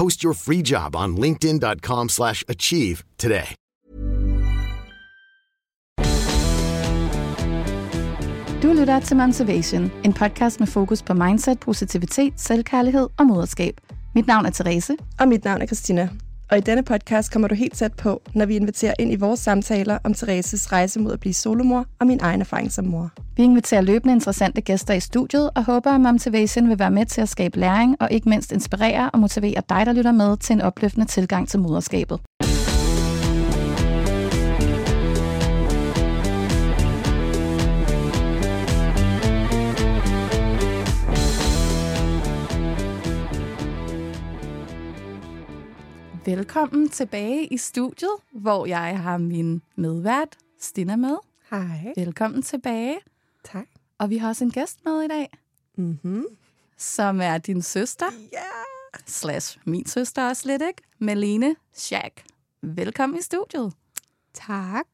Post 0.00 0.24
your 0.24 0.34
free 0.34 0.62
job 0.72 0.96
on 0.96 1.16
linkedin.com/achieve 1.16 2.08
slash 2.08 2.44
achieve 2.48 2.96
today. 3.18 3.54
Du 8.62 8.72
lytter 8.72 9.00
til 9.00 9.16
Motivation, 9.16 9.92
en 10.04 10.12
podcast 10.12 10.60
med 10.60 10.66
fokus 10.66 11.02
på 11.02 11.14
mindset, 11.14 11.60
positivitet, 11.60 12.32
selvkærlighed 12.36 13.08
og 13.18 13.26
moderskab. 13.26 13.80
Mit 14.14 14.26
navn 14.26 14.46
er 14.46 14.50
Therese. 14.50 14.96
Og 15.20 15.28
mit 15.28 15.44
navn 15.44 15.62
er 15.62 15.66
Christina. 15.66 16.08
Og 16.50 16.58
i 16.58 16.60
denne 16.60 16.82
podcast 16.82 17.32
kommer 17.32 17.48
du 17.48 17.54
helt 17.54 17.74
tæt 17.74 17.92
på, 17.92 18.22
når 18.34 18.46
vi 18.46 18.56
inviterer 18.56 18.94
ind 18.98 19.12
i 19.12 19.16
vores 19.16 19.40
samtaler 19.40 19.98
om 20.04 20.14
Thereses 20.14 20.72
rejse 20.72 21.00
mod 21.00 21.12
at 21.12 21.20
blive 21.20 21.34
solomor 21.34 21.86
og 22.00 22.06
min 22.06 22.20
egen 22.22 22.40
erfaring 22.40 22.72
som 22.72 22.84
mor. 22.84 23.10
Vi 23.36 23.42
inviterer 23.42 23.80
løbende 23.80 24.14
interessante 24.14 24.60
gæster 24.60 24.94
i 24.94 25.00
studiet 25.00 25.50
og 25.54 25.64
håber, 25.64 25.90
at 25.90 26.00
Momtivation 26.00 26.68
vil 26.68 26.78
være 26.78 26.90
med 26.90 27.06
til 27.06 27.20
at 27.20 27.28
skabe 27.28 27.58
læring 27.58 27.96
og 28.00 28.08
ikke 28.10 28.28
mindst 28.28 28.52
inspirere 28.52 29.10
og 29.10 29.18
motivere 29.18 29.62
dig, 29.68 29.86
der 29.86 29.92
lytter 29.92 30.12
med 30.12 30.36
til 30.36 30.52
en 30.52 30.60
opløftende 30.60 31.06
tilgang 31.06 31.48
til 31.48 31.60
moderskabet. 31.60 32.20
Velkommen 46.26 46.88
tilbage 46.88 47.46
i 47.46 47.56
studiet, 47.56 48.10
hvor 48.32 48.66
jeg 48.66 48.98
har 49.02 49.18
min 49.18 49.62
medvært, 49.76 50.36
Stina, 50.60 50.96
med. 50.96 51.16
Hej. 51.50 51.92
Velkommen 51.96 52.42
tilbage. 52.42 52.98
Tak. 53.44 53.66
Og 53.98 54.10
vi 54.10 54.16
har 54.16 54.28
også 54.28 54.44
en 54.44 54.50
gæst 54.50 54.84
med 54.84 55.02
i 55.02 55.08
dag, 55.08 55.28
Mm-hmm. 55.78 56.24
som 56.76 57.20
er 57.20 57.38
din 57.38 57.62
søster, 57.62 58.06
Ja. 58.32 58.38
slash 59.06 59.58
min 59.64 59.86
søster 59.86 60.28
også 60.28 60.42
lidt, 60.48 60.62
ikke? 60.62 60.82
Melene 60.98 61.56
Schack. 61.72 62.24
Velkommen 62.62 63.18
i 63.18 63.22
studiet. 63.22 63.72
Tak. 64.34 64.86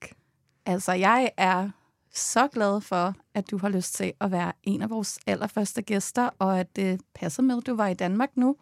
Altså, 0.66 0.92
jeg 0.92 1.30
er 1.36 1.70
så 2.14 2.48
glad 2.48 2.80
for, 2.80 3.14
at 3.34 3.50
du 3.50 3.58
har 3.58 3.68
lyst 3.68 3.94
til 3.94 4.12
at 4.20 4.30
være 4.30 4.52
en 4.62 4.82
af 4.82 4.90
vores 4.90 5.18
allerførste 5.26 5.82
gæster, 5.82 6.30
og 6.38 6.60
at 6.60 6.76
det 6.76 7.00
passer 7.14 7.42
med, 7.42 7.56
at 7.56 7.66
du 7.66 7.74
var 7.74 7.86
i 7.88 7.94
Danmark 7.94 8.30
nu. 8.36 8.56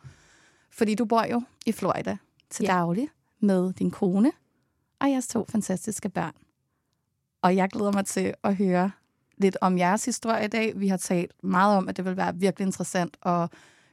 Fordi 0.71 0.95
du 0.95 1.05
bor 1.05 1.25
jo 1.31 1.43
i 1.67 1.73
Florida 1.73 2.17
til 2.51 2.65
Ja. 2.65 2.73
daglig 2.73 3.09
med 3.41 3.73
din 3.73 3.91
kone 3.91 4.33
og 5.01 5.11
jeres 5.11 5.27
to 5.27 5.47
fantastiske 5.49 6.09
børn. 6.09 6.33
Og 7.43 7.57
jeg 7.57 7.69
glæder 7.69 7.93
mig 7.93 8.07
til 8.07 8.35
at 8.45 8.57
høre 8.57 8.91
lidt 9.37 9.57
om 9.61 9.79
jeres 9.79 10.05
historie 10.05 10.45
i 10.45 10.49
dag. 10.49 10.81
Vi 10.81 10.89
har 10.89 10.97
talt 10.97 11.45
meget 11.45 11.77
om, 11.77 11.89
at 11.89 11.97
det 11.97 12.05
vil 12.05 12.17
være 12.17 12.35
virkelig 12.37 12.67
interessant 12.67 13.17
at 13.23 13.49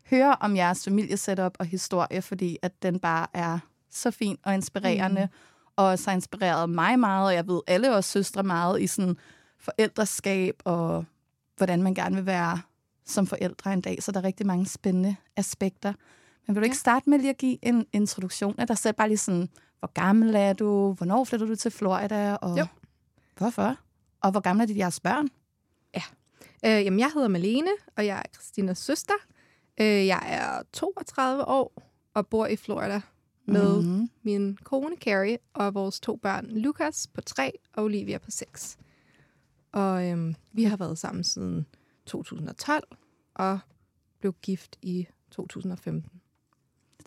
høre 0.10 0.36
om 0.40 0.56
jeres 0.56 0.84
familiesetup 0.84 1.56
og 1.60 1.66
historie, 1.66 2.22
fordi 2.22 2.58
at 2.62 2.84
den 2.84 3.00
bare 3.00 3.28
er 3.34 3.60
så 3.90 4.12
fin 4.12 4.38
og 4.44 4.54
inspirerende, 4.54 5.22
mm. 5.32 5.38
og 5.76 5.86
også 5.86 6.10
har 6.10 6.16
inspireret 6.16 6.70
mig 6.70 7.00
meget, 7.00 7.26
og 7.28 7.34
jeg 7.34 7.48
ved 7.48 7.62
alle 7.68 7.96
os 7.96 8.06
søstre 8.06 8.44
meget 8.44 8.82
i 8.82 8.88
sådan 8.88 9.18
forældreskab, 9.60 10.62
og 10.66 11.06
hvordan 11.58 11.84
man 11.84 11.94
gerne 11.94 12.16
vil 12.16 12.26
være 12.26 12.62
som 13.06 13.28
forældre 13.28 13.74
en 13.74 13.82
dag, 13.82 14.04
så 14.04 14.12
der 14.12 14.20
er 14.20 14.24
rigtig 14.24 14.46
mange 14.46 14.66
spændende 14.66 15.16
aspekter. 15.36 15.94
Men 16.48 16.56
vil 16.56 16.62
du 16.62 16.64
ikke 16.64 16.78
starte 16.78 17.10
med 17.10 17.20
lige 17.20 17.30
at 17.30 17.38
give 17.38 17.58
en 17.66 17.86
introduktion 17.94 18.60
af 18.60 18.68
dig 18.68 18.78
selv? 18.78 18.96
Bare 18.96 19.08
lige 19.08 19.18
sådan, 19.18 19.50
hvor 19.80 19.92
gammel 19.94 20.36
er 20.36 20.54
du? 20.54 20.94
Hvornår 20.94 21.24
flytter 21.24 21.46
du 21.48 21.56
til 21.56 21.72
Florida? 21.72 22.36
Og 22.36 22.58
Jo. 22.60 22.66
hvorfor? 23.38 23.76
Og 24.22 24.32
hvor 24.32 24.40
gamle 24.40 24.64
er 24.64 24.68
de 24.68 24.78
jeres 24.78 25.00
børn? 25.00 25.28
Øh, 26.66 26.86
jamen, 26.86 27.00
jeg 27.00 27.12
hedder 27.14 27.28
Malene, 27.28 27.70
og 27.98 28.06
jeg 28.06 28.18
er 28.18 28.24
Christinas 28.34 28.78
søster. 28.78 29.14
Øh, 29.82 29.86
jeg 30.08 30.22
er 30.28 30.62
32 30.74 31.46
år 31.48 31.84
og 32.14 32.28
bor 32.28 32.46
i 32.48 32.56
Florida 32.56 33.02
med 33.46 33.80
Mhm. 33.80 33.86
mm-hmm. 33.88 34.10
min 34.24 34.58
kone 34.64 34.96
Carrie 34.96 35.38
og 35.54 35.74
vores 35.74 36.00
to 36.00 36.16
børn, 36.16 36.46
Lukas 36.50 37.08
på 37.14 37.22
3 37.22 37.52
og 37.74 37.84
Olivia 37.84 38.18
på 38.18 38.32
6. 38.32 38.78
Og 39.72 40.10
øhm, 40.10 40.36
vi 40.52 40.64
har 40.64 40.78
været 40.78 40.98
sammen 40.98 41.24
siden 41.24 41.66
2012 42.06 42.84
og 43.36 43.60
blev 44.20 44.34
gift 44.42 44.78
i 44.82 45.08
2015. 45.32 46.12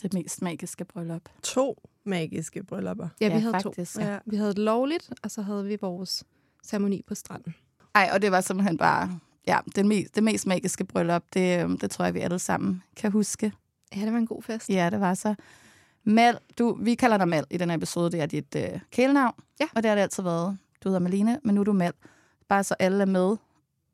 Det 0.02 0.14
mest 0.14 0.42
magiske 0.42 0.84
bryllup. 0.84 1.22
To 1.42 1.88
magiske 2.04 2.62
bryllupper. 2.64 3.08
Ja, 3.20 3.26
Ja, 3.26 3.34
vi 3.34 3.40
havde 3.40 3.54
faktisk, 3.54 3.94
to. 3.94 4.00
ja. 4.00 4.18
Vi 4.26 4.36
havde 4.36 4.50
et 4.50 4.58
lovligt, 4.58 5.10
og 5.22 5.30
så 5.30 5.42
havde 5.42 5.64
vi 5.64 5.76
vores 5.80 6.24
ceremoni 6.66 7.02
på 7.06 7.14
stranden. 7.14 7.54
Ej, 7.94 8.10
og 8.12 8.22
det 8.22 8.32
var 8.32 8.40
simpelthen 8.40 8.78
bare 8.78 9.20
ja, 9.46 9.58
det, 9.76 9.86
mest, 9.86 10.14
det 10.14 10.22
mest 10.22 10.46
magiske 10.46 10.84
bryllup. 10.84 11.22
Det, 11.34 11.60
øhm, 11.62 11.78
det 11.78 11.90
tror 11.90 12.04
jeg, 12.04 12.14
vi 12.14 12.20
alle 12.20 12.38
sammen 12.38 12.82
kan 12.96 13.12
huske. 13.12 13.52
Ja, 13.96 14.00
det 14.00 14.12
var 14.12 14.18
en 14.18 14.26
god 14.26 14.42
fest. 14.42 14.68
Ja, 14.70 14.90
det 14.90 15.00
var 15.00 15.14
så. 15.14 15.34
Mel, 16.04 16.38
du, 16.58 16.78
vi 16.80 16.94
kalder 16.94 17.16
dig 17.16 17.28
Mel 17.28 17.44
i 17.50 17.56
den 17.56 17.70
her 17.70 17.76
episode. 17.76 18.10
Det 18.12 18.20
er 18.20 18.26
dit 18.26 18.54
øh, 18.56 18.80
kælenavn. 18.90 19.34
Ja. 19.60 19.68
Og 19.74 19.82
det 19.82 19.88
har 19.88 19.94
det 19.96 20.02
altid 20.02 20.22
været. 20.22 20.58
Du 20.84 20.88
hedder 20.88 21.00
Malene, 21.00 21.40
men 21.44 21.54
nu 21.54 21.60
er 21.60 21.64
du 21.64 21.72
Mel. 21.72 21.92
Bare 22.48 22.64
så 22.64 22.74
alle 22.78 23.02
er 23.02 23.06
med. 23.06 23.36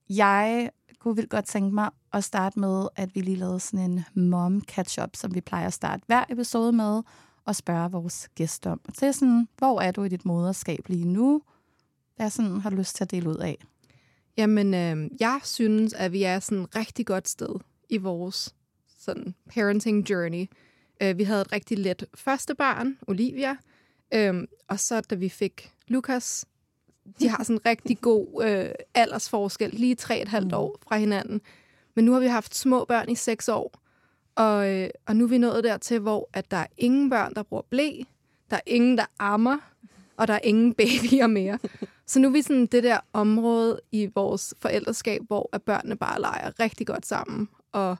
Jeg 0.08 0.70
kunne 0.98 1.16
vildt 1.16 1.30
godt 1.30 1.44
tænke 1.44 1.74
mig 1.74 1.90
at 2.16 2.24
starte 2.24 2.58
med, 2.58 2.88
at 2.96 3.14
vi 3.14 3.20
lige 3.20 3.36
lavede 3.36 3.60
sådan 3.60 3.90
en 3.90 4.04
mom 4.30 4.62
catch-up, 4.62 5.16
som 5.16 5.34
vi 5.34 5.40
plejer 5.40 5.66
at 5.66 5.72
starte 5.72 6.02
hver 6.06 6.24
episode 6.28 6.72
med, 6.72 7.02
og 7.44 7.56
spørge 7.56 7.90
vores 7.90 8.28
gæster 8.34 8.70
om. 8.70 8.80
Er 9.02 9.12
sådan, 9.12 9.48
hvor 9.58 9.80
er 9.80 9.90
du 9.90 10.04
i 10.04 10.08
dit 10.08 10.24
moderskab 10.24 10.88
lige 10.88 11.08
nu? 11.08 11.42
Hvad 12.16 12.30
sådan, 12.30 12.60
har 12.60 12.70
du 12.70 12.76
lyst 12.76 12.96
til 12.96 13.04
at 13.04 13.10
dele 13.10 13.28
ud 13.28 13.36
af? 13.36 13.56
Jamen, 14.36 14.74
øh, 14.74 15.10
jeg 15.20 15.40
synes, 15.44 15.92
at 15.92 16.12
vi 16.12 16.22
er 16.22 16.40
sådan 16.40 16.64
et 16.64 16.76
rigtig 16.76 17.06
godt 17.06 17.28
sted 17.28 17.54
i 17.88 17.96
vores 17.96 18.54
sådan 18.98 19.34
parenting 19.54 20.10
journey. 20.10 20.46
Øh, 21.02 21.18
vi 21.18 21.24
havde 21.24 21.40
et 21.40 21.52
rigtig 21.52 21.78
let 21.78 22.04
første 22.14 22.54
barn, 22.54 22.98
Olivia, 23.06 23.56
øh, 24.14 24.34
og 24.68 24.80
så 24.80 25.00
da 25.00 25.14
vi 25.14 25.28
fik 25.28 25.72
Lukas, 25.88 26.46
de 27.20 27.28
har 27.28 27.42
sådan 27.42 27.56
en 27.56 27.66
rigtig 27.66 28.00
god 28.00 28.44
øh, 28.44 28.70
aldersforskel, 28.94 29.70
lige 29.70 29.94
tre 29.94 30.22
et 30.22 30.28
halvt 30.28 30.52
år 30.52 30.78
fra 30.88 30.96
hinanden. 30.96 31.40
Men 31.96 32.04
nu 32.04 32.12
har 32.12 32.20
vi 32.20 32.26
haft 32.26 32.54
små 32.54 32.84
børn 32.84 33.08
i 33.08 33.14
seks 33.14 33.48
år, 33.48 33.80
og, 34.34 34.74
øh, 34.74 34.90
og 35.06 35.16
nu 35.16 35.24
er 35.24 35.28
vi 35.28 35.38
nået 35.38 35.64
dertil, 35.64 35.98
hvor 35.98 36.28
at 36.32 36.50
der 36.50 36.56
er 36.56 36.66
ingen 36.78 37.10
børn, 37.10 37.34
der 37.34 37.42
bruger 37.42 37.62
blæ, 37.70 37.90
der 38.50 38.56
er 38.56 38.60
ingen, 38.66 38.98
der 38.98 39.06
ammer, 39.18 39.58
og 40.16 40.28
der 40.28 40.34
er 40.34 40.40
ingen 40.44 40.74
babyer 40.74 41.26
mere. 41.26 41.58
Så 42.06 42.20
nu 42.20 42.28
er 42.28 42.32
vi 42.32 42.42
sådan 42.42 42.66
det 42.66 42.82
der 42.82 42.98
område 43.12 43.80
i 43.92 44.10
vores 44.14 44.54
forældreskab, 44.58 45.22
hvor 45.26 45.48
at 45.52 45.62
børnene 45.62 45.96
bare 45.96 46.20
leger 46.20 46.60
rigtig 46.60 46.86
godt 46.86 47.06
sammen. 47.06 47.48
Og 47.72 47.96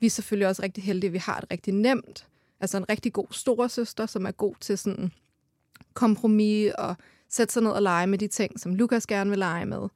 vi 0.00 0.06
er 0.06 0.10
selvfølgelig 0.10 0.48
også 0.48 0.62
rigtig 0.62 0.84
heldige, 0.84 1.08
at 1.08 1.12
vi 1.12 1.18
har 1.18 1.40
det 1.40 1.50
rigtig 1.50 1.74
nemt. 1.74 2.26
Altså 2.60 2.76
en 2.76 2.88
rigtig 2.88 3.12
god 3.12 3.26
storesøster, 3.30 4.06
som 4.06 4.26
er 4.26 4.30
god 4.30 4.54
til 4.60 4.78
sådan 4.78 5.12
kompromis 5.94 6.72
og 6.78 6.96
sætte 7.28 7.52
sig 7.52 7.62
ned 7.62 7.70
og 7.70 7.82
lege 7.82 8.06
med 8.06 8.18
de 8.18 8.28
ting, 8.28 8.60
som 8.60 8.74
Lukas 8.74 9.06
gerne 9.06 9.30
vil 9.30 9.38
lege 9.38 9.66
med. 9.66 9.88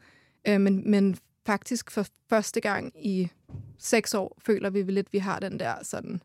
Øh, 0.49 0.61
men, 0.61 0.91
men 0.91 1.17
faktisk 1.47 1.91
for 1.91 2.07
første 2.29 2.61
gang 2.61 3.07
i 3.07 3.29
seks 3.79 4.15
år 4.15 4.39
føler 4.47 4.71
vi 4.71 4.83
lidt, 4.83 5.07
at 5.07 5.13
vi 5.13 5.19
har 5.19 5.39
den 5.39 5.61
der 5.61 5.75
sådan, 5.83 6.23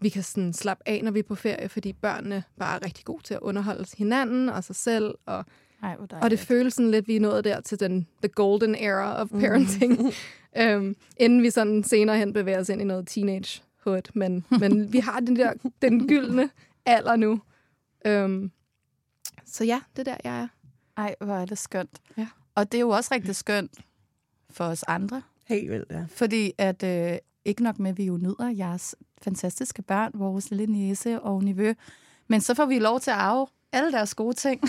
vi 0.00 0.08
kan 0.08 0.22
sådan 0.22 0.52
slappe 0.52 0.88
af, 0.88 1.00
når 1.04 1.10
vi 1.10 1.18
er 1.18 1.22
på 1.22 1.34
ferie, 1.34 1.68
fordi 1.68 1.92
børnene 1.92 2.44
bare 2.58 2.76
er 2.80 2.84
rigtig 2.84 3.04
gode 3.04 3.22
til 3.22 3.34
at 3.34 3.40
underholde 3.40 3.86
hinanden 3.98 4.48
og 4.48 4.64
sig 4.64 4.76
selv, 4.76 5.14
og 5.26 5.44
Ej, 5.82 5.96
og 6.22 6.30
det 6.30 6.38
føles 6.38 6.74
sådan 6.74 6.90
lidt, 6.90 7.08
vi 7.08 7.16
er 7.16 7.20
nået 7.20 7.44
der 7.44 7.60
til 7.60 7.80
den 7.80 8.06
the 8.22 8.28
golden 8.28 8.74
era 8.74 9.20
of 9.22 9.28
parenting, 9.30 10.02
mm. 10.02 10.10
øhm, 10.62 10.96
inden 11.16 11.42
vi 11.42 11.50
sådan 11.50 11.84
senere 11.84 12.18
hen 12.18 12.32
bevæger 12.32 12.60
os 12.60 12.68
ind 12.68 12.80
i 12.80 12.84
noget 12.84 13.06
teenagehood. 13.08 14.10
Men, 14.14 14.44
men 14.60 14.92
vi 14.92 14.98
har 14.98 15.20
den 15.20 15.36
der 15.36 15.52
den 15.82 16.08
gyldne 16.08 16.50
alder 16.86 17.16
nu. 17.16 17.40
Øhm, 18.06 18.50
så 19.46 19.64
ja, 19.64 19.80
det 19.96 20.08
er 20.08 20.12
der, 20.12 20.16
jeg 20.24 20.40
er. 20.40 20.48
Ej, 20.96 21.14
hvor 21.20 21.34
er 21.34 21.46
det 21.46 21.58
skønt. 21.58 22.00
Ja. 22.16 22.28
Og 22.54 22.72
det 22.72 22.78
er 22.78 22.82
jo 22.82 22.88
også 22.88 23.14
rigtig 23.14 23.36
skønt 23.36 23.78
for 24.52 24.64
os 24.64 24.82
andre, 24.82 25.22
Helt 25.46 25.70
vildt, 25.70 25.90
ja. 25.90 26.04
fordi 26.08 26.52
at 26.58 26.82
øh, 26.82 27.18
ikke 27.44 27.62
nok 27.62 27.78
med, 27.78 27.90
at 27.90 27.98
vi 27.98 28.04
jo 28.04 28.16
nyder 28.16 28.54
jeres 28.58 28.96
fantastiske 29.22 29.82
børn, 29.82 30.10
vores 30.14 30.50
lille 30.50 30.66
niece 30.66 31.20
og 31.20 31.44
nevø, 31.44 31.74
men 32.28 32.40
så 32.40 32.54
får 32.54 32.66
vi 32.66 32.78
lov 32.78 33.00
til 33.00 33.10
at 33.10 33.16
arve 33.16 33.46
alle 33.72 33.92
deres 33.92 34.14
gode 34.14 34.34
ting. 34.34 34.60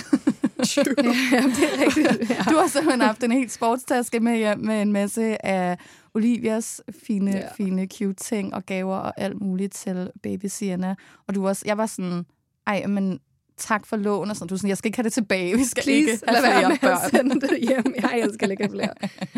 ja, 0.77 0.83
det 0.83 0.97
er 0.97 1.85
rigtigt. 1.85 2.29
Ja. 2.29 2.43
Du 2.49 2.55
har 2.55 2.67
simpelthen 2.67 3.01
haft 3.01 3.23
en 3.23 3.31
helt 3.31 3.51
sportstaske 3.51 4.19
med 4.19 4.37
hjem 4.37 4.59
med 4.59 4.81
en 4.81 4.91
masse 4.91 5.45
af 5.45 5.77
Olivias 6.13 6.81
fine, 7.03 7.31
ja. 7.31 7.53
fine 7.53 7.87
cute 7.87 8.13
ting 8.13 8.53
og 8.53 8.65
gaver 8.65 8.95
og 8.95 9.13
alt 9.17 9.41
muligt 9.41 9.73
til 9.73 10.11
baby 10.23 10.45
Sienna. 10.45 10.95
Og 11.27 11.35
du 11.35 11.47
også, 11.47 11.63
jeg 11.65 11.77
var 11.77 11.85
sådan, 11.85 12.25
ej, 12.67 12.87
men 12.87 13.19
tak 13.61 13.85
for 13.85 13.97
lån 13.97 14.29
og 14.29 14.35
sådan. 14.35 14.47
Du 14.47 14.53
er 14.55 14.57
sådan, 14.57 14.69
jeg 14.69 14.77
skal 14.77 14.87
ikke 14.89 14.97
have 14.97 15.03
det 15.03 15.13
tilbage. 15.13 15.57
Vi 15.57 15.63
skal 15.63 15.83
Please, 15.83 16.11
ikke 16.11 16.25
lad 16.27 16.35
have 16.35 16.43
være 16.43 16.53
flere 16.57 16.67
med 16.69 16.75
at 16.75 16.81
børn. 16.81 17.09
sende 17.09 17.41
det 17.47 17.59
hjem. 17.69 17.93
Jeg 18.01 18.19
elsker 18.19 18.47
ikke 18.47 18.63
have 18.63 18.71
flere. 18.71 18.93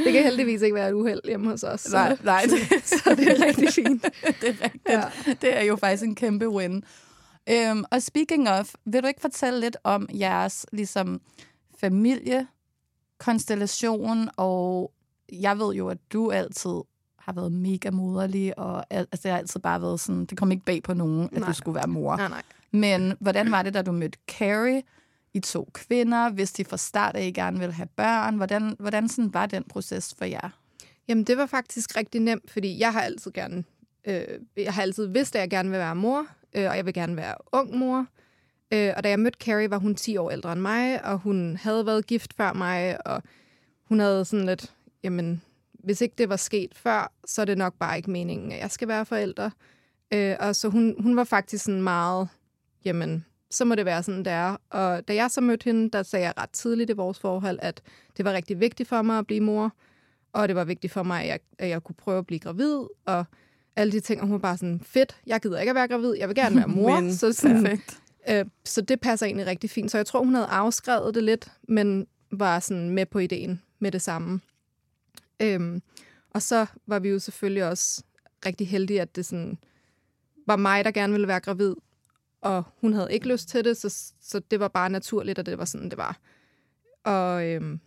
Det 0.05 0.13
kan 0.13 0.23
heldigvis 0.23 0.61
ikke 0.61 0.75
være 0.75 0.89
et 0.89 0.93
uheld 0.93 1.21
hjemme 1.25 1.49
hos 1.49 1.63
os. 1.63 1.81
Så, 1.81 1.95
Nej, 1.97 2.17
nej, 2.23 2.45
det, 2.49 2.83
så 2.89 3.15
det 3.17 3.27
er 3.27 3.45
rigtig 3.45 3.69
fint. 3.73 4.03
det 4.41 4.49
er 4.49 4.63
rigtigt. 4.63 4.89
Ja. 4.89 5.01
Det 5.41 5.57
er 5.57 5.61
jo 5.63 5.75
faktisk 5.75 6.03
en 6.03 6.15
kæmpe 6.15 6.49
win. 6.49 6.83
Øhm, 7.49 7.83
og 7.91 8.01
speaking 8.01 8.49
of, 8.49 8.73
vil 8.85 9.01
du 9.03 9.07
ikke 9.07 9.21
fortælle 9.21 9.59
lidt 9.59 9.77
om 9.83 10.07
jeres 10.13 10.65
ligesom, 10.71 11.21
familiekonstellation? 11.81 14.29
Og 14.37 14.91
jeg 15.31 15.59
ved 15.59 15.73
jo, 15.75 15.87
at 15.89 15.97
du 16.13 16.31
altid 16.31 16.81
har 17.19 17.33
været 17.33 17.51
mega 17.51 17.91
moderlig, 17.91 18.59
og 18.59 18.85
al- 18.89 19.07
altså, 19.11 19.19
det 19.23 19.31
har 19.31 19.37
altid 19.37 19.59
bare 19.59 19.81
været 19.81 19.99
sådan, 19.99 20.25
det 20.25 20.37
kom 20.37 20.51
ikke 20.51 20.65
bag 20.65 20.83
på 20.83 20.93
nogen, 20.93 21.23
at 21.23 21.31
Nej. 21.39 21.47
du 21.49 21.53
skulle 21.53 21.75
være 21.75 21.87
mor. 21.87 22.15
Nej, 22.15 22.27
nej. 22.29 22.41
Men 22.73 23.13
hvordan 23.19 23.51
var 23.51 23.63
det, 23.63 23.73
da 23.73 23.81
du 23.81 23.91
mødte 23.91 24.19
Carrie? 24.27 24.83
I 25.33 25.39
to 25.39 25.69
kvinder, 25.73 26.29
hvis 26.29 26.51
de 26.51 26.65
fra 26.65 26.77
start 26.77 27.15
af 27.15 27.31
gerne 27.35 27.59
ville 27.59 27.73
have 27.73 27.87
børn. 27.95 28.35
Hvordan, 28.35 28.75
hvordan 28.79 29.09
sådan 29.09 29.33
var 29.33 29.45
den 29.45 29.63
proces 29.63 30.15
for 30.17 30.25
jer? 30.25 30.49
Jamen, 31.07 31.23
det 31.23 31.37
var 31.37 31.45
faktisk 31.45 31.97
rigtig 31.97 32.21
nemt, 32.21 32.51
fordi 32.51 32.79
jeg 32.79 32.93
har 32.93 33.01
altid 33.01 33.31
gerne, 33.31 33.63
øh, 34.07 34.23
jeg 34.57 34.73
har 34.73 34.81
altid 34.81 35.07
vidst, 35.07 35.35
at 35.35 35.39
jeg 35.39 35.49
gerne 35.49 35.69
vil 35.69 35.79
være 35.79 35.95
mor, 35.95 36.27
øh, 36.53 36.69
og 36.69 36.77
jeg 36.77 36.85
vil 36.85 36.93
gerne 36.93 37.17
være 37.17 37.35
ung 37.51 37.77
mor. 37.77 38.05
Øh, 38.73 38.93
og 38.97 39.03
da 39.03 39.09
jeg 39.09 39.19
mødte 39.19 39.37
Carrie, 39.45 39.69
var 39.69 39.77
hun 39.77 39.95
10 39.95 40.17
år 40.17 40.31
ældre 40.31 40.51
end 40.51 40.61
mig, 40.61 41.05
og 41.05 41.17
hun 41.17 41.57
havde 41.61 41.85
været 41.85 42.07
gift 42.07 42.33
før 42.33 42.53
mig, 42.53 43.07
og 43.07 43.23
hun 43.83 43.99
havde 43.99 44.25
sådan 44.25 44.45
lidt, 44.45 44.73
jamen, 45.03 45.41
hvis 45.73 46.01
ikke 46.01 46.15
det 46.17 46.29
var 46.29 46.35
sket 46.35 46.75
før, 46.75 47.11
så 47.25 47.41
er 47.41 47.45
det 47.45 47.57
nok 47.57 47.73
bare 47.79 47.97
ikke 47.97 48.11
meningen, 48.11 48.51
at 48.51 48.59
jeg 48.59 48.71
skal 48.71 48.87
være 48.87 49.05
forældre. 49.05 49.51
Øh, 50.13 50.35
og 50.39 50.55
så 50.55 50.69
hun, 50.69 50.95
hun 50.99 51.15
var 51.15 51.23
faktisk 51.23 51.63
sådan 51.63 51.81
meget, 51.81 52.29
jamen, 52.85 53.25
så 53.51 53.65
må 53.65 53.75
det 53.75 53.85
være 53.85 54.03
sådan, 54.03 54.25
det 54.25 54.33
er. 54.33 54.57
Og 54.69 55.07
da 55.07 55.15
jeg 55.15 55.31
så 55.31 55.41
mødte 55.41 55.63
hende, 55.63 55.89
der 55.89 56.03
sagde 56.03 56.25
jeg 56.25 56.33
ret 56.38 56.50
tidligt 56.50 56.89
i 56.89 56.94
vores 56.94 57.19
forhold, 57.19 57.59
at 57.62 57.81
det 58.18 58.25
var 58.25 58.33
rigtig 58.33 58.59
vigtigt 58.59 58.89
for 58.89 59.01
mig 59.01 59.19
at 59.19 59.27
blive 59.27 59.41
mor, 59.41 59.74
og 60.33 60.47
det 60.47 60.56
var 60.56 60.63
vigtigt 60.63 60.94
for 60.94 61.03
mig, 61.03 61.21
at 61.21 61.27
jeg, 61.27 61.39
at 61.59 61.69
jeg 61.69 61.83
kunne 61.83 61.95
prøve 61.95 62.18
at 62.18 62.27
blive 62.27 62.39
gravid, 62.39 62.80
og 63.06 63.25
alle 63.75 63.91
de 63.91 64.00
ting, 64.00 64.21
og 64.21 64.27
hun 64.27 64.33
var 64.33 64.39
bare 64.39 64.57
sådan, 64.57 64.81
fedt, 64.85 65.18
jeg 65.27 65.41
gider 65.41 65.59
ikke 65.59 65.69
at 65.69 65.75
være 65.75 65.88
gravid, 65.88 66.15
jeg 66.18 66.27
vil 66.27 66.35
gerne 66.35 66.56
være 66.56 66.68
mor. 66.68 67.00
Men 67.00 67.13
så, 67.13 67.33
sådan, 67.33 67.63
Perfekt. 67.63 68.01
øh, 68.30 68.45
så 68.65 68.81
det 68.81 69.00
passer 69.00 69.25
egentlig 69.25 69.47
rigtig 69.47 69.69
fint. 69.69 69.91
Så 69.91 69.97
jeg 69.97 70.06
tror, 70.06 70.24
hun 70.24 70.33
havde 70.33 70.47
afskrevet 70.47 71.15
det 71.15 71.24
lidt, 71.24 71.51
men 71.68 72.07
var 72.31 72.59
sådan 72.59 72.89
med 72.89 73.06
på 73.06 73.19
ideen 73.19 73.62
med 73.80 73.91
det 73.91 74.01
samme. 74.01 74.39
Øhm, 75.39 75.81
og 76.30 76.41
så 76.41 76.65
var 76.88 77.00
vi 77.00 77.09
jo 77.09 77.19
selvfølgelig 77.19 77.63
også 77.69 78.03
rigtig 78.45 78.68
heldige, 78.68 79.01
at 79.01 79.15
det 79.15 79.25
sådan 79.25 79.57
var 80.47 80.56
mig, 80.56 80.85
der 80.85 80.91
gerne 80.91 81.13
ville 81.13 81.27
være 81.27 81.39
gravid, 81.39 81.75
og 82.44 82.63
hun 82.81 82.94
havde 82.94 83.07
ikke 83.13 83.28
lyst 83.28 83.50
til 83.50 83.66
det, 83.66 83.78
så, 83.78 84.13
så 84.22 84.42
det 84.51 84.60
var 84.60 84.68
bare 84.68 84.90
naturligt, 84.90 85.40
at 85.40 85.45
det 85.45 85.57
var 85.57 85.66
sådan, 85.66 85.90
det 85.90 85.98
var. 85.98 86.18
Og 87.04 87.45
øhm, 87.48 87.80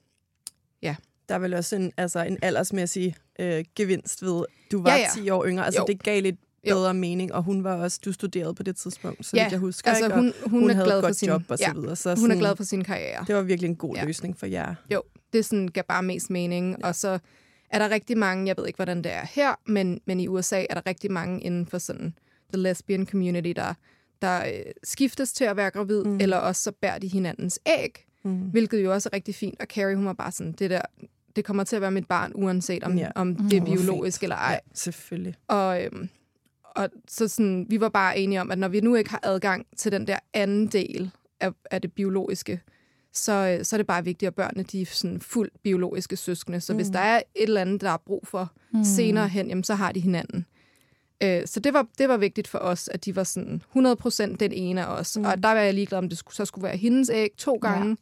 Der 1.29 1.35
er 1.35 1.39
vel 1.39 1.55
også 1.55 1.77
en, 1.77 1.93
altså 1.97 2.21
en 2.25 2.39
aldersmæssig 2.43 3.17
øh, 3.39 3.65
gevinst 3.77 4.23
ved, 4.23 4.45
du 4.73 4.83
var 4.83 4.91
Ja, 4.91 4.97
ja, 4.97 5.01
ja. 5.01 5.07
ja. 5.17 5.23
10 5.23 5.31
år 5.31 5.47
yngre. 5.47 5.65
Altså 5.65 5.81
Jo. 5.81 5.87
det 5.87 6.03
gav 6.03 6.23
lidt 6.23 6.37
Jo. 6.67 6.75
bedre 6.75 6.95
mening, 6.95 7.33
og 7.35 7.43
hun 7.43 7.65
var 7.65 7.75
også, 7.77 8.01
du 8.05 8.13
studerede 8.13 8.55
på 8.55 8.63
det 8.63 8.77
tidspunkt, 8.77 9.27
så 9.27 9.37
Ja, 9.37 9.49
jeg 9.51 9.59
husker. 9.59 9.91
altså 9.91 10.05
ikke? 10.05 10.15
Og 10.15 10.21
hun, 10.21 10.33
hun, 10.47 10.61
hun 10.61 10.71
er 10.71 10.75
havde 10.75 10.87
glad 10.87 10.99
et 10.99 11.03
for 11.03 11.09
godt 11.09 11.17
sin, 11.17 11.29
job 11.29 11.43
og 11.49 11.59
så 11.59 11.65
ja, 11.67 11.73
videre. 11.73 11.97
Så 11.97 12.09
hun 12.09 12.17
er 12.17 12.21
sådan, 12.35 12.39
glad 12.39 12.57
for 12.57 12.65
sin 12.65 12.85
karriere. 12.85 13.25
Det 13.27 13.35
var 13.35 13.43
virkelig 13.43 13.69
en 13.69 13.77
god 13.77 13.95
Ja. 13.95 14.01
ja. 14.01 14.07
løsning 14.07 14.39
for 14.39 14.47
jer. 14.47 14.75
Jo, 14.93 15.03
det 15.33 15.45
sådan 15.45 15.69
gav 15.69 15.83
bare 15.89 16.03
mest 16.03 16.31
mening. 16.31 16.77
Ja. 16.81 16.87
Og 16.89 16.95
så 16.95 17.19
er 17.71 17.79
der 17.79 17.91
rigtig 17.91 18.19
mange, 18.19 18.47
jeg 18.49 18.55
ved 18.59 18.67
ikke, 18.67 18.77
hvordan 18.77 18.97
det 19.05 19.13
er 19.13 19.27
her, 19.31 19.55
men, 19.67 20.01
men 20.07 20.21
i 20.21 20.29
USA 20.29 20.65
er 20.71 20.75
der 20.75 20.83
rigtig 20.87 21.13
mange 21.13 21.41
inden 21.43 21.67
for 21.67 21.79
sådan 21.79 22.15
the 22.53 22.63
lesbian 22.63 23.07
community, 23.07 23.53
der, 23.57 23.75
der 24.23 24.47
øh, 24.47 24.73
skiftes 24.85 25.33
til 25.33 25.45
at 25.45 25.57
være 25.57 25.71
gravid, 25.71 26.05
mm. 26.05 26.21
eller 26.21 26.37
også 26.37 26.63
så 26.63 26.73
bærer 26.73 26.99
de 26.99 27.09
hinandens 27.09 27.61
æg, 27.67 28.07
mm. 28.23 28.37
hvilket 28.37 28.85
jo 28.85 28.93
også 28.93 29.09
er 29.13 29.17
rigtig 29.17 29.35
fint. 29.35 29.61
Og 29.61 29.67
Carrie, 29.67 29.97
hun 29.97 30.07
var 30.07 30.13
bare 30.13 30.33
sådan, 30.33 30.53
det 30.53 30.71
der, 30.71 30.83
det 31.37 31.45
kommer 31.45 31.65
til 31.65 31.77
at 31.77 31.83
være 31.83 31.91
mit 31.91 32.07
barn, 32.07 32.33
uanset 32.35 32.85
om, 32.85 32.99
ja. 32.99 33.09
Om 33.15 33.35
det 33.35 33.57
er 33.57 33.65
biologisk 33.65 34.23
eller 34.23 34.37
ej. 34.37 34.53
Ja, 34.53 34.59
selvfølgelig. 34.75 35.35
Og, 35.49 35.85
øhm, 35.85 36.09
og 36.65 36.91
så 37.09 37.29
sådan, 37.29 37.67
vi 37.69 37.81
var 37.81 37.89
bare 37.89 38.19
enige 38.19 38.41
om, 38.41 38.51
at 38.51 38.59
når 38.59 38.69
vi 38.69 38.81
nu 38.81 38.95
ikke 38.95 39.11
har 39.11 39.21
adgang 39.23 39.67
til 39.77 39.93
den 39.93 40.07
der 40.07 40.19
anden 40.33 40.67
del 40.67 41.11
af, 41.41 41.53
af 41.71 41.83
det 41.83 41.93
biologiske, 41.93 42.61
så, 43.13 43.33
øh, 43.33 43.65
så 43.65 43.77
er 43.77 43.79
det 43.79 43.87
bare 43.87 44.05
vigtigt, 44.05 44.27
at 44.27 44.35
børnene 44.35 44.63
de 44.63 44.83
er 44.83 44.87
sådan 44.87 45.21
fuldt 45.21 45.63
biologiske 45.63 46.17
søskende. 46.17 46.61
Så 46.61 46.73
mm. 46.73 46.77
hvis 46.77 46.89
der 46.89 46.99
er 46.99 47.17
et 47.17 47.43
eller 47.43 47.61
andet, 47.61 47.81
der 47.81 47.91
er 47.91 47.97
brug 48.07 48.27
for 48.27 48.53
mm. 48.73 48.85
senere 48.85 49.29
hen, 49.29 49.49
jamen, 49.49 49.65
så 49.65 49.75
har 49.75 49.93
de 49.93 50.01
hinanden. 50.01 50.47
Øh, 51.23 51.47
så 51.47 51.61
det 51.61 51.73
var, 51.75 51.87
det 51.99 52.09
var 52.09 52.17
vigtigt 52.17 52.49
for 52.49 52.59
os, 52.59 52.89
at 52.89 53.05
de 53.05 53.17
var 53.17 53.25
sådan 53.25 53.63
100% 53.77 54.37
den 54.37 54.53
ene 54.53 54.85
af 54.85 54.99
os. 54.99 55.17
Mm. 55.19 55.25
Og 55.25 55.43
der 55.43 55.49
var 55.49 55.61
jeg 55.61 55.75
ligeglad, 55.75 55.99
om 55.99 56.09
det 56.09 56.19
skulle, 56.19 56.35
så 56.37 56.45
skulle 56.45 56.63
være 56.63 56.77
hendes 56.77 57.11
æg 57.11 57.31
to 57.39 57.55
gange. 57.57 57.89
Ja. 57.89 57.95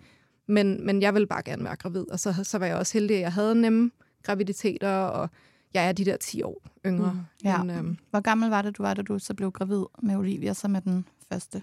Men, 0.46 0.86
men 0.86 1.02
jeg 1.02 1.14
ville 1.14 1.26
bare 1.26 1.42
gerne 1.42 1.64
være 1.64 1.76
gravid. 1.76 2.10
Og 2.10 2.20
så, 2.20 2.40
så 2.42 2.58
var 2.58 2.66
jeg 2.66 2.76
også 2.76 2.92
heldig, 2.92 3.16
at 3.16 3.22
jeg 3.22 3.32
havde 3.32 3.54
nemme 3.54 3.90
graviditeter, 4.22 4.90
og 4.90 5.30
jeg 5.74 5.88
er 5.88 5.92
de 5.92 6.04
der 6.04 6.16
10 6.16 6.42
år 6.42 6.62
yngre. 6.86 7.12
Mm. 7.12 7.20
Ja. 7.44 7.62
Men, 7.62 7.76
øhm, 7.76 7.98
Hvor 8.10 8.20
gammel 8.20 8.50
var 8.50 8.62
det, 8.62 8.76
du 8.78 8.82
var, 8.82 8.94
da 8.94 9.02
du 9.02 9.18
så 9.18 9.34
blev 9.34 9.50
gravid 9.52 9.84
med 10.02 10.16
Olivia, 10.16 10.52
som 10.54 10.76
er 10.76 10.80
den 10.80 11.08
første? 11.32 11.62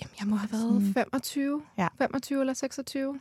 Jamen, 0.00 0.14
jeg 0.20 0.26
må 0.28 0.36
have 0.36 0.52
været 0.52 0.62
Sådan. 0.62 0.94
25. 0.94 1.62
Ja. 1.78 1.88
25 1.98 2.40
eller 2.40 2.54
26. 2.54 3.20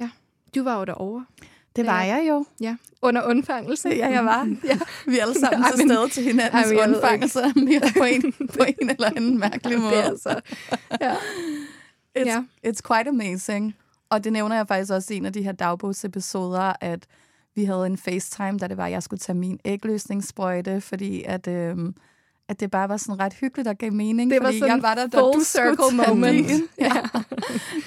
Ja. 0.00 0.10
Du 0.54 0.62
var 0.64 0.78
jo 0.78 0.84
derovre. 0.84 1.26
Det 1.76 1.86
var 1.86 2.02
Ja. 2.04 2.14
jeg 2.14 2.26
jo. 2.28 2.46
Ja. 2.60 2.76
Under 3.02 3.22
undfangelsen. 3.28 3.92
Ja, 3.92 4.08
jeg 4.08 4.24
var. 4.24 4.56
ja. 4.64 4.78
Vi 5.12 5.18
er 5.18 5.22
alle 5.22 5.34
sammen 5.40 5.64
til 5.76 5.88
stede 5.90 6.08
til 6.08 6.22
hinandens 6.22 6.72
Ej, 7.36 7.52
mere 7.56 7.80
på 7.98 8.04
en, 8.04 8.32
på 8.58 8.64
en 8.80 8.90
eller 8.90 9.06
anden 9.06 9.38
mærkelig 9.38 9.78
måde. 9.80 9.90
Det 9.92 9.98
er 9.98 10.04
altså... 10.08 10.40
Ja. 11.00 11.14
It's, 12.18 12.26
Ja. 12.26 12.42
it's 12.66 12.80
quite 12.94 13.08
amazing. 13.08 13.74
Og 14.10 14.24
det 14.24 14.32
nævner 14.32 14.56
jeg 14.56 14.68
faktisk 14.68 14.92
også 14.92 15.14
i 15.14 15.16
en 15.16 15.26
af 15.26 15.32
de 15.32 15.42
her 15.42 15.52
dagbogsepisoder, 15.52 16.72
at 16.80 17.06
vi 17.54 17.64
havde 17.64 17.86
en 17.86 17.98
FaceTime, 17.98 18.58
da 18.58 18.66
det 18.66 18.76
var, 18.76 18.86
at 18.86 18.92
jeg 18.92 19.02
skulle 19.02 19.20
tage 19.20 19.36
min 19.36 19.60
ægløsningssprøjte, 19.64 20.80
fordi 20.80 21.22
at, 21.22 21.46
øhm, 21.48 21.94
at 22.48 22.60
det 22.60 22.70
bare 22.70 22.88
var 22.88 22.96
sådan 22.96 23.18
ret 23.20 23.32
hyggeligt 23.34 23.68
og 23.68 23.76
gav 23.78 23.92
mening. 23.92 24.30
Det 24.30 24.40
var 24.40 24.46
fordi 24.46 24.58
sådan 24.58 24.74
jeg 24.74 24.82
var 24.82 24.94
der, 24.94 25.08
full 25.32 25.44
circle 25.44 25.96
moment. 26.08 26.48
din, 26.48 26.62
ja, 26.78 26.92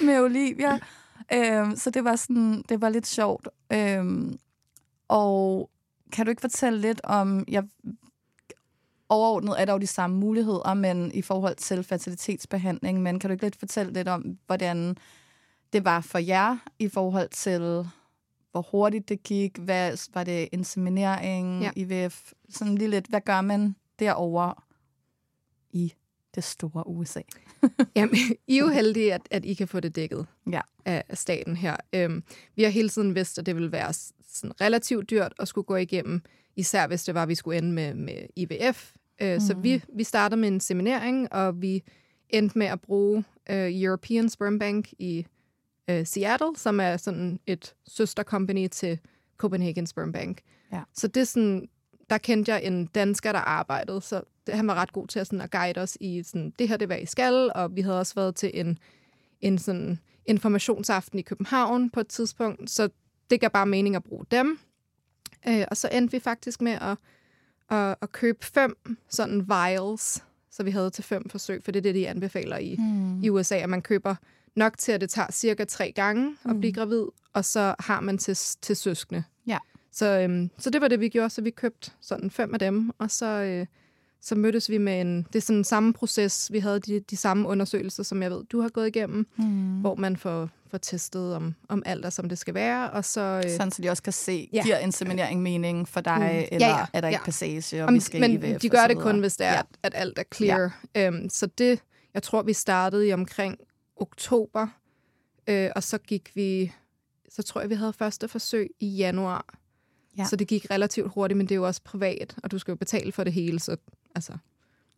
med 0.00 0.20
Olivia. 0.20 0.78
Øhm, 1.32 1.76
så 1.76 1.90
det 1.90 2.04
var 2.04 2.16
sådan, 2.16 2.62
det 2.68 2.80
var 2.80 2.88
lidt 2.88 3.06
sjovt. 3.06 3.48
Øhm, 3.72 4.38
og 5.08 5.70
kan 6.12 6.26
du 6.26 6.30
ikke 6.30 6.40
fortælle 6.40 6.80
lidt 6.80 7.00
om, 7.04 7.44
jeg, 7.48 7.64
overordnet 9.08 9.60
er 9.60 9.64
der 9.64 9.72
jo 9.72 9.78
de 9.78 9.86
samme 9.86 10.16
muligheder, 10.16 10.74
men 10.74 11.12
i 11.14 11.22
forhold 11.22 11.56
til 11.56 11.84
fertilitetsbehandling, 11.84 13.02
men 13.02 13.18
kan 13.20 13.30
du 13.30 13.32
ikke 13.32 13.44
lidt 13.44 13.58
fortælle 13.58 13.92
lidt 13.92 14.08
om, 14.08 14.38
hvordan 14.46 14.96
det 15.72 15.84
var 15.84 16.00
for 16.00 16.18
jer 16.18 16.56
i 16.78 16.88
forhold 16.88 17.28
til, 17.28 17.86
hvor 18.52 18.62
hurtigt 18.70 19.08
det 19.08 19.22
gik, 19.22 19.58
hvad 19.58 20.10
var 20.14 20.24
det 20.24 20.48
inseminering, 20.52 21.62
Ja. 21.62 21.70
IVF, 21.76 22.32
sådan 22.48 22.74
lige 22.74 22.90
lidt, 22.90 23.06
hvad 23.06 23.20
gør 23.20 23.40
man 23.40 23.76
derovre 23.98 24.54
i 25.70 25.92
det 26.34 26.44
store 26.44 26.86
USA? 26.86 27.20
Jamen, 27.96 28.16
I 28.46 28.56
er 28.56 28.60
jo 28.60 28.68
heldige, 28.68 29.14
at, 29.14 29.20
at 29.30 29.44
I 29.44 29.54
kan 29.54 29.68
få 29.68 29.80
det 29.80 29.96
dækket 29.96 30.26
Ja. 30.52 30.60
af, 30.84 31.04
staten 31.14 31.56
her. 31.56 31.76
Øhm, 31.92 32.22
vi 32.56 32.62
har 32.62 32.70
hele 32.70 32.88
tiden 32.88 33.14
vidst, 33.14 33.38
at 33.38 33.46
det 33.46 33.54
ville 33.54 33.72
være 33.72 33.92
sådan 33.92 34.60
relativt 34.60 35.10
dyrt 35.10 35.34
at 35.38 35.48
skulle 35.48 35.64
gå 35.64 35.76
igennem, 35.76 36.22
især 36.56 36.86
hvis 36.86 37.04
det 37.04 37.14
var, 37.14 37.22
at 37.22 37.28
vi 37.28 37.34
skulle 37.34 37.58
ende 37.58 37.72
med, 37.72 37.94
med 37.94 38.16
IVF. 38.36 38.92
Øh, 39.22 39.34
mm. 39.34 39.40
Så 39.40 39.54
vi, 39.54 39.82
vi 39.96 40.04
startede 40.04 40.40
med 40.40 40.48
en 40.48 40.60
seminering, 40.60 41.32
og 41.32 41.62
vi 41.62 41.82
endte 42.30 42.58
med 42.58 42.66
at 42.66 42.80
bruge 42.80 43.24
øh, 43.50 43.82
European 43.82 44.28
Sperm 44.28 44.58
Bank 44.58 44.92
i 44.98 45.26
øh, 45.90 46.06
Seattle, 46.06 46.56
som 46.56 46.80
er 46.80 46.96
sådan 46.96 47.40
et 47.46 47.74
søstercompany 47.86 48.68
til 48.68 48.98
Copenhagen 49.36 49.86
Sperm 49.86 50.12
Bank. 50.12 50.40
Ja. 50.72 50.82
Så 50.94 51.08
det 51.08 51.20
er 51.20 51.24
sådan, 51.24 51.68
der 52.10 52.18
kendte 52.18 52.52
jeg 52.52 52.64
en 52.64 52.86
dansker, 52.86 53.32
der 53.32 53.38
arbejdede, 53.38 54.00
så 54.00 54.22
han 54.52 54.66
var 54.66 54.74
ret 54.74 54.92
god 54.92 55.06
til 55.06 55.18
at, 55.18 55.26
sådan, 55.26 55.40
at 55.40 55.50
guide 55.50 55.80
os 55.80 55.96
i, 56.00 56.22
sådan, 56.22 56.52
det 56.58 56.68
her 56.68 56.76
det 56.76 56.84
er, 56.84 56.86
hvad 56.86 57.00
I 57.00 57.06
skal, 57.06 57.50
og 57.54 57.76
vi 57.76 57.80
havde 57.80 57.98
også 57.98 58.14
været 58.14 58.34
til 58.36 58.50
en, 58.54 58.78
en 59.40 59.58
sådan 59.58 59.98
informationsaften 60.26 61.18
i 61.18 61.22
København 61.22 61.90
på 61.90 62.00
et 62.00 62.08
tidspunkt, 62.08 62.70
så 62.70 62.88
det 63.30 63.40
gav 63.40 63.50
bare 63.50 63.66
mening 63.66 63.96
at 63.96 64.04
bruge 64.04 64.24
dem. 64.30 64.58
Øh, 65.48 65.64
og 65.70 65.76
så 65.76 65.88
endte 65.92 66.12
vi 66.12 66.20
faktisk 66.20 66.60
med 66.60 66.72
at, 66.72 66.98
at, 67.70 67.96
at 68.02 68.12
købe 68.12 68.44
fem 68.44 68.96
sådan 69.08 69.48
vials, 69.48 70.24
så 70.50 70.62
vi 70.62 70.70
havde 70.70 70.90
til 70.90 71.04
fem 71.04 71.28
forsøg, 71.28 71.64
for 71.64 71.72
det 71.72 71.78
er 71.78 71.82
det, 71.82 71.94
de 71.94 72.08
anbefaler 72.08 72.56
i, 72.56 72.76
mm. 72.78 73.22
i 73.22 73.30
USA, 73.30 73.56
at 73.56 73.68
man 73.68 73.82
køber 73.82 74.14
nok 74.56 74.78
til, 74.78 74.92
at 74.92 75.00
det 75.00 75.10
tager 75.10 75.32
cirka 75.32 75.64
tre 75.64 75.92
gange 75.92 76.36
at 76.44 76.58
blive 76.60 76.72
gravid, 76.72 77.04
og 77.32 77.44
så 77.44 77.74
har 77.78 78.00
man 78.00 78.18
til, 78.18 78.36
til 78.62 78.76
søskende. 78.76 79.24
Ja. 79.46 79.58
Så, 79.92 80.20
øhm, 80.20 80.50
så 80.58 80.70
det 80.70 80.80
var 80.80 80.88
det, 80.88 81.00
vi 81.00 81.08
gjorde, 81.08 81.30
så 81.30 81.42
vi 81.42 81.50
købte 81.50 81.90
sådan 82.00 82.30
fem 82.30 82.54
af 82.54 82.58
dem, 82.58 82.90
og 82.98 83.10
så, 83.10 83.26
øh, 83.26 83.66
så 84.20 84.34
mødtes 84.34 84.70
vi 84.70 84.78
med 84.78 85.00
en, 85.00 85.22
det 85.22 85.36
er 85.36 85.40
sådan 85.40 85.64
samme 85.64 85.92
proces, 85.92 86.52
vi 86.52 86.58
havde 86.58 86.80
de, 86.80 87.00
de 87.00 87.16
samme 87.16 87.48
undersøgelser, 87.48 88.02
som 88.02 88.22
jeg 88.22 88.30
ved, 88.30 88.44
du 88.44 88.60
har 88.60 88.68
gået 88.68 88.86
igennem, 88.86 89.26
mm. 89.36 89.80
hvor 89.80 89.94
man 89.94 90.16
får, 90.16 90.48
får 90.70 90.78
testet, 90.78 91.34
om, 91.34 91.54
om 91.68 91.82
alt 91.86 92.04
er, 92.04 92.10
som 92.10 92.28
det 92.28 92.38
skal 92.38 92.54
være, 92.54 92.90
og 92.90 93.04
så... 93.04 93.42
Øh, 93.44 93.50
Sådan, 93.50 93.70
så 93.70 93.82
de 93.82 93.90
også 93.90 94.02
kan 94.02 94.12
se, 94.12 94.48
Ja. 94.52 94.62
giver 94.62 94.78
inseminering 94.78 95.42
mening 95.42 95.88
for 95.88 96.00
dig, 96.00 96.18
Mm. 96.50 96.54
eller 96.54 96.66
Ja, 96.68 96.78
ja, 96.78 96.86
er 96.92 97.00
der 97.00 97.08
ikke 97.08 97.20
ja. 97.20 97.24
passage, 97.24 97.82
og 97.82 97.88
Om- 97.88 97.94
vi 97.94 98.00
skal 98.00 98.20
men 98.20 98.30
IVF 98.44 98.60
de 98.60 98.68
gør 98.68 98.86
det 98.86 98.98
kun, 98.98 99.20
hvis 99.20 99.36
det 99.36 99.46
er, 99.46 99.52
ja. 99.52 99.60
at 99.82 99.92
alt 99.96 100.18
er 100.18 100.22
clear. 100.34 100.80
Ja. 100.94 101.06
Øhm, 101.06 101.28
så 101.28 101.46
det, 101.46 101.80
jeg 102.14 102.22
tror, 102.22 102.42
vi 102.42 102.52
startede 102.52 103.08
i 103.08 103.12
omkring 103.12 103.56
oktober, 103.96 104.66
øh, 105.48 105.70
og 105.76 105.82
så 105.82 105.98
gik 105.98 106.30
vi, 106.34 106.72
så 107.30 107.42
tror 107.42 107.60
jeg, 107.60 107.70
vi 107.70 107.74
havde 107.74 107.92
første 107.92 108.28
forsøg 108.28 108.70
i 108.80 108.86
januar. 108.88 109.54
Ja. 110.18 110.24
Så 110.24 110.36
det 110.36 110.48
gik 110.48 110.66
relativt 110.70 111.12
hurtigt, 111.14 111.36
men 111.38 111.46
det 111.46 111.52
er 111.52 111.56
jo 111.56 111.66
også 111.66 111.80
privat, 111.84 112.36
og 112.42 112.50
du 112.50 112.58
skal 112.58 112.72
jo 112.72 112.76
betale 112.76 113.12
for 113.12 113.24
det 113.24 113.32
hele, 113.32 113.58
så 113.60 113.76
altså, 114.18 114.32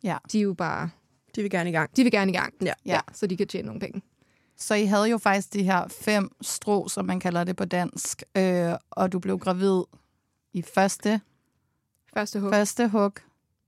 Ja. 0.03 0.17
de 0.31 0.37
er 0.37 0.41
jo 0.43 0.53
bare, 0.53 0.89
De 1.35 1.41
vil 1.41 1.51
gerne 1.51 1.69
i 1.69 1.73
gang. 1.73 1.95
de 1.97 2.03
vil 2.03 2.11
gerne 2.11 2.31
i 2.31 2.35
gang, 2.35 2.53
Ja. 2.61 2.73
ja, 2.85 2.99
så 3.13 3.27
de 3.27 3.37
kan 3.37 3.47
tjene 3.47 3.65
nogle 3.65 3.79
penge. 3.79 4.01
Så 4.57 4.73
I 4.75 4.85
havde 4.85 5.05
jo 5.09 5.17
faktisk 5.17 5.53
de 5.53 5.63
her 5.63 5.87
fem 5.87 6.29
strå, 6.41 6.87
som 6.87 7.05
man 7.05 7.19
kalder 7.19 7.43
det 7.43 7.55
på 7.55 7.65
dansk, 7.65 8.23
øh, 8.37 8.73
og 8.91 9.11
du 9.11 9.19
blev 9.19 9.37
gravid 9.39 9.83
i 10.53 10.61
første, 10.61 11.21
Første 12.13 12.39
hug. 12.39 12.49
første 12.53 12.87
hug 12.87 13.13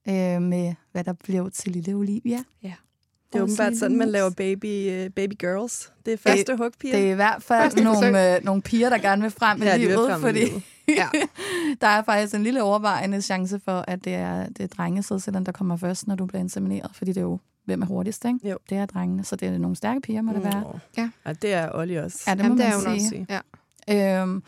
øh, 0.08 0.42
med, 0.42 0.76
hvad 0.92 1.04
der 1.04 1.14
blev 1.14 1.52
til 1.52 1.72
lille 1.72 1.94
Olivia. 1.94 2.44
Det 2.62 3.40
er 3.40 3.44
åbenbart 3.44 3.74
så 3.74 3.80
sådan, 3.80 3.98
man 3.98 4.10
laver 4.10 4.30
baby, 4.30 5.06
uh, 5.06 5.12
baby 5.14 5.34
girls. 5.40 5.92
Det 6.06 6.14
er 6.14 6.18
første 6.18 6.56
hugpiger. 6.58 6.96
Det 6.98 7.08
er 7.08 7.12
i 7.12 7.16
hvert 7.16 7.44
fald 7.44 7.62
Første 7.64 7.84
nogle, 7.84 8.36
øh, 8.36 8.44
nogle 8.44 8.62
piger, 8.62 8.90
der 8.90 8.98
gerne 8.98 9.22
vil 9.22 9.32
frem 9.32 9.62
i 9.62 9.66
Ja, 9.66 9.78
livet, 9.78 10.20
fordi 10.22 10.40
livet. 10.46 10.64
Ja. 10.88 11.10
der 11.82 11.88
er 11.88 12.04
faktisk 12.04 12.36
en 12.36 12.44
lille 12.44 12.64
overvejende 12.64 13.22
chance 13.22 13.60
for, 13.60 13.86
at 13.88 14.04
det 14.04 14.14
er, 14.16 14.48
det 14.48 14.60
er 14.64 14.68
drengesædcellen, 14.68 15.46
der 15.46 15.52
kommer 15.52 15.76
først, 15.78 16.08
når 16.08 16.16
du 16.16 16.26
bliver 16.26 16.40
insemineret, 16.42 16.92
fordi 16.94 17.12
det 17.12 17.18
er 17.18 17.22
jo, 17.22 17.40
hvem 17.66 17.82
er 17.82 17.86
hurtigst, 17.86 18.26
ikke? 18.26 18.50
Jo. 18.50 18.58
Det 18.70 18.78
er 18.78 18.86
drengene, 18.86 19.24
så 19.24 19.36
det 19.36 19.48
er 19.48 19.58
nogle 19.58 19.76
stærke 19.76 20.02
piger, 20.02 20.22
må 20.22 20.34
det 20.34 20.44
være. 20.44 20.80
Ja. 20.98 21.10
ja. 21.26 21.34
det 21.34 21.54
er 21.54 21.70
Olli 21.76 21.96
også. 21.96 22.24
Ja, 22.28 22.32
det 22.32 22.38
må 22.40 22.44
Jamen, 22.44 22.58
det 22.58 22.66
man 22.66 22.74
er 22.74 22.90
hun 22.90 23.00
sige. 23.00 23.22
også. 23.30 23.42
Ja. 23.88 24.22
Øhm, 24.22 24.44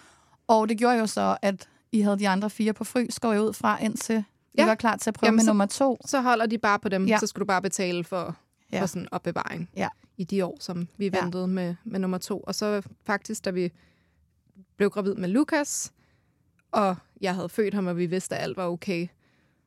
og 0.48 0.70
det 0.70 0.78
gjorde 0.78 0.98
jo 0.98 1.08
så, 1.08 1.38
at 1.42 1.68
I 1.92 2.02
havde 2.02 2.20
de 2.20 2.30
andre 2.30 2.50
fire 2.50 2.74
på 2.74 2.84
frys, 2.84 3.20
går 3.20 3.32
jeg 3.34 3.42
ud 3.42 3.54
fra, 3.54 3.84
indtil 3.84 4.18
I 4.18 4.24
Ja. 4.58 4.66
var 4.66 4.76
klar 4.76 4.96
til 4.96 5.10
at 5.10 5.14
prøve 5.14 5.28
Jamen, 5.28 5.36
med 5.36 5.44
så- 5.44 5.50
nummer 5.50 5.66
to. 5.66 5.98
Så 6.06 6.22
holder 6.22 6.46
de 6.46 6.58
bare 6.58 6.80
på 6.80 6.90
dem, 6.90 7.06
Ja. 7.06 7.14
ja. 7.14 7.20
så 7.20 7.28
skal 7.28 7.40
du 7.40 7.46
bare 7.46 7.62
betale 7.62 8.04
for, 8.04 8.36
Ja. 8.74 8.82
for 8.82 8.86
sådan 8.86 9.08
opbevaring 9.12 9.70
Ja. 9.78 9.88
i 10.18 10.24
de 10.24 10.46
år, 10.46 10.58
som 10.60 10.88
vi 10.98 11.10
Ja. 11.14 11.22
ventede 11.24 11.48
med, 11.48 11.76
med 11.84 12.00
nummer 12.00 12.18
to. 12.18 12.40
Og 12.40 12.56
så 12.56 12.82
faktisk, 13.06 13.46
da 13.46 13.50
vi 13.50 13.72
blev 14.78 14.90
gravid 14.90 15.16
med 15.16 15.30
Lukas, 15.30 15.92
og 16.76 16.96
jeg 17.22 17.36
havde 17.36 17.50
født 17.50 17.74
ham, 17.74 17.88
og 17.88 17.98
vi 17.98 18.06
vidste, 18.06 18.36
at 18.36 18.44
alt 18.44 18.58
var 18.58 18.68
okay, 18.68 19.08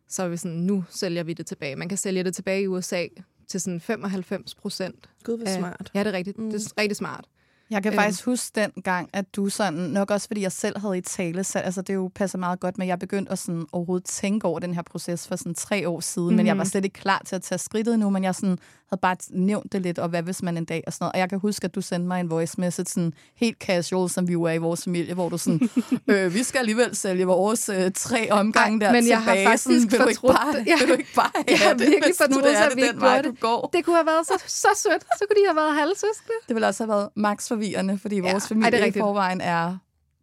så 0.09 0.23
var 0.23 0.29
vi 0.29 0.37
sådan, 0.37 0.57
nu 0.57 0.85
sælger 0.91 1.23
vi 1.23 1.33
det 1.33 1.47
tilbage. 1.47 1.77
Man 1.77 1.89
kan 1.89 1.99
sælge 1.99 2.25
det 2.25 2.35
tilbage 2.35 2.63
i 2.63 2.67
USA 2.67 3.07
til 3.49 3.61
sådan 3.61 3.81
95 3.81 4.55
procent. 4.55 5.11
Gud, 5.25 5.37
hvor 5.37 5.59
smart. 5.59 5.91
Ja, 5.95 5.99
det 6.01 6.07
er 6.07 6.13
rigtigt. 6.13 6.39
Mm. 6.39 6.45
Mm. 6.45 6.51
Det 6.51 6.67
er 6.67 6.83
rigtig 6.83 6.97
smart. 6.97 7.25
Jeg 7.71 7.83
kan 7.83 7.93
Øhm. 7.93 8.01
faktisk 8.03 8.25
huske 8.25 8.61
den 8.61 8.71
gang, 8.83 9.09
at 9.13 9.25
du 9.37 9.49
sådan, 9.49 9.79
nok 9.81 10.11
også 10.11 10.27
fordi 10.27 10.43
jeg 10.43 10.53
selv 10.53 10.79
havde 10.79 10.99
i 10.99 11.01
tale, 11.01 11.45
så 11.45 11.59
altså 11.59 11.83
det 11.83 11.95
jo 11.95 12.11
passer 12.15 12.39
meget 12.39 12.61
godt, 12.61 12.79
men 12.79 12.89
jeg 12.89 12.99
begyndte 12.99 13.33
at 13.33 13.39
sådan 13.39 13.67
overhovedet 13.73 14.07
tænke 14.07 14.47
over 14.47 14.59
den 14.59 14.75
her 14.75 14.83
proces 14.83 15.29
for 15.29 15.37
sådan 15.37 15.55
tre 15.55 15.89
år 15.89 16.01
siden, 16.01 16.29
mm. 16.31 16.37
men 16.37 16.47
jeg 16.47 16.57
var 16.57 16.65
Mhm. 16.65 16.71
slet 16.71 16.85
ikke 16.85 17.01
klar 17.01 17.23
til 17.27 17.37
at 17.37 17.43
tage 17.43 17.59
skridtet 17.59 17.99
nu, 17.99 18.11
men 18.11 18.25
jeg 18.25 18.35
sådan 18.35 18.59
havde 18.91 19.01
bare 19.01 19.17
nævnt 19.31 19.73
det 19.73 19.83
lidt, 19.83 19.99
og 19.99 20.09
hvad 20.09 20.23
hvis 20.23 20.43
man 20.43 20.57
en 20.57 20.65
dag 20.65 20.83
og 20.87 20.93
sådan 20.93 21.03
noget. 21.05 21.13
Og 21.13 21.19
jeg 21.19 21.29
kan 21.29 21.39
huske, 21.39 21.65
at 21.65 21.75
du 21.75 21.81
sendte 21.81 22.09
mig 22.09 22.21
en 22.21 22.31
voice 22.31 22.61
message 22.61 22.89
sådan 22.89 23.13
helt 23.37 23.59
casual, 23.59 24.11
som 24.11 24.29
vi 24.29 24.33
er 24.33 24.49
i 24.53 24.59
vores 24.59 24.85
familie, 24.85 25.15
hvor 25.15 25.29
du 25.29 25.39
sådan, 25.39 25.69
øh, 26.09 26.35
vi 26.35 26.43
skal 26.43 26.59
alligevel 26.59 26.97
sælge 26.97 27.25
vores 27.27 27.69
øh, 27.69 27.91
tre 27.95 28.31
omgange 28.31 28.81
der 28.81 28.93
men 28.93 29.09
jeg 29.09 29.23
har 29.23 29.33
tilbage. 29.33 29.47
faktisk 29.49 29.65
sådan, 29.65 29.91
fortrudt 30.07 30.37
bare, 30.37 30.53
det. 30.53 30.67
Ja. 30.67 30.77
vil 30.87 30.99
ikke 30.99 31.15
bare 31.17 31.31
Jeg 31.49 31.59
har 31.59 31.65
have 31.67 31.79
det, 31.79 31.87
virkelig 31.91 32.15
fortrudt, 32.17 32.45
det 32.45 32.51
at 32.51 32.71
det 32.71 32.77
vi 32.77 32.83
den 32.83 32.89
ikke 32.89 33.01
vej, 33.01 33.23
gjorde 33.23 33.29
du 33.37 33.41
går? 33.41 33.71
Det 33.73 33.85
kunne 33.85 33.97
have 33.97 34.07
været 34.07 34.27
så, 34.27 34.37
så 34.47 34.69
sødt. 34.83 35.03
Så 35.19 35.25
kunne 35.29 35.37
de 35.43 35.47
have 35.49 35.57
været 35.57 35.75
halvsøskende. 35.77 36.37
Det 36.49 36.55
ville 36.55 36.67
også 36.67 36.83
have 36.85 36.89
været 36.95 37.09
max 37.17 37.49
forvirrende, 37.59 37.99
fordi 37.99 38.17
Ja, 38.17 38.21
vores 38.33 38.45
ej, 38.45 38.49
familie 38.49 38.71
det 38.71 38.81
er 38.83 38.87
i 38.87 38.93
forvejen 38.99 39.41
er... 39.41 39.77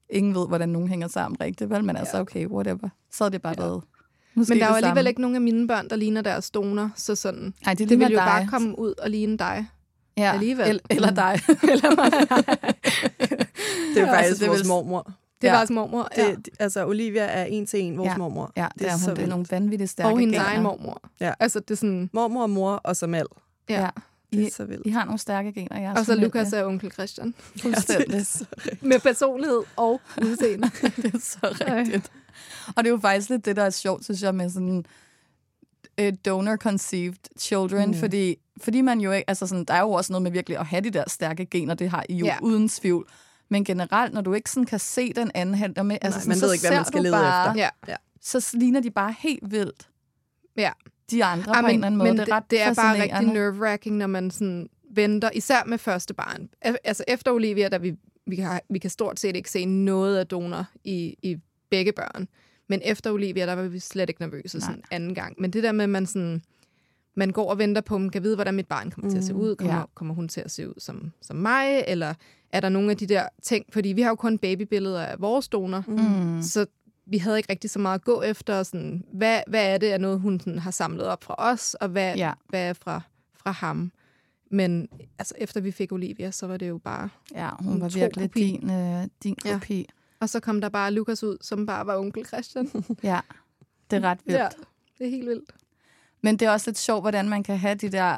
Ingen 0.10 0.36
ved, 0.36 0.48
hvordan 0.48 0.70
nogen 0.70 0.88
hænger 0.88 1.08
sammen 1.08 1.42
rigtigt, 1.42 1.70
vel? 1.70 1.84
Men 1.84 1.96
altså, 1.98 2.20
okay, 2.20 2.48
whatever. 2.48 2.90
Så 3.12 3.26
er 3.26 3.30
det 3.30 3.42
bare 3.42 3.56
været... 3.58 3.82
Måske 4.36 4.50
Men 4.54 4.60
der 4.60 4.66
er 4.66 4.70
jo 4.70 4.76
alligevel 4.76 4.98
samme. 4.98 5.10
ikke 5.10 5.22
nogen 5.22 5.36
af 5.36 5.42
mine 5.42 5.68
børn, 5.68 5.90
der 5.90 5.96
ligner 5.96 6.22
deres 6.22 6.52
donor, 6.52 6.92
så 6.96 7.16
sådan, 7.16 7.54
Ej, 7.66 7.74
det, 7.74 7.90
det 7.90 8.00
vil 8.00 8.08
jo 8.12 8.18
dig. 8.18 8.26
bare 8.26 8.48
komme 8.48 8.80
ud 8.80 8.94
og 8.98 9.10
ligne 9.10 9.38
dig. 9.38 9.66
ja. 10.18 10.32
alligevel. 10.34 10.68
Eller, 10.68 10.82
eller 10.90 11.12
dig. 11.12 11.40
Eller 11.72 11.96
mig. 11.96 12.12
Det 12.12 14.02
er 14.02 14.06
Ja, 14.06 14.14
faktisk 14.14 14.30
altså, 14.30 14.44
det 14.44 14.50
vores 14.50 14.62
vil- 14.62 14.68
mormor. 14.68 15.12
Det 15.42 15.48
Ja. 15.48 15.54
var 15.54 15.62
også 15.62 15.74
mormor. 15.74 16.08
Ja. 16.18 16.28
Det, 16.36 16.50
altså, 16.60 16.86
Olivia 16.88 17.24
er 17.24 17.44
en 17.44 17.66
til 17.66 17.82
en 17.82 17.98
vores 17.98 18.08
Ja. 18.10 18.18
mormor. 18.18 18.52
Ja, 18.58 18.68
det, 18.74 18.80
Det 18.80 18.88
er 18.88 18.94
er, 18.94 18.98
så 18.98 19.06
hun, 19.10 19.16
det 19.16 19.24
er 19.24 19.28
nogle 19.28 19.46
vanvittigt 19.52 19.90
stærke 19.92 20.10
Og 20.14 20.20
hendes 20.20 20.38
egen 20.40 20.64
mormor. 20.64 21.02
Ja. 21.20 21.34
Altså, 21.40 21.60
det 21.60 21.72
er 21.72 21.76
sådan... 21.76 22.10
Mormor 22.14 22.42
og 22.42 22.50
mor 22.50 22.72
og 22.72 22.96
så 22.96 23.08
Mal. 23.08 23.26
Ja. 23.70 23.82
Ja. 23.82 23.90
Det 24.36 24.44
er 24.44 24.48
I, 24.48 24.52
så 24.52 24.66
vildt. 24.66 24.86
I 24.86 24.90
har 24.90 25.06
nogle 25.06 25.20
stærke 25.20 25.54
gener, 25.54 25.80
jeres 25.80 26.00
Og 26.00 26.06
så. 26.06 26.16
Lukas 26.16 26.54
er 26.54 26.66
onkel 26.66 26.92
Christian. 26.92 27.34
Fuldstændig. 27.62 28.28
Så. 28.28 28.46
Med 28.82 29.00
personlighed 29.00 29.62
og 29.76 30.02
udseende. 30.22 30.72
det 30.96 31.14
er 31.14 31.20
så 31.20 31.40
rigtigt. 31.62 32.12
Og 32.76 32.84
det 32.84 32.86
er 32.86 32.92
jo 32.92 33.00
faktisk 33.00 33.30
lidt 33.30 33.46
det, 33.46 33.56
der 33.56 33.64
er 33.64 33.70
sjovt, 33.70 34.04
synes 34.04 34.24
jeg, 34.24 34.36
med 34.36 34.50
sådan 34.50 34.86
uh, 36.02 36.08
donor-conceived 36.28 37.20
children, 37.40 37.88
mm. 37.90 37.94
fordi, 37.98 38.36
fordi 38.62 38.82
man 38.82 39.00
jo 39.02 39.12
ikke, 39.12 39.30
altså 39.30 39.48
sådan, 39.48 39.64
der 39.66 39.74
er 39.74 39.82
jo 39.82 39.92
også 39.92 40.14
noget 40.14 40.22
med 40.24 40.32
virkelig 40.32 40.58
at 40.60 40.66
have 40.66 40.82
de 40.82 40.90
der 40.90 41.04
stærke 41.08 41.46
gener, 41.46 41.74
det 41.74 41.90
har 41.90 42.06
I 42.10 42.16
jo 42.16 42.26
Ja. 42.26 42.38
uden 42.42 42.70
tvivl. 42.70 43.08
Men 43.50 43.64
generelt, 43.64 44.14
når 44.14 44.22
du 44.22 44.34
ikke 44.34 44.50
sådan 44.50 44.66
kan 44.66 44.80
se 44.80 45.14
den 45.14 45.32
anden 45.36 45.56
hand, 45.56 45.84
med, 45.84 45.98
altså 46.02 46.18
Nej, 46.18 46.20
sådan, 46.20 46.30
man 46.30 46.38
så 46.38 46.46
ved 46.46 46.54
ikke, 46.54 46.68
hvad 46.68 46.78
man 46.78 46.86
skal 46.86 47.02
lede 47.02 47.12
bare, 47.14 47.50
efter. 47.50 47.70
ja. 47.88 47.96
Så 48.22 48.50
ligner 48.54 48.80
de 48.80 48.92
bare 48.92 49.16
helt 49.20 49.52
vildt 49.52 49.90
Ja. 50.58 50.72
De 51.12 51.24
andre 51.26 51.52
Ej, 51.52 51.62
på 51.62 51.68
en 51.68 51.74
eller 51.74 51.88
anden 51.88 51.98
måde. 51.98 52.10
men 52.10 52.18
det 52.20 52.30
er 52.30 52.36
ret 52.36 52.52
det 52.52 52.62
er 52.62 52.74
bare 52.74 53.02
rigtig 53.02 53.28
nerve-wracking, 53.34 53.92
når 53.98 54.08
man 54.08 54.32
sådan 54.32 54.70
venter, 54.92 55.30
især 55.34 55.64
med 55.66 55.78
første 55.78 56.14
barn. 56.14 56.50
Al- 56.62 56.78
Altså 56.84 57.04
efter 57.08 57.32
Olivia, 57.32 57.70
der 57.70 57.78
vi, 57.80 57.96
vi, 58.28 58.36
kan, 58.36 58.60
vi 58.70 58.80
kan 58.80 58.90
stort 58.90 59.20
set 59.20 59.36
ikke 59.36 59.52
se 59.52 59.66
noget 59.66 60.18
af 60.18 60.28
donor 60.28 60.66
i, 60.84 61.16
i 61.24 61.38
begge 61.70 61.92
børn. 61.92 62.28
Men 62.70 62.82
efter 62.84 63.12
Olivia, 63.12 63.46
der 63.46 63.54
var 63.54 63.64
vi 63.68 63.80
slet 63.80 64.10
ikke 64.10 64.22
nervøse 64.22 64.62
sådan 64.62 64.84
anden 64.92 65.16
gang. 65.16 65.36
Men 65.42 65.52
det 65.54 65.64
der 65.64 65.72
med, 65.72 65.84
at 65.84 65.90
man 65.90 66.06
sådan, 66.06 66.42
man 67.16 67.30
går 67.32 67.50
og 67.50 67.58
venter 67.58 67.82
på, 67.82 67.98
man 67.98 68.10
kan 68.10 68.24
vide, 68.24 68.36
hvordan 68.36 68.54
mit 68.54 68.68
barn 68.68 68.92
kommer 68.92 69.12
til 69.12 69.18
at 69.18 69.24
se 69.24 69.36
ud. 69.36 69.56
Kommer, 69.56 69.74
ja. 69.74 69.80
ja. 69.80 69.86
kommer 69.94 70.14
hun 70.14 70.28
til 70.28 70.42
at 70.42 70.52
se 70.52 70.70
ud 70.70 70.74
som, 70.78 71.12
som 71.22 71.36
mig? 71.36 71.84
Eller 71.88 72.14
er 72.52 72.60
der 72.60 72.70
nogle 72.70 72.92
af 72.92 72.98
de 72.98 73.06
der 73.08 73.28
ting? 73.44 73.66
Fordi 73.74 73.90
vi 73.90 74.02
har 74.02 74.10
jo 74.10 74.16
kun 74.16 74.38
babybilleder 74.38 75.02
af 75.02 75.22
vores 75.22 75.48
donor. 75.48 75.84
Mm. 75.88 76.42
Så 76.42 76.66
vi 77.06 77.18
havde 77.18 77.38
ikke 77.38 77.50
rigtig 77.52 77.70
så 77.70 77.80
meget 77.80 78.00
at 78.00 78.04
gå 78.06 78.22
efter. 78.22 78.64
Sådan, 78.64 79.04
hvad, 79.14 79.42
hvad 79.48 79.74
er 79.74 79.78
det 79.78 79.88
af 79.92 80.02
noget, 80.02 80.20
hun 80.20 80.40
sådan, 80.40 80.60
har 80.60 80.72
samlet 80.72 81.06
op 81.08 81.24
fra 81.24 81.36
os, 81.38 81.74
og 81.74 81.88
hvad, 81.90 82.16
Ja. 82.16 82.34
hvad 82.50 82.70
er 82.70 82.74
fra, 82.74 83.02
fra 83.36 83.52
ham? 83.52 83.92
Men 84.52 84.88
altså, 85.20 85.34
efter 85.38 85.62
vi 85.62 85.72
fik 85.72 85.92
Olivia, 85.92 86.32
så 86.32 86.48
var 86.48 86.58
det 86.58 86.70
jo 86.70 86.78
bare... 86.78 87.10
Ja, 87.36 87.50
hun 87.60 87.82
var 87.82 87.90
virkelig 87.90 88.30
kopi. 88.32 88.42
din, 88.42 88.70
øh, 88.72 89.04
din 89.24 89.36
Ja. 89.46 89.54
kopi. 89.54 89.86
Og 90.20 90.30
så 90.30 90.40
kom 90.40 90.62
der 90.62 90.70
bare 90.70 90.92
Lukas 90.92 91.24
ud, 91.24 91.38
som 91.42 91.66
bare 91.66 91.86
var 91.88 91.98
onkel 91.98 92.26
Christian. 92.26 92.72
Ja, 93.04 93.20
det 93.92 94.04
er 94.04 94.10
ret 94.10 94.20
vildt. 94.26 94.40
ja, 94.40 94.48
det 94.98 95.06
er 95.06 95.10
helt 95.10 95.30
vildt. 95.30 95.52
Men 96.22 96.38
det 96.40 96.46
er 96.46 96.52
også 96.52 96.70
lidt 96.70 96.78
sjovt, 96.78 97.04
hvordan 97.04 97.30
man 97.30 97.44
kan 97.44 97.58
have 97.58 97.76
de 97.76 97.90
der 97.90 98.18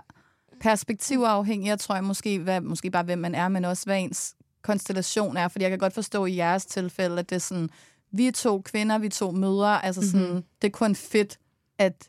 perspektiver 0.60 1.27
afhængige, 1.27 1.70
jeg 1.70 1.79
tror 1.79 1.96
jeg 1.96 2.03
måske, 2.03 2.39
hvad, 2.39 2.62
måske 2.62 2.91
bare 2.91 3.03
hvem 3.03 3.20
man 3.20 3.36
er, 3.36 3.48
men 3.48 3.65
også 3.65 3.86
hvad 3.86 4.00
ens 4.00 4.36
konstellation 4.62 5.38
er. 5.38 5.48
Fordi 5.48 5.63
jeg 5.63 5.70
kan 5.70 5.79
godt 5.79 5.94
forstå 5.94 6.25
i 6.25 6.36
jeres 6.36 6.65
tilfælde, 6.65 7.20
at 7.20 7.29
det 7.29 7.36
er 7.36 7.39
sådan, 7.39 7.70
vi 8.12 8.28
er 8.28 8.32
to 8.32 8.62
kvinder, 8.62 8.98
vi 8.98 9.06
er 9.06 9.10
to 9.10 9.32
mødre, 9.32 9.86
altså 9.86 10.02
sådan, 10.02 10.20
Mhm. 10.20 10.30
mm-hmm. 10.30 10.44
det 10.62 10.68
er 10.68 10.72
kun 10.72 10.96
fedt, 10.96 11.38
at 11.78 12.08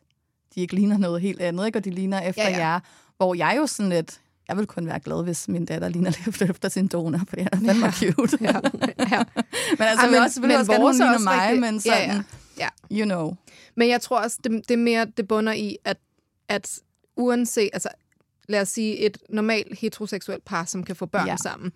de 0.55 0.61
ikke 0.61 0.75
ligner 0.75 0.99
noget 0.99 1.21
helt 1.21 1.41
andet, 1.41 1.67
ikke? 1.67 1.79
og 1.79 1.85
de 1.85 1.91
ligner 1.91 2.21
efter 2.21 2.43
Ja, 2.43 2.51
ja. 2.51 2.69
jer. 2.69 2.81
Hvor 3.17 3.35
jeg 3.35 3.55
jo 3.57 3.67
sådan 3.67 3.91
lidt, 3.91 4.21
jeg 4.49 4.57
vil 4.57 4.67
kun 4.67 4.87
være 4.87 5.01
glad, 5.01 5.25
hvis 5.25 5.49
min 5.49 5.65
datter 5.65 5.89
ligner 5.89 6.11
lidt 6.27 6.51
efter 6.51 6.69
sin 6.69 6.87
donor, 6.89 7.21
fordi 7.29 7.43
han 7.43 7.51
er 7.53 7.67
fandme 7.67 7.87
Ja. 7.87 7.93
cute. 7.93 8.39
Ja. 8.41 8.47
ja. 8.47 9.25
men 9.79 9.87
altså, 9.87 9.97
Ej, 9.99 10.03
jeg 10.03 10.11
vil 10.11 10.19
også, 10.21 10.41
vil 10.41 10.57
også 10.57 10.77
vores 10.79 11.01
også 11.01 11.25
mig, 11.25 11.41
rigtig- 11.43 11.61
men 11.61 11.81
sådan, 11.81 12.09
Ja, 12.09 12.23
ja. 12.59 12.69
ja. 12.93 12.99
you 12.99 13.05
know. 13.05 13.37
Men 13.75 13.89
jeg 13.89 14.01
tror 14.01 14.21
også, 14.21 14.39
det, 14.45 14.53
det 14.69 14.71
er 14.75 14.79
mere, 14.79 15.05
det 15.17 15.29
bunder 15.29 15.53
i, 15.53 15.77
at, 15.85 15.97
at 16.49 16.79
uanset, 17.17 17.71
altså 17.73 17.89
lad 18.49 18.61
os 18.61 18.69
sige 18.69 18.99
et 18.99 19.19
normalt 19.29 19.79
heteroseksuelt 19.79 20.45
par, 20.45 20.65
som 20.65 20.85
kan 20.85 20.97
få 20.97 21.07
børn 21.07 21.27
ja. 21.27 21.37
sammen, 21.37 21.73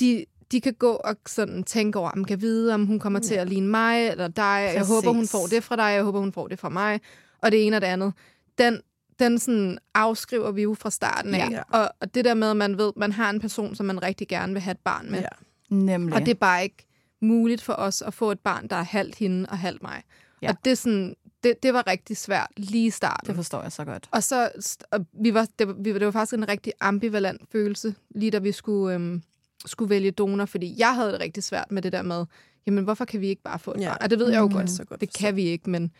de, 0.00 0.24
de 0.52 0.60
kan 0.60 0.74
gå 0.74 0.92
og 0.92 1.16
sådan 1.26 1.64
tænke 1.64 1.98
over, 1.98 2.10
om 2.10 2.24
kan 2.24 2.40
vide, 2.40 2.74
om 2.74 2.86
hun 2.86 2.98
kommer 2.98 3.18
til 3.18 3.34
at 3.34 3.48
ligne 3.48 3.68
mig 3.68 4.08
eller 4.08 4.28
dig. 4.28 4.42
Jeg 4.42 4.74
Præcis. 4.78 4.94
håber, 4.94 5.10
hun 5.10 5.26
får 5.26 5.46
det 5.46 5.64
fra 5.64 5.76
dig. 5.76 5.82
Jeg 5.82 6.02
håber, 6.02 6.20
hun 6.20 6.32
får 6.32 6.48
det 6.48 6.58
fra 6.58 6.68
mig. 6.68 7.00
Og 7.42 7.52
det 7.52 7.66
ene 7.66 7.76
og 7.76 7.80
det 7.80 7.86
andet. 7.86 8.12
Den, 8.58 8.80
den 9.18 9.38
sådan 9.38 9.78
afskriver 9.94 10.50
vi 10.50 10.62
jo 10.62 10.74
fra 10.74 10.90
starten 10.90 11.34
af. 11.34 11.50
Ja. 11.50 11.62
Og, 11.78 11.90
og 12.00 12.14
det 12.14 12.24
der 12.24 12.34
med, 12.34 12.50
at 12.50 12.56
man 12.56 12.78
ved, 12.78 12.92
man 12.96 13.12
har 13.12 13.30
en 13.30 13.40
person, 13.40 13.74
som 13.74 13.86
man 13.86 14.02
rigtig 14.02 14.28
gerne 14.28 14.52
vil 14.52 14.62
have 14.62 14.72
et 14.72 14.78
barn 14.78 15.10
med. 15.10 15.20
Ja. 15.20 15.28
Nemlig. 15.70 16.14
Og 16.14 16.20
det 16.20 16.28
er 16.28 16.34
bare 16.34 16.62
ikke 16.62 16.86
muligt 17.20 17.62
for 17.62 17.72
os 17.72 18.02
at 18.02 18.14
få 18.14 18.30
et 18.30 18.40
barn, 18.40 18.68
der 18.68 18.76
er 18.76 18.82
halvt 18.82 19.14
hende 19.14 19.46
og 19.48 19.58
halvt 19.58 19.82
mig. 19.82 20.02
Ja. 20.42 20.48
Og 20.48 20.56
det, 20.64 20.70
er 20.70 20.74
sådan, 20.74 21.16
det, 21.44 21.62
det 21.62 21.74
var 21.74 21.86
rigtig 21.86 22.16
svært 22.16 22.50
lige 22.56 22.86
i 22.86 22.90
starten. 22.90 23.26
det 23.26 23.36
forstår 23.36 23.62
jeg 23.62 23.72
så 23.72 23.84
godt. 23.84 24.08
Og 24.10 24.22
så, 24.22 24.50
og 24.90 25.06
vi 25.12 25.34
var, 25.34 25.46
det, 25.58 25.84
vi, 25.84 25.92
det 25.92 26.04
var 26.04 26.10
faktisk 26.10 26.34
en 26.34 26.48
rigtig 26.48 26.72
ambivalent 26.80 27.42
følelse, 27.52 27.94
lige 28.10 28.30
da 28.30 28.38
vi 28.38 28.52
skulle, 28.52 28.94
øhm, 28.94 29.22
skulle 29.66 29.90
vælge 29.90 30.10
donor, 30.10 30.44
fordi 30.44 30.74
jeg 30.78 30.94
havde 30.94 31.12
det 31.12 31.20
rigtig 31.20 31.42
svært 31.42 31.70
med 31.70 31.82
det 31.82 31.92
der 31.92 32.02
med, 32.02 32.24
jamen 32.66 32.84
hvorfor 32.84 33.04
kan 33.04 33.20
vi 33.20 33.28
ikke 33.28 33.42
bare 33.42 33.58
få 33.58 33.70
et 33.72 33.80
Ja. 33.80 33.88
barn? 33.88 33.98
Og 34.00 34.10
det 34.10 34.18
ved 34.18 34.30
jeg 34.30 34.40
jo 34.40 34.46
Mm. 34.46 34.52
godt, 34.52 34.70
Så 34.70 34.84
godt 34.84 35.00
det 35.00 35.14
kan 35.14 35.36
vi 35.36 35.42
ikke, 35.42 35.70
men, 35.70 35.90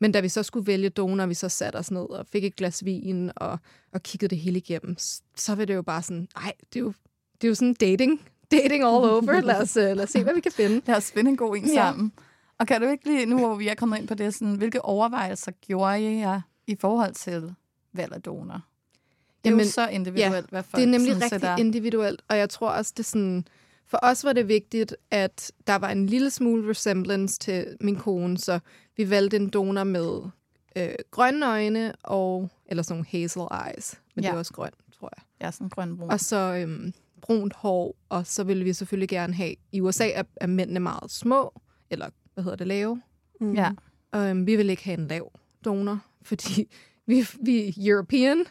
men 0.00 0.12
da 0.12 0.20
vi 0.20 0.28
så 0.28 0.42
skulle 0.42 0.66
vælge 0.66 0.88
donor, 0.88 1.26
vi 1.26 1.34
så 1.34 1.48
satte 1.48 1.76
os 1.76 1.90
ned 1.90 2.10
og 2.10 2.26
fik 2.32 2.44
et 2.44 2.56
glas 2.56 2.84
vin 2.84 3.30
og, 3.36 3.58
og 3.92 4.02
kiggede 4.02 4.30
det 4.30 4.38
hele 4.38 4.58
igennem, 4.58 4.96
så 5.36 5.54
var 5.54 5.64
det 5.64 5.74
jo 5.74 5.82
bare 5.82 6.02
sådan, 6.02 6.28
nej, 6.36 6.52
det 6.72 6.76
er 6.76 6.80
jo, 6.84 6.92
det 7.40 7.44
er 7.46 7.48
jo 7.48 7.54
sådan 7.54 7.74
dating, 7.74 8.20
dating 8.50 8.74
all 8.84 8.84
over, 8.86 9.40
lad 9.40 9.62
os, 9.62 9.76
øh, 9.76 9.96
lad 9.96 10.00
os 10.04 10.10
se, 10.10 10.22
hvad 10.22 10.34
vi 10.34 10.40
kan 10.40 10.52
finde. 10.52 10.80
Lad 10.86 10.96
os 10.96 11.12
finde 11.12 11.30
en 11.30 11.36
god 11.36 11.56
en 11.56 11.66
Ja. 11.66 11.74
sammen. 11.74 12.12
Og 12.58 12.66
kan 12.66 12.80
du 12.80 12.88
ikke 12.88 13.04
lige, 13.04 13.26
nu 13.26 13.38
hvor 13.38 13.54
vi 13.54 13.68
er 13.68 13.74
kommet 13.74 13.98
ind 13.98 14.08
på 14.08 14.14
det, 14.14 14.34
sådan, 14.34 14.54
hvilke 14.54 14.84
overvejelser 14.84 15.52
gjorde 15.66 16.00
I 16.14 16.18
jer 16.18 16.40
i 16.66 16.76
forhold 16.80 17.14
til 17.14 17.54
valg 17.92 18.12
af 18.12 18.22
donor? 18.22 18.60
Det 19.44 19.50
er 19.50 19.52
Jamen, 19.52 19.64
jo 19.64 19.70
så 19.70 19.88
individuelt, 19.88 20.50
hvad 20.50 20.62
folk 20.62 20.76
Det 20.76 20.82
er 20.82 20.86
nemlig 20.90 21.12
sådan 21.12 21.22
rigtig 21.22 21.30
sætter. 21.40 21.56
individuelt, 21.56 22.22
og 22.28 22.38
jeg 22.38 22.50
tror 22.50 22.68
også, 22.70 22.92
det 22.96 23.02
er 23.02 23.04
sådan... 23.08 23.44
For 23.86 23.98
os 24.02 24.24
var 24.24 24.32
det 24.32 24.48
vigtigt, 24.48 24.96
at 25.10 25.52
der 25.66 25.74
var 25.76 25.90
en 25.90 26.06
lille 26.06 26.30
smule 26.30 26.70
resemblance 26.70 27.38
til 27.38 27.76
min 27.80 27.96
kone, 27.96 28.38
så 28.38 28.58
vi 28.96 29.10
valgte 29.10 29.36
en 29.36 29.48
donor 29.48 29.84
med 29.84 30.20
øh, 30.76 30.94
grønne 31.10 31.46
øjne 31.46 31.92
og... 32.02 32.50
Eller 32.66 32.82
sådan 32.82 32.94
nogle 32.94 33.06
hazel 33.10 33.42
eyes, 33.68 34.00
men 34.14 34.24
ja. 34.24 34.28
det 34.28 34.32
Ja. 34.32 34.34
er 34.34 34.38
også 34.38 34.52
grønt, 34.52 34.74
tror 34.98 35.10
jeg. 35.16 35.46
Ja, 35.46 35.50
sådan 35.50 35.68
grøn 35.68 35.96
brun. 35.96 36.10
Og 36.10 36.20
så 36.20 36.36
øhm, 36.36 36.92
brunt 37.22 37.54
hår, 37.54 37.96
og 38.08 38.26
så 38.26 38.44
ville 38.44 38.64
vi 38.64 38.72
selvfølgelig 38.72 39.08
gerne 39.08 39.34
have... 39.34 39.54
I 39.72 39.80
USA 39.80 40.08
er, 40.10 40.22
er 40.36 40.46
mændene 40.46 40.80
meget 40.80 41.10
små, 41.10 41.60
eller 41.90 42.08
hvad 42.34 42.44
hedder 42.44 42.56
det, 42.56 42.66
lave. 42.66 43.02
Mm. 43.40 43.54
Ja. 43.54 43.70
Og 44.12 44.28
øhm, 44.30 44.46
vi 44.46 44.56
vil 44.56 44.70
ikke 44.70 44.84
have 44.84 44.98
en 44.98 45.08
lav 45.08 45.32
donor, 45.64 45.98
fordi 46.22 46.68
vi, 47.06 47.26
vi 47.42 47.68
er 47.68 47.72
European, 47.92 48.44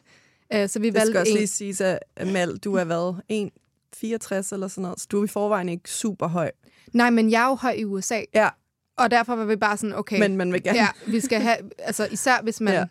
øh, 0.54 0.70
så 0.70 0.80
vi 0.80 0.90
Det 0.90 0.94
skal 0.96 1.06
valgte 1.06 1.18
også 1.20 1.32
en... 1.32 1.38
lige 1.38 1.48
siges, 1.48 1.82
at 1.82 2.00
Amal, 2.18 2.58
du 2.58 2.74
er 2.76 2.84
hvad? 2.84 3.14
1,64 3.32 4.54
eller 4.54 4.68
sådan 4.68 4.82
noget. 4.82 5.00
Så 5.00 5.08
du 5.12 5.20
er 5.20 5.24
i 5.24 5.28
forvejen 5.28 5.70
ikke 5.70 5.90
super 5.90 6.28
høj. 6.28 6.52
Nej, 6.94 7.10
men 7.10 7.32
jeg 7.32 7.44
er 7.44 7.48
jo 7.48 7.56
høj 7.56 7.72
i 7.72 7.86
USA, 7.86 8.22
Ja, 8.34 8.50
og 8.98 9.12
derfor 9.12 9.36
var 9.36 9.46
vi 9.46 9.56
bare 9.56 9.78
sådan, 9.78 9.96
okay, 9.96 10.20
men 10.20 10.38
man 10.38 10.54
vil 10.54 10.64
gerne... 10.64 10.80
ja, 10.80 10.88
vi 11.08 11.20
skal 11.20 11.42
have, 11.42 11.58
altså 11.80 12.08
især 12.12 12.42
hvis 12.42 12.62
man, 12.62 12.74
Ja. 12.74 12.80
ja. 12.80 12.86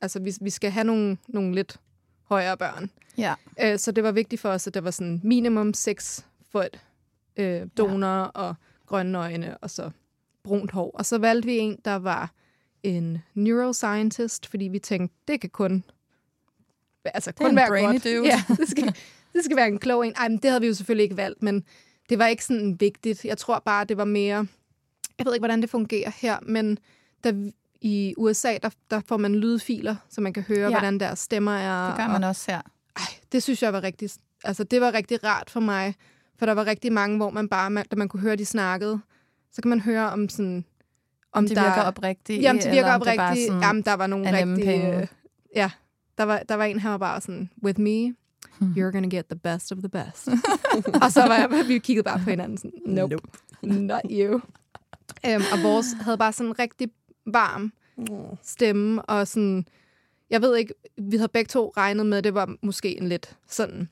altså 0.00 0.18
vi, 0.20 0.34
vi 0.40 0.50
skal 0.50 0.70
have 0.70 0.84
nogle, 0.84 1.16
nogle 1.28 1.54
lidt 1.54 1.76
højere 2.24 2.56
børn. 2.56 2.90
Ja. 3.18 3.34
Øh, 3.62 3.78
så 3.78 3.92
det 3.92 4.04
var 4.04 4.12
vigtigt 4.12 4.40
for 4.42 4.48
os, 4.48 4.66
at 4.66 4.74
der 4.74 4.80
var 4.80 4.90
sådan 4.90 5.20
minimum 5.24 5.74
6 5.74 6.26
fod 6.52 6.78
øh, 7.36 7.62
donor 7.76 8.16
ja. 8.16 8.24
og 8.24 8.54
grønne 8.86 9.18
øjne, 9.18 9.58
og 9.58 9.70
så 9.70 9.90
brunt 10.44 10.70
hår. 10.70 10.90
Og 10.94 11.06
så 11.06 11.18
valgte 11.18 11.46
vi 11.46 11.58
en, 11.58 11.78
der 11.84 11.94
var 11.94 12.30
en 12.82 13.18
neuroscientist, 13.34 14.46
fordi 14.46 14.64
vi 14.64 14.78
tænkte, 14.78 15.16
det 15.28 15.40
kan 15.40 15.50
kun, 15.50 15.84
altså 17.04 17.32
kun 17.32 17.56
være 17.56 17.68
godt. 17.68 18.04
dude. 18.04 18.26
Ja, 18.26 18.42
det 18.60 18.68
skal, 18.68 18.84
det 19.32 19.44
skal 19.44 19.56
være 19.56 19.68
en 19.68 19.78
klog 19.78 20.06
en. 20.06 20.12
Ej, 20.16 20.28
men 20.28 20.38
det 20.38 20.50
havde 20.50 20.60
vi 20.60 20.66
jo 20.66 20.74
selvfølgelig 20.74 21.02
ikke 21.04 21.16
valgt, 21.16 21.42
men 21.42 21.64
det 22.08 22.18
var 22.18 22.26
ikke 22.26 22.44
sådan 22.44 22.76
vigtigt. 22.80 23.24
Jeg 23.24 23.38
tror 23.38 23.58
bare, 23.64 23.84
det 23.84 23.96
var 23.96 24.04
mere... 24.04 24.46
Jeg 25.18 25.26
ved 25.26 25.34
ikke, 25.34 25.40
hvordan 25.40 25.62
det 25.62 25.70
fungerer 25.70 26.10
her, 26.20 26.38
men 26.42 26.78
der, 27.24 27.50
i 27.80 28.14
USA, 28.18 28.56
der, 28.62 28.70
der 28.90 29.00
får 29.06 29.16
man 29.16 29.34
lydfiler, 29.34 29.96
så 30.10 30.20
man 30.20 30.32
kan 30.32 30.42
høre, 30.42 30.58
Ja. 30.60 30.68
hvordan 30.68 31.00
deres 31.00 31.18
stemmer 31.18 31.52
er. 31.52 31.86
Det 31.88 31.96
gør 31.96 32.08
man 32.08 32.24
også 32.24 32.50
her. 32.52 32.60
Ej, 32.96 33.02
det 33.32 33.42
synes 33.42 33.62
jeg 33.62 33.72
var 33.72 33.82
rigtig... 33.82 34.10
Altså, 34.44 34.64
det 34.64 34.80
var 34.80 34.94
rigtig 34.94 35.24
rart 35.24 35.50
for 35.50 35.60
mig, 35.60 35.94
for 36.38 36.46
der 36.46 36.52
var 36.52 36.66
rigtig 36.66 36.92
mange, 36.92 37.16
hvor 37.16 37.30
man 37.30 37.48
bare, 37.48 37.70
man, 37.70 37.84
da 37.90 37.96
man 37.96 38.08
kunne 38.08 38.20
høre, 38.20 38.36
de 38.36 38.46
snakkede, 38.46 39.00
så 39.52 39.62
kan 39.62 39.68
man 39.68 39.80
høre 39.80 40.10
om 40.10 40.28
sådan... 40.28 40.64
Om 41.32 41.46
Det 41.48 41.56
der, 41.56 41.62
virker 41.62 41.82
oprigtigt. 41.82 42.42
Jamen, 42.42 42.62
det 42.62 42.70
virker 42.72 42.94
oprigtigt. 42.94 43.48
Jamen, 43.62 43.82
der 43.82 43.94
var 43.94 44.06
nogle 44.06 44.32
nemme 44.32 44.54
rigtig... 44.56 44.70
penge. 44.70 45.00
Øh, 45.00 45.06
ja, 45.56 45.70
der 46.20 46.26
var, 46.26 46.38
der 46.48 46.54
var 46.54 46.64
en, 46.64 46.80
her 46.80 46.90
var 46.90 46.98
bare 46.98 47.20
sådan, 47.20 47.50
with 47.64 47.80
me, 47.80 48.14
you're 48.62 48.90
gonna 48.92 49.08
get 49.08 49.26
the 49.26 49.38
best 49.38 49.72
of 49.72 49.78
the 49.78 49.88
best. 49.88 50.28
og 51.04 51.12
så 51.12 51.20
var 51.26 51.34
jeg, 51.36 51.68
vi 51.68 51.78
kiggede 51.78 52.04
bare 52.04 52.20
på 52.24 52.30
hinanden 52.30 52.56
sådan, 52.58 52.72
nope, 52.86 53.16
Nope. 53.62 53.80
not 53.82 54.00
you. 54.10 54.34
um, 54.34 55.42
og 55.52 55.62
vores 55.62 55.86
havde 56.00 56.18
bare 56.18 56.32
sådan 56.32 56.50
en 56.50 56.58
rigtig 56.58 56.88
varm 57.26 57.72
Mm. 57.96 58.06
stemme, 58.42 59.02
og 59.02 59.28
sådan, 59.28 59.66
jeg 60.30 60.42
ved 60.42 60.56
ikke, 60.56 60.74
vi 60.98 61.16
havde 61.16 61.28
begge 61.28 61.48
to 61.48 61.72
regnet 61.76 62.06
med, 62.06 62.18
at 62.18 62.24
det 62.24 62.34
var 62.34 62.54
måske 62.62 62.98
en 63.00 63.08
lidt 63.08 63.36
sådan 63.48 63.88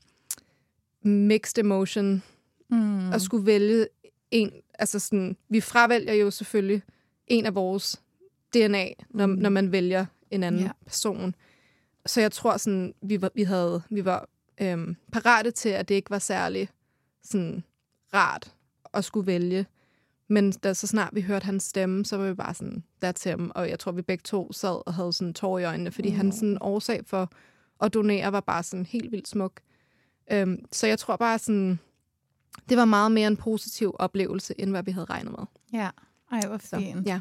mixed 1.03 1.59
emotion, 1.65 2.23
Mm. 2.71 3.13
at 3.13 3.23
skulle 3.23 3.47
vælge 3.47 3.87
en, 4.31 4.51
altså 4.79 4.99
sådan, 4.99 5.37
vi 5.49 5.61
fravælger 5.61 6.13
jo 6.13 6.31
selvfølgelig 6.31 6.83
en 7.27 7.47
af 7.47 7.55
vores 7.55 8.01
DNA, 8.55 8.89
når, 9.11 9.27
Mm. 9.27 9.33
når 9.33 9.51
man 9.51 9.73
vælger 9.73 10.07
en 10.31 10.43
anden 10.43 10.61
ja. 10.61 10.71
person. 10.87 11.35
Så 12.07 12.21
jeg 12.21 12.33
tror 12.33 12.57
sådan, 12.57 12.95
vi 13.03 13.23
var, 13.23 13.31
vi 13.35 13.43
havde, 13.43 13.83
vi 13.91 14.05
var 14.05 14.29
øhm, 14.61 14.97
parate 15.13 15.51
til, 15.51 15.69
at 15.69 15.89
det 15.89 15.95
ikke 15.95 16.11
var 16.11 16.19
særlig 16.19 16.69
sådan 17.23 17.65
rart 18.15 18.55
at 18.95 19.05
skulle 19.05 19.27
vælge. 19.27 19.67
Men 20.29 20.53
da 20.53 20.75
så 20.75 20.87
snart 20.87 21.15
vi 21.15 21.21
hørte 21.21 21.45
hans 21.45 21.63
stemme, 21.63 22.05
så 22.05 22.17
var 22.17 22.29
vi 22.29 22.35
bare 22.35 22.55
sådan, 22.55 22.85
that's 23.05 23.31
him. 23.31 23.51
Og 23.55 23.69
jeg 23.69 23.79
tror, 23.79 23.93
vi 23.93 24.03
begge 24.03 24.23
to 24.23 24.53
sad 24.53 24.87
og 24.87 24.95
havde 24.95 25.13
sådan 25.13 25.35
tår 25.35 25.59
i 25.59 25.65
øjnene, 25.65 25.93
fordi 25.93 26.11
mm. 26.11 26.17
hans 26.17 26.35
sådan 26.35 26.59
årsag 26.61 27.07
for 27.07 27.33
at 27.81 27.95
donere 27.95 28.33
var 28.33 28.41
bare 28.41 28.63
sådan 28.63 28.87
helt 28.87 29.13
vildt 29.13 29.29
smuk. 29.29 29.61
Øhm, 30.33 30.65
så 30.73 30.87
jeg 30.87 30.99
tror 30.99 31.17
bare 31.17 31.39
sådan, 31.39 31.79
det 32.69 32.77
var 32.77 32.85
meget 32.85 33.13
mere 33.13 33.29
en 33.29 33.37
positiv 33.37 33.97
oplevelse, 33.99 34.55
end 34.61 34.71
hvad 34.71 34.83
vi 34.83 34.91
havde 34.91 35.07
regnet 35.11 35.33
med. 35.39 35.47
Ja. 35.73 35.91
Ej, 36.33 36.41
hvor 36.49 36.59
Så, 36.59 36.77
fint. 36.77 37.07
ja. 37.07 37.21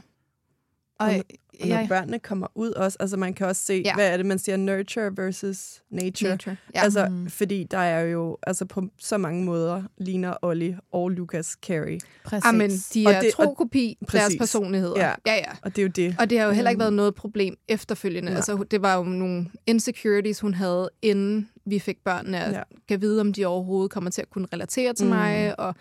Og, 1.00 1.08
Og 1.08 1.14
Og 1.62 1.68
når 1.68 1.78
jeg, 1.78 1.86
børnene 1.90 2.20
kommer 2.20 2.48
ud 2.56 2.72
også, 2.72 2.98
altså 3.00 3.18
man 3.18 3.34
kan 3.34 3.48
også 3.48 3.62
se, 3.66 3.82
ja. 3.86 3.94
Hvad 3.96 4.10
er 4.14 4.18
det, 4.18 4.26
man 4.26 4.40
siger, 4.40 4.58
nurture 4.58 5.12
versus 5.18 5.82
nature. 5.90 6.30
Nature. 6.32 6.56
Ja. 6.76 6.82
Altså, 6.84 7.08
Mm. 7.10 7.30
fordi 7.30 7.64
der 7.64 7.78
er 7.78 8.02
jo, 8.02 8.38
altså 8.48 8.66
på 8.66 8.84
så 9.00 9.18
mange 9.18 9.44
måder, 9.44 9.84
ligner 9.98 10.34
Ollie 10.42 10.80
og 10.92 11.10
Lucas 11.10 11.58
Carey. 11.66 12.00
præcis. 12.26 12.46
Amen, 12.46 12.70
de 12.94 13.04
Og 13.08 13.14
er 13.14 13.22
det- 13.22 13.32
tro 13.34 13.44
og- 13.50 13.58
kopi 13.58 13.98
deres 14.12 14.24
præcis. 14.24 14.38
personligheder. 14.40 15.00
Ja. 15.00 15.14
ja, 15.26 15.36
ja. 15.36 15.52
Og 15.62 15.76
det 15.76 15.82
er 15.82 15.84
jo 15.84 15.92
det. 15.96 16.16
Og 16.20 16.30
det 16.30 16.40
har 16.40 16.46
jo 16.46 16.52
heller 16.52 16.70
ikke 16.70 16.78
Mm. 16.78 16.82
været 16.82 16.94
noget 16.94 17.16
problem 17.16 17.56
efterfølgende. 17.68 18.30
Nej. 18.30 18.36
Altså, 18.36 18.64
det 18.72 18.82
var 18.82 18.96
jo 18.98 19.04
nogle 19.04 19.50
insecurities, 19.68 20.40
hun 20.40 20.54
havde, 20.54 20.90
inden 21.02 21.50
vi 21.66 21.80
fik 21.80 21.98
børnene, 22.06 22.40
at 22.44 22.54
Ja. 22.54 22.62
kan 22.88 23.02
vide, 23.02 23.22
om 23.22 23.34
de 23.34 23.46
overhovedet 23.46 23.92
kommer 23.92 24.10
til 24.10 24.22
at 24.22 24.30
kunne 24.30 24.48
relatere 24.54 24.94
til 24.94 25.06
mm. 25.06 25.12
mig, 25.12 25.60
og, 25.60 25.76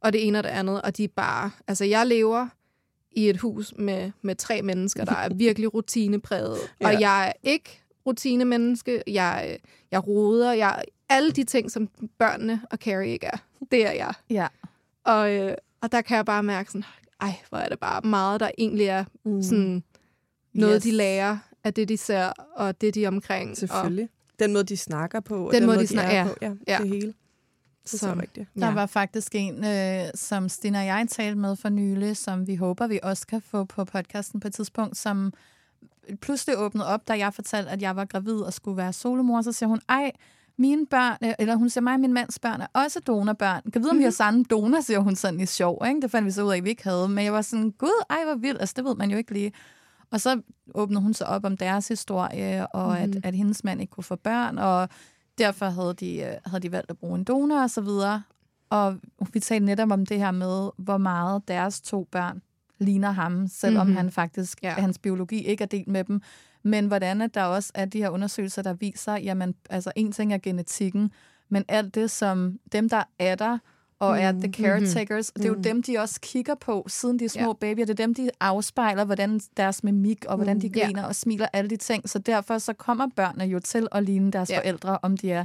og 0.00 0.12
det 0.12 0.26
ene 0.26 0.38
og 0.38 0.44
det 0.44 0.50
andet. 0.50 0.82
Og 0.82 0.96
de 0.96 1.04
er 1.04 1.08
bare... 1.16 1.50
Altså, 1.68 1.84
jeg 1.84 2.06
lever 2.06 2.46
i 3.12 3.28
et 3.28 3.36
hus 3.36 3.74
med, 3.78 4.10
med 4.22 4.34
tre 4.34 4.62
mennesker, 4.62 5.04
der 5.04 5.14
er 5.16 5.34
virkelig 5.46 5.74
rutinepræget. 5.74 6.58
Ja. 6.80 6.86
Og 6.86 7.00
jeg 7.00 7.28
er 7.28 7.32
ikke 7.42 7.80
rutinemenneske. 8.06 9.02
Jeg, 9.06 9.58
jeg 9.90 10.06
roder. 10.06 10.52
Jeg, 10.52 10.82
alle 11.08 11.30
de 11.30 11.44
ting, 11.44 11.70
som 11.70 11.88
børnene 12.18 12.60
og 12.70 12.78
Carrie 12.78 13.12
ikke 13.12 13.26
er, 13.26 13.36
det 13.72 13.86
er 13.86 13.92
jeg. 13.92 14.12
Ja. 14.30 14.46
Og, 15.04 15.34
øh, 15.34 15.54
og 15.80 15.92
der 15.92 16.00
kan 16.00 16.16
jeg 16.16 16.24
bare 16.24 16.42
mærke 16.42 16.70
sådan, 16.70 16.84
ej, 17.20 17.32
hvor 17.48 17.58
er 17.58 17.68
det 17.68 17.78
bare 17.78 18.00
meget, 18.08 18.40
der 18.40 18.50
egentlig 18.58 18.86
er 18.86 19.04
Mm. 19.24 19.42
sådan 19.42 19.82
noget, 20.54 20.74
Yes. 20.76 20.82
de 20.82 20.90
lærer 20.92 21.38
af 21.64 21.74
det, 21.74 21.88
de 21.88 21.96
ser, 21.96 22.32
og 22.56 22.80
det, 22.80 22.94
de 22.94 23.04
er 23.04 23.08
omkring. 23.08 23.56
Selvfølgelig. 23.56 24.08
Den 24.38 24.52
måde, 24.52 24.64
de 24.64 24.76
snakker 24.76 25.20
på, 25.20 25.46
og 25.46 25.52
Den 25.52 25.60
den, 25.62 25.66
måde, 25.66 25.76
de 25.78 25.82
de 25.82 25.86
snakker- 25.86 26.12
er 26.12 26.16
ja. 26.16 26.24
på. 26.28 26.34
Ja, 26.42 26.52
Ja. 26.68 26.78
det 26.82 26.88
hele. 26.88 27.14
Det 27.92 28.02
er 28.02 28.14
Så- 28.14 28.20
rigtigt. 28.20 28.48
Der 28.60 28.66
Ja. 28.66 28.74
var 28.74 28.86
faktisk 28.86 29.34
en, 29.34 29.64
øh, 29.64 30.04
som 30.14 30.48
Stina 30.48 30.78
og 30.80 30.86
jeg 30.86 31.06
talte 31.10 31.38
med 31.38 31.56
for 31.56 31.68
nylig, 31.68 32.16
som 32.16 32.46
vi 32.46 32.54
håber, 32.54 32.86
vi 32.86 33.00
også 33.02 33.26
kan 33.26 33.40
få 33.42 33.64
på 33.64 33.84
podcasten 33.84 34.40
på 34.40 34.48
et 34.48 34.54
tidspunkt, 34.54 34.96
som 34.96 35.32
pludselig 36.20 36.58
åbnede 36.58 36.86
op, 36.86 37.08
da 37.08 37.18
jeg 37.18 37.34
fortalte, 37.34 37.70
at 37.70 37.82
jeg 37.82 37.96
var 37.96 38.04
gravid 38.04 38.36
og 38.40 38.52
skulle 38.52 38.76
være 38.76 38.92
solomor. 38.92 39.42
Så 39.42 39.52
siger 39.52 39.68
hun, 39.68 39.80
ej, 39.88 40.12
mine 40.58 40.86
børn, 40.86 41.16
øh, 41.24 41.32
eller 41.38 41.54
hun 41.56 41.70
siger, 41.70 41.82
mig 41.82 41.94
og 41.94 42.00
min 42.00 42.12
mands 42.12 42.38
børn 42.38 42.60
er 42.60 42.66
også 42.72 43.00
donorbørn. 43.00 43.62
Kan 43.72 43.82
vide, 43.82 43.90
om 43.90 43.98
vi 43.98 44.02
har 44.04 44.10
samme 44.10 44.44
donor, 44.50 44.80
siger 44.80 44.98
hun 44.98 45.16
sådan 45.16 45.40
i 45.40 45.46
sjov. 45.46 45.82
Ikke? 45.88 46.00
Det 46.00 46.10
fandt 46.10 46.26
vi 46.26 46.30
så 46.30 46.42
ud 46.42 46.52
af, 46.52 46.56
at 46.56 46.64
vi 46.64 46.68
ikke 46.70 46.84
havde. 46.84 47.08
Men 47.08 47.24
jeg 47.24 47.32
var 47.32 47.42
sådan, 47.42 47.70
gud, 47.70 48.04
ej, 48.10 48.24
hvor 48.24 48.34
vildt. 48.34 48.60
Altså, 48.60 48.74
det 48.76 48.84
ved 48.84 48.94
man 48.96 49.10
jo 49.10 49.16
ikke 49.16 49.32
lige. 49.32 49.52
Og 50.10 50.20
så 50.20 50.40
åbnede 50.74 51.00
hun 51.02 51.14
sig 51.14 51.26
op 51.26 51.44
om 51.44 51.56
deres 51.56 51.88
historie, 51.88 52.66
og 52.66 52.92
mm-hmm. 52.98 53.16
at, 53.16 53.24
at 53.26 53.34
hendes 53.34 53.64
mand 53.64 53.80
ikke 53.80 53.90
kunne 53.90 54.04
få 54.04 54.16
børn, 54.16 54.58
og 54.58 54.88
derfor 55.38 55.66
havde 55.66 55.94
de, 55.94 56.16
øh, 56.16 56.34
havde 56.46 56.62
de 56.62 56.72
valgt 56.72 56.90
at 56.90 56.98
bruge 56.98 57.18
en 57.18 57.24
donor 57.24 57.62
og 57.62 57.70
så 57.70 57.80
videre. 57.80 58.22
Og 58.70 58.96
vi 59.32 59.40
talte 59.40 59.66
netop 59.66 59.90
om 59.92 60.06
det 60.06 60.18
her 60.18 60.30
med, 60.30 60.70
hvor 60.76 60.96
meget 60.96 61.48
deres 61.48 61.80
to 61.80 62.08
børn 62.10 62.42
ligner 62.78 63.10
ham, 63.10 63.46
selvom 63.46 63.86
mm-hmm. 63.86 63.92
Mhm. 63.92 63.96
han 63.96 64.10
faktisk. 64.10 64.62
Ja. 64.62 64.70
hans 64.70 64.98
biologi 64.98 65.44
ikke 65.44 65.62
er 65.62 65.68
delt 65.68 65.88
med 65.88 66.04
dem. 66.04 66.22
Men 66.62 66.86
hvordan 66.86 67.20
at 67.20 67.34
der 67.34 67.42
også 67.42 67.72
er 67.74 67.84
de 67.84 67.98
her 67.98 68.08
undersøgelser, 68.08 68.62
der 68.62 68.72
viser, 68.72 69.16
jamen, 69.16 69.54
altså 69.70 69.92
en 69.96 70.12
ting 70.12 70.32
er 70.32 70.38
genetikken, 70.38 71.12
men 71.48 71.64
alt 71.68 71.94
det, 71.94 72.10
som 72.10 72.58
dem, 72.72 72.88
der 72.88 73.02
er 73.18 73.34
der, 73.34 73.58
og 74.00 74.20
er 74.20 74.32
the 74.32 74.52
caretakers. 74.52 75.32
Mm. 75.36 75.42
Det 75.42 75.48
er 75.48 75.54
jo 75.54 75.60
dem, 75.60 75.82
de 75.82 75.98
også 75.98 76.20
kigger 76.20 76.54
på, 76.54 76.86
siden 76.88 77.18
de 77.18 77.24
er 77.24 77.28
små 77.28 77.46
ja. 77.46 77.52
babyer. 77.52 77.86
Det 77.86 78.00
er 78.00 78.06
dem, 78.06 78.14
de 78.14 78.30
afspejler, 78.40 79.04
hvordan 79.04 79.40
deres 79.56 79.84
mimik, 79.84 80.24
og 80.24 80.36
hvordan 80.36 80.60
de 80.60 80.68
griner 80.68 81.04
og 81.04 81.14
smiler, 81.14 81.46
alle 81.52 81.70
de 81.70 81.76
ting. 81.76 82.08
Så 82.08 82.18
derfor 82.18 82.58
så 82.58 82.72
kommer 82.72 83.08
børnene 83.16 83.44
jo 83.44 83.58
til 83.58 83.88
at 83.92 84.02
ligne 84.04 84.30
deres 84.30 84.50
ja. 84.50 84.58
forældre, 84.58 84.98
om 85.02 85.16
de 85.16 85.32
er 85.32 85.44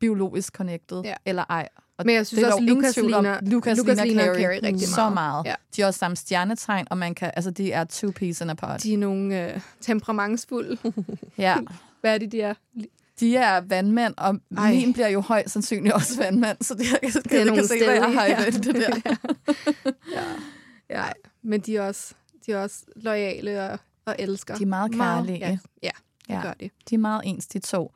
biologisk 0.00 0.54
connected 0.54 1.02
ja. 1.04 1.14
eller 1.24 1.44
ej. 1.48 1.68
Og 1.98 2.06
Men 2.06 2.14
jeg 2.14 2.26
synes 2.26 2.42
det 2.42 2.48
er 2.48 2.54
også, 2.54 2.64
Lucas 2.64 2.94
tvivl 2.94 3.14
om. 3.14 3.24
ligner, 3.24 3.40
Lucas, 3.42 3.78
Lucas 3.78 3.96
ligner 3.96 4.04
ligner 4.04 4.24
Carrie, 4.24 4.44
Carrie 4.44 4.60
rigtig 4.62 4.88
så 4.88 5.00
meget. 5.00 5.14
meget. 5.14 5.44
Ja. 5.44 5.54
De 5.76 5.82
er 5.82 5.86
også 5.86 5.98
samme 5.98 6.16
stjernetegn, 6.16 6.86
og 6.90 6.98
man 6.98 7.14
kan, 7.14 7.30
altså, 7.36 7.50
de 7.50 7.72
er 7.72 7.84
two 7.84 8.10
peas 8.10 8.40
in 8.40 8.50
a 8.50 8.54
pod. 8.54 8.78
De 8.78 8.94
er 8.94 8.98
nogle 8.98 9.54
øh, 9.54 9.60
temperamentsfulde. 9.80 10.78
Ja. 11.38 11.56
Hvad 12.00 12.14
er 12.14 12.18
det, 12.18 12.32
de 12.32 12.40
er? 12.40 12.54
De 13.20 13.36
er 13.36 13.60
vandmænd, 13.60 14.14
og 14.16 14.38
Ej. 14.58 14.70
Min 14.72 14.92
bliver 14.92 15.08
jo 15.08 15.20
højst 15.20 15.50
sandsynligt 15.50 15.94
også 15.94 16.22
vandmand, 16.22 16.58
så 16.60 16.74
det, 16.74 16.92
jeg, 16.92 16.98
Det 17.24 17.32
er 17.32 17.44
jeg 17.44 17.54
kan 17.54 17.64
se, 17.66 17.84
hvad 17.84 17.94
jeg 17.94 18.12
har 18.14 18.26
i 18.26 18.30
ja. 18.30 18.44
det, 18.50 18.64
der. 18.74 19.16
Ja, 20.90 21.04
men 21.42 21.60
de 21.60 21.76
er 21.76 21.82
også, 21.82 22.14
de 22.46 22.52
er 22.52 22.62
også 22.62 22.84
lojale 22.96 23.70
og, 23.70 23.78
og 24.06 24.16
elsker. 24.18 24.54
De 24.56 24.62
er 24.62 24.66
meget 24.66 24.92
kærlige. 24.94 25.38
ja, 25.38 25.58
ja, 25.82 25.90
det 26.28 26.34
Ja. 26.34 26.42
gør 26.42 26.52
de. 26.52 26.70
De 26.90 26.94
er 26.94 26.98
meget 26.98 27.22
ens, 27.24 27.46
de 27.46 27.58
to. 27.58 27.92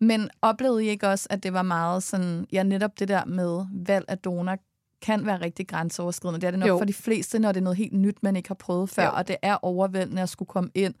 Men 0.00 0.30
oplevede 0.42 0.84
I 0.84 0.88
ikke 0.88 1.08
også, 1.08 1.26
at 1.30 1.42
det 1.42 1.52
var 1.52 1.62
meget 1.62 2.02
sådan, 2.02 2.46
ja, 2.52 2.62
netop 2.62 2.98
det 2.98 3.08
der 3.08 3.24
med 3.24 3.66
valg 3.84 4.04
af 4.08 4.18
donor 4.18 4.56
kan 5.02 5.26
være 5.26 5.40
rigtig 5.40 5.68
grænseoverskridende. 5.68 6.40
Det 6.40 6.46
er 6.46 6.50
det 6.50 6.60
nok 6.60 6.68
jo. 6.68 6.78
for 6.78 6.84
de 6.84 6.92
fleste, 6.92 7.38
når 7.38 7.52
det 7.52 7.60
er 7.60 7.64
noget 7.64 7.76
helt 7.76 7.92
nyt, 7.92 8.22
man 8.22 8.36
ikke 8.36 8.48
har 8.48 8.54
prøvet 8.54 8.90
før, 8.90 9.04
Jo. 9.04 9.10
og 9.14 9.28
det 9.28 9.36
er 9.42 9.54
overvældende 9.62 10.22
at 10.22 10.28
skulle 10.28 10.46
komme 10.46 10.70
ind 10.74 10.94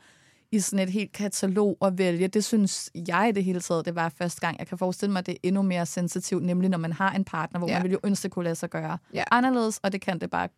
i 0.52 0.60
sådan 0.60 0.78
et 0.88 0.92
helt 0.92 1.12
katalog 1.12 1.76
og 1.80 1.98
vælge. 1.98 2.28
Det 2.28 2.44
synes 2.44 2.90
jeg 3.08 3.28
i 3.28 3.32
det 3.32 3.44
hele 3.44 3.60
taget, 3.60 3.84
det 3.84 3.94
var 3.94 4.08
første 4.08 4.40
gang. 4.40 4.58
Jeg 4.58 4.66
kan 4.66 4.78
forestille 4.78 5.12
mig, 5.12 5.18
at 5.18 5.26
det 5.26 5.32
er 5.34 5.38
endnu 5.42 5.62
mere 5.62 5.86
sensitivt, 5.86 6.44
nemlig 6.44 6.70
når 6.70 6.78
man 6.78 6.92
har 6.92 7.12
en 7.12 7.24
partner, 7.24 7.58
hvor 7.58 7.68
Ja. 7.68 7.74
man 7.74 7.82
vil 7.82 7.92
jo 7.92 7.98
ønske, 8.04 8.22
det 8.22 8.30
kunne 8.30 8.42
lade 8.44 8.54
sig 8.54 8.70
gøre 8.70 8.98
Ja. 9.14 9.24
anderledes, 9.30 9.78
og 9.82 9.92
det 9.92 10.00
kan 10.00 10.18
det 10.18 10.30
bare 10.30 10.48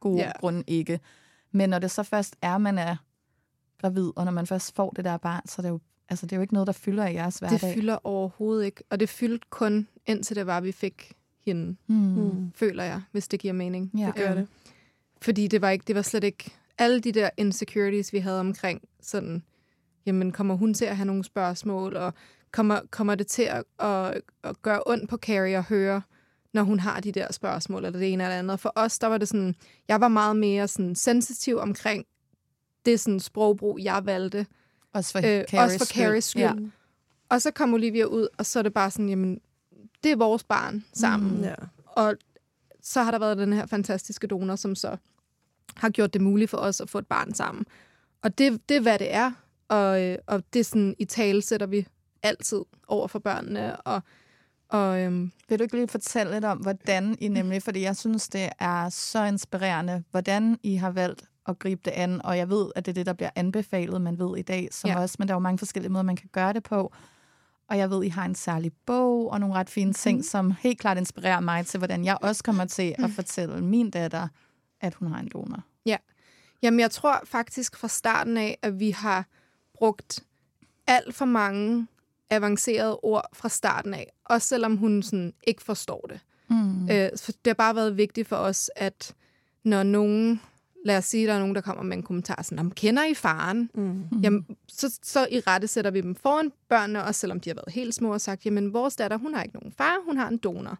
gode 0.00 0.18
Ja. 0.18 0.32
grunde 0.40 0.64
ikke. 0.66 1.00
Men 1.52 1.70
når 1.70 1.78
det 1.78 1.90
så 1.90 2.02
først 2.02 2.36
er, 2.42 2.58
man 2.58 2.78
er 2.78 2.96
gravid, 3.80 4.10
og 4.16 4.24
når 4.24 4.32
man 4.32 4.46
først 4.46 4.74
får 4.74 4.90
det 4.90 5.04
der 5.04 5.16
barn, 5.16 5.42
så 5.46 5.54
er 5.58 5.62
det 5.62 5.68
jo, 5.70 5.80
altså, 6.08 6.26
det 6.26 6.32
er 6.32 6.36
jo 6.36 6.42
ikke 6.42 6.54
noget, 6.54 6.66
der 6.66 6.72
fylder 6.72 7.06
i 7.06 7.14
jeres 7.14 7.38
hverdag. 7.38 7.60
Det 7.60 7.74
fylder 7.74 7.98
overhovedet 8.06 8.64
ikke. 8.64 8.82
Og 8.90 9.00
det 9.00 9.08
fyldte 9.08 9.46
kun, 9.50 9.88
indtil 10.06 10.36
det 10.36 10.46
var, 10.46 10.56
at 10.56 10.64
vi 10.64 10.72
fik 10.72 11.12
hende, 11.46 11.76
Hmm. 11.86 12.52
føler 12.54 12.84
jeg, 12.84 13.02
hvis 13.12 13.28
det 13.28 13.40
giver 13.40 13.54
mening. 13.54 13.90
Ja. 13.98 14.06
Det 14.06 14.14
gør 14.14 14.34
det. 14.34 14.48
Fordi 15.22 15.46
det 15.46 15.60
var, 15.60 15.70
ikke, 15.70 15.84
det 15.86 15.94
var 15.96 16.02
slet 16.02 16.24
ikke... 16.24 16.50
Alle 16.80 17.00
de 17.00 17.12
der 17.12 17.30
insecurities, 17.36 18.12
vi 18.12 18.18
havde 18.18 18.40
omkring 18.40 18.82
sådan... 19.02 19.42
Jamen, 20.06 20.32
kommer 20.32 20.54
hun 20.54 20.74
til 20.74 20.84
at 20.84 20.96
have 20.96 21.06
nogle 21.06 21.24
spørgsmål? 21.24 21.96
Og 21.96 22.14
kommer, 22.52 22.80
kommer 22.90 23.14
det 23.14 23.26
til 23.26 23.42
at, 23.42 23.64
at, 23.78 24.20
at 24.42 24.62
gøre 24.62 24.82
ondt 24.86 25.08
på 25.08 25.16
Carrie 25.16 25.56
at 25.56 25.64
høre, 25.64 26.02
når 26.52 26.62
hun 26.62 26.80
har 26.80 27.00
de 27.00 27.12
der 27.12 27.32
spørgsmål, 27.32 27.84
eller 27.84 27.98
det 27.98 28.12
ene 28.12 28.24
eller 28.24 28.38
andet? 28.38 28.60
For 28.60 28.72
os, 28.74 28.98
der 28.98 29.06
var 29.06 29.18
det 29.18 29.28
sådan... 29.28 29.54
Jeg 29.88 30.00
var 30.00 30.08
meget 30.08 30.36
mere 30.36 30.68
sådan 30.68 30.94
sensitiv 30.94 31.58
omkring 31.58 32.06
det 32.86 33.00
sådan 33.00 33.20
sprogbrug, 33.20 33.78
jeg 33.80 34.06
valgte. 34.06 34.46
Også 34.92 35.12
for 35.12 35.18
Øh, 35.18 35.24
Carries 35.24 35.74
også 35.74 35.78
for. 35.78 35.94
Carries 35.94 36.24
skyld. 36.24 36.42
Ja. 36.42 36.54
Og 37.28 37.42
så 37.42 37.50
kom 37.50 37.74
Olivia 37.74 38.04
ud, 38.04 38.28
og 38.38 38.46
så 38.46 38.58
er 38.58 38.62
det 38.62 38.74
bare 38.74 38.90
sådan, 38.90 39.08
jamen, 39.08 39.40
det 40.02 40.12
er 40.12 40.16
vores 40.16 40.44
barn 40.44 40.84
sammen. 40.92 41.36
Mm. 41.36 41.42
Ja. 41.42 41.54
Og 41.86 42.14
så 42.82 43.02
har 43.02 43.10
der 43.10 43.18
været 43.18 43.38
den 43.38 43.52
her 43.52 43.66
fantastiske 43.66 44.26
donor, 44.26 44.56
som 44.56 44.74
så 44.74 44.96
har 45.76 45.90
gjort 45.90 46.12
det 46.14 46.20
muligt 46.20 46.50
for 46.50 46.58
os 46.58 46.80
at 46.80 46.90
få 46.90 46.98
et 46.98 47.06
barn 47.06 47.34
sammen. 47.34 47.64
Og 48.22 48.38
det, 48.38 48.68
det 48.68 48.76
er, 48.76 48.80
hvad 48.80 48.98
det 48.98 49.14
er. 49.14 49.32
Og, 49.68 50.02
øh, 50.04 50.18
og 50.26 50.42
det 50.52 50.66
sådan, 50.66 50.94
i 50.98 51.04
tale 51.04 51.42
sætter 51.42 51.66
vi 51.66 51.86
altid 52.22 52.60
over 52.88 53.08
for 53.08 53.18
børnene. 53.18 53.76
Og, 53.80 54.02
og 54.68 55.00
øhm, 55.00 55.32
Vil 55.48 55.58
du 55.58 55.62
ikke 55.62 55.76
lige 55.76 55.88
fortælle 55.88 56.32
lidt 56.32 56.44
om, 56.44 56.58
hvordan 56.58 57.16
I 57.20 57.28
nemlig, 57.28 57.62
fordi 57.62 57.82
jeg 57.82 57.96
synes, 57.96 58.28
det 58.28 58.48
er 58.58 58.88
så 58.88 59.24
inspirerende, 59.24 60.04
hvordan 60.10 60.58
I 60.62 60.74
har 60.76 60.90
valgt 60.90 61.22
at 61.48 61.58
gribe 61.58 61.80
det 61.84 61.90
an, 61.90 62.22
og 62.24 62.36
jeg 62.38 62.48
ved, 62.50 62.70
at 62.76 62.86
det 62.86 62.92
er 62.92 62.94
det, 62.94 63.06
der 63.06 63.12
bliver 63.12 63.30
anbefalet, 63.36 64.00
man 64.00 64.18
ved 64.18 64.36
i 64.38 64.42
dag, 64.42 64.68
som 64.72 64.90
Ja. 64.90 65.00
også, 65.00 65.16
men 65.18 65.28
der 65.28 65.34
er 65.34 65.36
jo 65.36 65.40
mange 65.40 65.58
forskellige 65.58 65.92
måder, 65.92 66.02
man 66.02 66.16
kan 66.16 66.28
gøre 66.32 66.52
det 66.52 66.62
på. 66.62 66.92
Og 67.68 67.78
jeg 67.78 67.90
ved, 67.90 68.04
I 68.04 68.08
har 68.08 68.24
en 68.24 68.34
særlig 68.34 68.72
bog 68.86 69.30
og 69.32 69.40
nogle 69.40 69.54
ret 69.54 69.70
fine 69.70 69.92
ting, 69.92 70.16
Mhm. 70.18 70.22
som 70.22 70.50
helt 70.60 70.78
klart 70.80 70.98
inspirerer 70.98 71.40
mig 71.40 71.66
til, 71.66 71.78
hvordan 71.78 72.04
jeg 72.04 72.18
også 72.22 72.44
kommer 72.44 72.64
til 72.64 72.94
at 72.98 73.10
fortælle 73.10 73.60
min 73.64 73.90
datter, 73.90 74.28
at 74.80 74.94
hun 74.94 75.08
har 75.12 75.20
en 75.20 75.28
donor. 75.32 75.64
Jamen, 76.62 76.80
jeg 76.80 76.90
tror 76.90 77.20
faktisk 77.24 77.76
fra 77.76 77.88
starten 77.88 78.36
af, 78.36 78.58
at 78.62 78.80
vi 78.80 78.90
har 78.90 79.26
brugt 79.74 80.20
alt 80.86 81.14
for 81.14 81.24
mange 81.24 81.86
avancerede 82.30 82.96
ord 83.02 83.26
fra 83.32 83.48
starten 83.48 83.94
af. 83.94 84.12
Også 84.24 84.48
selvom 84.48 84.76
hun 84.76 85.02
sådan 85.02 85.32
ikke 85.46 85.62
forstår 85.62 86.06
det. 86.08 86.20
Mm. 86.50 86.90
Øh, 86.90 87.08
for 87.16 87.32
det 87.32 87.46
har 87.46 87.54
bare 87.54 87.74
været 87.74 87.96
vigtigt 87.96 88.28
for 88.28 88.36
os, 88.36 88.70
at 88.76 89.14
når 89.64 89.82
nogen, 89.82 90.40
lad 90.84 90.96
os 90.98 91.04
sige, 91.04 91.26
der 91.26 91.32
er 91.34 91.38
nogen, 91.38 91.54
der 91.54 91.60
kommer 91.60 91.82
med 91.82 91.96
en 91.96 92.02
kommentar, 92.02 92.42
sådan, 92.42 92.58
"Jamen, 92.58 92.72
kender 92.72 93.04
I 93.04 93.14
faren? 93.14 93.70
Mm. 93.74 94.04
Jamen, 94.22 94.46
så, 94.68 94.98
så 95.02 95.26
i 95.30 95.40
rette 95.40 95.66
sætter 95.66 95.90
vi 95.90 96.00
dem 96.00 96.14
foran 96.14 96.52
børnene, 96.68 97.04
også 97.04 97.20
selvom 97.20 97.40
de 97.40 97.50
har 97.50 97.54
været 97.54 97.72
helt 97.74 97.94
små 97.94 98.12
og 98.12 98.20
sagt, 98.20 98.46
jamen, 98.46 98.72
vores 98.72 98.96
datter, 98.96 99.16
hun 99.16 99.34
har 99.34 99.42
ikke 99.42 99.54
nogen 99.56 99.72
far, 99.72 99.96
hun 100.06 100.16
har 100.16 100.28
en 100.28 100.38
donor. 100.38 100.78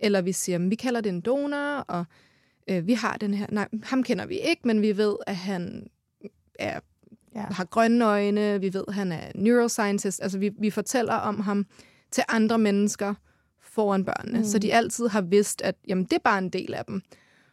Eller 0.00 0.20
vi 0.20 0.32
siger, 0.32 0.58
"Men 0.58 0.70
vi 0.70 0.74
kalder 0.74 1.00
det 1.00 1.10
en 1.10 1.20
donor, 1.20 1.76
og 1.76 2.04
øh, 2.68 2.86
vi 2.86 2.92
har 2.92 3.16
den 3.16 3.34
her, 3.34 3.46
nej, 3.52 3.68
ham 3.82 4.02
kender 4.02 4.26
vi 4.26 4.38
ikke, 4.38 4.62
men 4.64 4.82
vi 4.82 4.96
ved, 4.96 5.16
at 5.26 5.36
han 5.36 5.86
er, 6.54 6.80
Ja. 7.34 7.40
har 7.50 7.64
grønne 7.64 8.04
øjne, 8.04 8.60
vi 8.60 8.74
ved, 8.74 8.84
at 8.88 8.94
han 8.94 9.12
er 9.12 9.32
neuroscientist, 9.34 10.22
altså 10.22 10.38
vi, 10.38 10.50
vi 10.58 10.70
fortæller 10.70 11.14
om 11.14 11.40
ham 11.40 11.66
til 12.10 12.24
andre 12.28 12.58
mennesker 12.58 13.14
foran 13.60 14.04
børnene, 14.04 14.38
mm. 14.38 14.44
så 14.44 14.58
de 14.58 14.74
altid 14.74 15.08
har 15.08 15.20
vidst, 15.20 15.62
at 15.62 15.74
jamen, 15.88 16.04
det 16.04 16.12
er 16.12 16.18
bare 16.24 16.38
en 16.38 16.48
del 16.48 16.74
af 16.74 16.84
dem. 16.84 17.02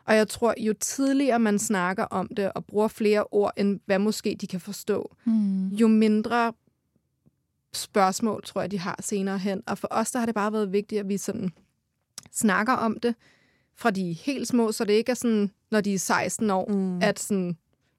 Og 0.05 0.15
jeg 0.15 0.27
tror, 0.27 0.53
jo 0.59 0.73
tidligere 0.79 1.39
man 1.39 1.59
snakker 1.59 2.03
om 2.03 2.27
det 2.37 2.51
og 2.53 2.65
bruger 2.65 2.87
flere 2.87 3.23
ord, 3.31 3.53
end 3.57 3.79
hvad 3.85 3.99
måske 3.99 4.37
de 4.41 4.47
kan 4.47 4.59
forstå, 4.59 5.15
Mm. 5.25 5.67
jo 5.67 5.87
mindre 5.87 6.53
spørgsmål, 7.73 8.43
tror 8.45 8.61
jeg, 8.61 8.71
de 8.71 8.79
har 8.79 8.95
senere 9.01 9.37
hen. 9.37 9.63
Og 9.67 9.77
for 9.77 9.87
os, 9.91 10.11
der 10.11 10.19
har 10.19 10.25
det 10.25 10.35
bare 10.35 10.53
været 10.53 10.71
vigtigt, 10.71 10.99
at 10.99 11.07
vi 11.09 11.17
sådan 11.17 11.49
snakker 12.31 12.73
om 12.73 12.99
det, 12.99 13.15
fra 13.79 13.91
de 13.91 14.13
helt 14.13 14.47
små, 14.47 14.71
så 14.71 14.85
det 14.85 14.93
ikke 14.93 15.09
er 15.09 15.15
sådan, 15.15 15.51
når 15.71 15.81
de 15.81 15.93
er 15.93 15.99
16 15.99 16.49
år, 16.49 16.67
mm. 16.71 17.01
at 17.01 17.19
sådan, 17.19 17.57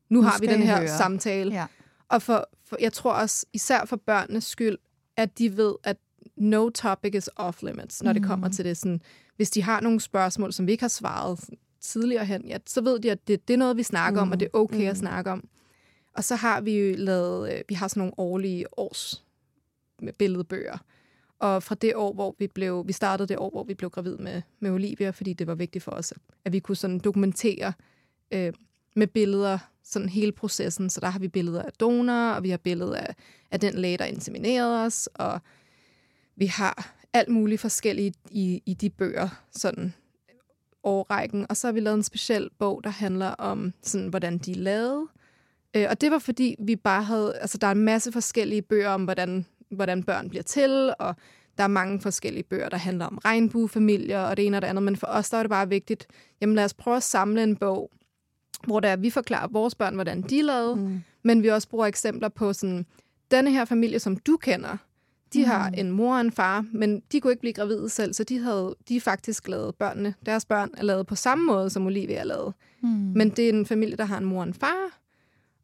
nu, 0.08 0.20
Nu 0.20 0.22
har 0.22 0.38
vi 0.40 0.46
den 0.46 0.62
her 0.62 0.78
høre. 0.78 0.88
samtale. 0.88 1.54
Ja. 1.54 1.66
Og 2.08 2.22
for, 2.22 2.48
for, 2.64 2.76
jeg 2.80 2.92
tror 2.92 3.12
også, 3.12 3.46
især 3.52 3.84
for 3.84 3.96
børnenes 3.96 4.44
skyld, 4.44 4.76
at 5.16 5.38
de 5.38 5.56
ved, 5.56 5.74
at 5.84 5.96
no 6.36 6.68
topic 6.68 7.14
is 7.14 7.30
off 7.36 7.62
limits, 7.62 8.02
når 8.02 8.12
mm. 8.12 8.18
det 8.18 8.28
kommer 8.28 8.48
til 8.48 8.64
det. 8.64 8.76
Sådan, 8.76 9.00
hvis 9.36 9.50
de 9.50 9.62
har 9.62 9.80
nogle 9.80 10.00
spørgsmål, 10.00 10.52
som 10.52 10.66
vi 10.66 10.72
ikke 10.72 10.82
har 10.82 10.88
svaret 10.88 11.40
tidligere 11.80 12.24
hen, 12.24 12.48
ja, 12.48 12.58
så 12.66 12.80
ved 12.80 12.98
de, 12.98 13.10
at 13.10 13.28
det, 13.28 13.48
det 13.48 13.54
er 13.54 13.58
noget, 13.58 13.76
vi 13.76 13.82
snakker 13.82 14.24
mm. 14.24 14.28
om, 14.28 14.32
og 14.32 14.40
det 14.40 14.46
er 14.46 14.58
okay 14.58 14.82
mm. 14.82 14.90
at 14.90 14.96
snakke 14.96 15.30
om. 15.30 15.48
Og 16.14 16.24
så 16.24 16.36
har 16.36 16.60
vi 16.60 16.78
jo 16.78 16.94
lavet, 16.98 17.52
øh, 17.52 17.60
vi 17.68 17.74
har 17.74 17.88
sådan 17.88 18.00
nogle 18.00 18.14
årlige 18.18 18.78
års 18.78 19.24
med 20.02 20.12
billedbøger. 20.12 20.78
Og 21.40 21.62
fra 21.62 21.74
det 21.74 21.94
år, 21.96 22.12
hvor 22.12 22.34
vi 22.38 22.46
blev, 22.46 22.86
vi 22.86 22.92
startede 22.92 23.28
det 23.28 23.38
år, 23.38 23.50
hvor 23.50 23.64
vi 23.64 23.74
blev 23.74 23.90
gravid 23.90 24.16
med, 24.16 24.42
med 24.60 24.70
Olivia, 24.70 25.10
fordi 25.10 25.32
det 25.32 25.46
var 25.46 25.54
vigtigt 25.54 25.84
for 25.84 25.90
os, 25.90 26.12
at 26.44 26.52
vi 26.52 26.58
kunne 26.58 26.76
sådan 26.76 26.98
dokumentere 26.98 27.72
øh, 28.30 28.52
med 28.96 29.06
billeder 29.06 29.58
sådan 29.82 30.08
hele 30.08 30.32
processen. 30.32 30.90
Så 30.90 31.00
der 31.00 31.06
har 31.06 31.18
vi 31.18 31.28
billeder 31.28 31.62
af 31.62 31.72
donorer, 31.72 32.34
og 32.34 32.42
vi 32.42 32.50
har 32.50 32.56
billeder 32.56 32.96
af, 32.96 33.14
af 33.50 33.60
den 33.60 33.74
læge, 33.74 33.98
der 33.98 34.04
inseminerede 34.04 34.84
os, 34.84 35.08
og 35.14 35.40
vi 36.36 36.46
har 36.46 36.94
alt 37.12 37.28
muligt 37.28 37.60
forskelligt 37.60 38.16
i, 38.30 38.62
i 38.66 38.74
de 38.74 38.90
bøger, 38.90 39.28
sådan 39.50 39.94
årrækken. 40.84 41.46
Og 41.48 41.56
så 41.56 41.66
har 41.66 41.72
vi 41.72 41.80
lavet 41.80 41.96
en 41.96 42.02
speciel 42.02 42.48
bog, 42.58 42.80
der 42.84 42.90
handler 42.90 43.28
om, 43.28 43.72
sådan, 43.82 44.08
hvordan 44.08 44.38
de 44.38 44.50
er 44.50 44.56
lavet. 44.56 45.08
Øh, 45.76 45.86
og 45.90 46.00
det 46.00 46.10
var 46.10 46.18
fordi, 46.18 46.56
vi 46.58 46.76
bare 46.76 47.02
havde... 47.02 47.36
Altså, 47.36 47.58
der 47.58 47.66
er 47.66 47.72
en 47.72 47.84
masse 47.84 48.12
forskellige 48.12 48.62
bøger 48.62 48.88
om, 48.88 49.04
hvordan, 49.04 49.46
hvordan 49.70 50.02
børn 50.02 50.28
bliver 50.28 50.42
til, 50.42 50.94
og 50.98 51.16
der 51.58 51.64
er 51.64 51.68
mange 51.68 52.00
forskellige 52.00 52.42
bøger, 52.42 52.68
der 52.68 52.76
handler 52.76 53.06
om 53.06 53.18
regnbuefamilier 53.24 54.20
og 54.20 54.36
det 54.36 54.46
ene 54.46 54.56
og 54.56 54.62
det 54.62 54.68
andet. 54.68 54.82
Men 54.82 54.96
for 54.96 55.06
os, 55.06 55.30
der 55.30 55.38
er 55.38 55.42
det 55.42 55.50
bare 55.50 55.68
vigtigt, 55.68 56.06
jamen 56.40 56.56
lad 56.56 56.64
os 56.64 56.74
prøve 56.74 56.96
at 56.96 57.02
samle 57.02 57.42
en 57.42 57.56
bog, 57.56 57.90
hvor 58.66 58.80
der 58.80 58.96
vi 58.96 59.10
forklarer 59.10 59.48
vores 59.48 59.74
børn, 59.74 59.94
hvordan 59.94 60.22
de 60.22 60.42
lavet, 60.42 60.78
mm. 60.78 61.02
men 61.22 61.42
vi 61.42 61.48
også 61.48 61.68
bruger 61.68 61.86
eksempler 61.86 62.28
på 62.28 62.52
sådan, 62.52 62.86
denne 63.30 63.50
her 63.50 63.64
familie, 63.64 63.98
som 63.98 64.16
du 64.16 64.36
kender, 64.36 64.76
de 65.32 65.38
mm. 65.38 65.44
har 65.44 65.68
en 65.68 65.90
mor 65.90 66.14
og 66.14 66.20
en 66.20 66.32
far, 66.32 66.64
men 66.72 67.02
de 67.12 67.20
kunne 67.20 67.32
ikke 67.32 67.40
blive 67.40 67.52
gravide 67.52 67.88
selv, 67.88 68.12
så 68.12 68.24
de 68.24 68.38
havde 68.38 68.76
de 68.88 69.00
faktisk 69.00 69.48
lavet 69.48 69.74
børnene. 69.74 70.14
Deres 70.26 70.44
børn 70.44 70.70
er 70.76 70.82
lavet 70.82 71.06
på 71.06 71.14
samme 71.14 71.46
måde, 71.46 71.70
som 71.70 71.86
Olivia 71.86 72.16
er 72.16 72.24
lavet. 72.24 72.54
Mm. 72.82 72.88
Men 72.88 73.30
det 73.30 73.44
er 73.44 73.52
en 73.52 73.66
familie, 73.66 73.96
der 73.96 74.04
har 74.04 74.18
en 74.18 74.24
mor 74.24 74.40
og 74.40 74.46
en 74.46 74.54
far, 74.54 74.99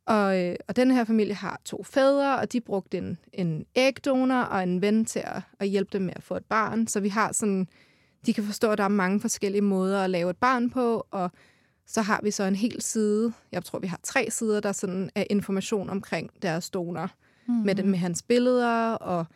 og, 0.06 0.42
øh, 0.42 0.56
og 0.68 0.76
den 0.76 0.90
her 0.90 1.04
familie 1.04 1.34
har 1.34 1.60
to 1.64 1.82
fædre, 1.82 2.38
og 2.38 2.52
de 2.52 2.60
brugte 2.60 2.98
en, 2.98 3.18
en 3.32 3.66
ægdonor 3.76 4.40
og 4.40 4.62
en 4.62 4.82
ven 4.82 5.04
til 5.04 5.22
at, 5.24 5.42
at 5.60 5.68
hjælpe 5.68 5.90
dem 5.92 6.02
med 6.02 6.12
at 6.16 6.22
få 6.22 6.36
et 6.36 6.44
barn. 6.44 6.86
Så 6.86 7.00
vi 7.00 7.08
har 7.08 7.32
sådan, 7.32 7.68
de 8.26 8.34
kan 8.34 8.44
forstå, 8.44 8.70
at 8.70 8.78
der 8.78 8.84
er 8.84 8.88
mange 8.88 9.20
forskellige 9.20 9.62
måder 9.62 10.04
at 10.04 10.10
lave 10.10 10.30
et 10.30 10.36
barn 10.36 10.70
på, 10.70 11.06
og 11.10 11.30
så 11.86 12.02
har 12.02 12.20
vi 12.22 12.30
så 12.30 12.44
en 12.44 12.54
hel 12.54 12.82
side, 12.82 13.32
jeg 13.52 13.64
tror, 13.64 13.78
vi 13.78 13.86
har 13.86 14.00
tre 14.02 14.30
sider, 14.30 14.60
der 14.60 14.72
sådan 14.72 15.10
er 15.14 15.24
information 15.30 15.90
omkring 15.90 16.30
deres 16.42 16.70
donor, 16.70 17.10
mm. 17.48 17.54
med, 17.54 17.74
det, 17.74 17.84
med 17.84 17.98
hans 17.98 18.22
billeder, 18.22 18.92
og 18.92 19.26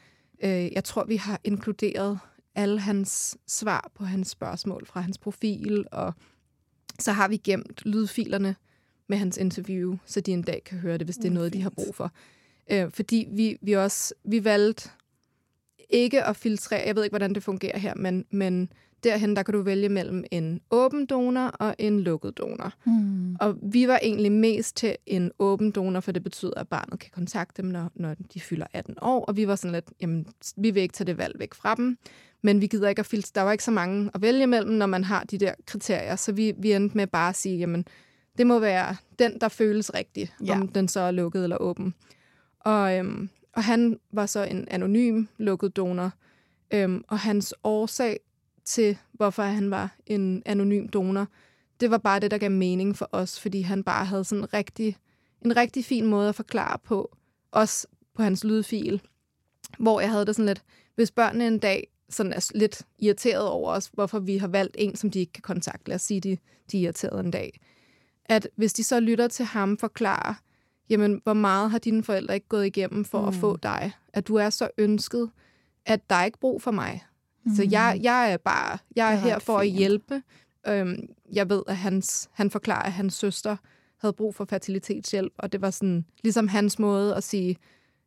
øh, 0.42 0.72
jeg 0.72 0.84
tror, 0.84 1.04
vi 1.04 1.16
har 1.16 1.40
inkluderet 1.44 2.18
alle 2.54 2.80
hans 2.80 3.38
svar 3.46 3.90
på 3.94 4.04
hans 4.04 4.28
spørgsmål 4.28 4.86
fra 4.86 5.00
hans 5.00 5.18
profil, 5.18 5.84
og 5.92 6.14
så 6.98 7.12
har 7.12 7.28
vi 7.28 7.36
gemt 7.36 7.86
lydfilerne 7.86 8.56
med 9.10 9.18
hans 9.18 9.36
interview, 9.36 9.96
så 10.06 10.20
de 10.20 10.32
en 10.32 10.42
dag 10.42 10.62
kan 10.64 10.78
høre 10.78 10.98
det, 10.98 11.06
hvis 11.06 11.16
det 11.16 11.24
er 11.24 11.30
noget, 11.30 11.52
de 11.52 11.62
har 11.62 11.70
brug 11.70 11.94
for. 11.94 12.12
Øh, 12.72 12.90
fordi 12.90 13.28
vi, 13.30 13.58
vi 13.62 13.72
også 13.72 14.14
vi 14.24 14.44
valgte 14.44 14.90
ikke 15.90 16.24
at 16.24 16.36
filtrere, 16.36 16.86
jeg 16.86 16.96
ved 16.96 17.04
ikke, 17.04 17.12
hvordan 17.12 17.34
det 17.34 17.42
fungerer 17.42 17.78
her, 17.78 17.94
men, 17.94 18.24
men 18.30 18.72
derhen, 19.04 19.36
der 19.36 19.42
kan 19.42 19.54
du 19.54 19.62
vælge 19.62 19.88
mellem 19.88 20.24
en 20.30 20.60
åben 20.70 21.06
donor 21.06 21.46
og 21.46 21.74
en 21.78 22.00
lukket 22.00 22.38
donor. 22.38 22.72
Mm. 22.86 23.36
Og 23.40 23.56
vi 23.62 23.88
var 23.88 23.98
egentlig 24.02 24.32
mest 24.32 24.76
til 24.76 24.96
en 25.06 25.30
åben 25.38 25.70
donor, 25.70 26.00
for 26.00 26.12
det 26.12 26.22
betyder, 26.22 26.54
at 26.56 26.68
barnet 26.68 26.98
kan 26.98 27.10
kontakte 27.14 27.62
dem, 27.62 27.70
når, 27.70 27.90
når 27.94 28.14
de 28.34 28.40
fylder 28.40 28.66
18 28.72 28.94
år. 29.02 29.24
Og 29.24 29.36
vi 29.36 29.46
var 29.46 29.56
sådan 29.56 29.72
lidt, 29.72 29.90
jamen, 30.00 30.26
vi 30.56 30.70
vil 30.70 30.82
ikke 30.82 30.92
tage 30.92 31.06
det 31.06 31.18
valg 31.18 31.38
væk 31.38 31.54
fra 31.54 31.74
dem, 31.74 31.98
men 32.42 32.60
vi 32.60 32.66
gider 32.66 32.88
ikke 32.88 33.00
at 33.00 33.06
filtre. 33.06 33.30
Der 33.34 33.42
var 33.42 33.52
ikke 33.52 33.64
så 33.64 33.70
mange 33.70 34.10
at 34.14 34.22
vælge 34.22 34.46
mellem, 34.46 34.72
når 34.72 34.86
man 34.86 35.04
har 35.04 35.24
de 35.24 35.38
der 35.38 35.54
kriterier. 35.66 36.16
Så 36.16 36.32
vi, 36.32 36.52
vi 36.58 36.72
endte 36.72 36.96
med 36.96 37.06
bare 37.06 37.28
at 37.28 37.36
sige, 37.36 37.58
jamen, 37.58 37.84
det 38.38 38.46
må 38.46 38.58
være 38.58 38.96
den, 39.18 39.40
der 39.40 39.48
føles 39.48 39.94
rigtig, 39.94 40.32
Ja. 40.46 40.60
om 40.60 40.68
den 40.68 40.88
så 40.88 41.00
er 41.00 41.10
lukket 41.10 41.42
eller 41.44 41.56
åben. 41.56 41.94
Og, 42.60 42.96
øhm, 42.98 43.28
og 43.52 43.64
han 43.64 43.98
var 44.12 44.26
så 44.26 44.42
en 44.44 44.68
anonym 44.70 45.24
lukket 45.38 45.76
donor, 45.76 46.12
øhm, 46.70 47.04
og 47.08 47.18
hans 47.18 47.54
årsag 47.64 48.20
til, 48.64 48.98
hvorfor 49.12 49.42
han 49.42 49.70
var 49.70 49.96
en 50.06 50.42
anonym 50.46 50.88
donor, 50.88 51.26
det 51.80 51.90
var 51.90 51.98
bare 51.98 52.20
det, 52.20 52.30
der 52.30 52.38
gav 52.38 52.50
mening 52.50 52.96
for 52.96 53.08
os, 53.12 53.40
fordi 53.40 53.60
han 53.60 53.84
bare 53.84 54.04
havde 54.04 54.24
sådan 54.24 54.42
en 54.44 54.54
rigtig, 54.54 54.96
en 55.44 55.56
rigtig 55.56 55.84
fin 55.84 56.06
måde 56.06 56.28
at 56.28 56.34
forklare 56.34 56.78
på, 56.78 57.16
også 57.50 57.86
på 58.14 58.22
hans 58.22 58.44
lydfil, 58.44 59.00
hvor 59.78 60.00
jeg 60.00 60.10
havde 60.10 60.26
det 60.26 60.36
sådan 60.36 60.46
lidt, 60.46 60.62
hvis 60.94 61.10
børnene 61.10 61.46
en 61.46 61.58
dag 61.58 61.86
sådan 62.08 62.32
er 62.32 62.50
lidt 62.54 62.82
irriteret 62.98 63.46
over 63.48 63.72
os, 63.72 63.90
hvorfor 63.92 64.18
vi 64.18 64.36
har 64.36 64.48
valgt 64.48 64.76
en, 64.78 64.96
som 64.96 65.10
de 65.10 65.18
ikke 65.18 65.32
kan 65.32 65.42
kontakte, 65.42 65.88
lad 65.88 65.94
os 65.94 66.02
sige, 66.02 66.20
de, 66.20 66.38
de 66.72 66.78
er 66.78 66.82
irriteret 66.82 67.24
en 67.24 67.30
dag, 67.30 67.60
at 68.30 68.48
hvis 68.56 68.72
de 68.72 68.84
så 68.84 69.00
lytter 69.00 69.28
til 69.28 69.44
ham 69.44 69.78
forklare, 69.78 70.34
jamen, 70.90 71.20
hvor 71.24 71.32
meget 71.32 71.70
har 71.70 71.78
dine 71.78 72.04
forældre 72.04 72.34
ikke 72.34 72.48
gået 72.48 72.66
igennem 72.66 73.04
for 73.04 73.20
mm. 73.20 73.28
at 73.28 73.34
få 73.34 73.56
dig? 73.56 73.92
At 74.12 74.28
du 74.28 74.34
er 74.34 74.50
så 74.50 74.68
ønsket, 74.78 75.30
at 75.86 76.10
der 76.10 76.16
er 76.16 76.24
ikke 76.24 76.38
brug 76.38 76.62
for 76.62 76.70
mig. 76.70 77.04
Mm. 77.44 77.54
Så 77.54 77.68
jeg, 77.70 78.00
jeg 78.02 78.32
er 78.32 78.36
bare, 78.36 78.78
jeg 78.96 79.12
er, 79.12 79.16
er 79.16 79.20
her 79.20 79.38
for 79.38 79.58
at 79.58 79.64
fint. 79.64 79.78
hjælpe. 79.78 80.22
Øhm, 80.68 81.08
jeg 81.32 81.48
ved, 81.48 81.62
at 81.68 81.76
hans, 81.76 82.28
han 82.32 82.50
forklarer, 82.50 82.82
at 82.82 82.92
hans 82.92 83.14
søster 83.14 83.56
havde 83.96 84.12
brug 84.12 84.34
for 84.34 84.44
fertilitetshjælp, 84.44 85.32
og 85.38 85.52
det 85.52 85.60
var 85.60 85.70
sådan 85.70 86.04
ligesom 86.22 86.48
hans 86.48 86.78
måde 86.78 87.14
at 87.14 87.24
sige, 87.24 87.56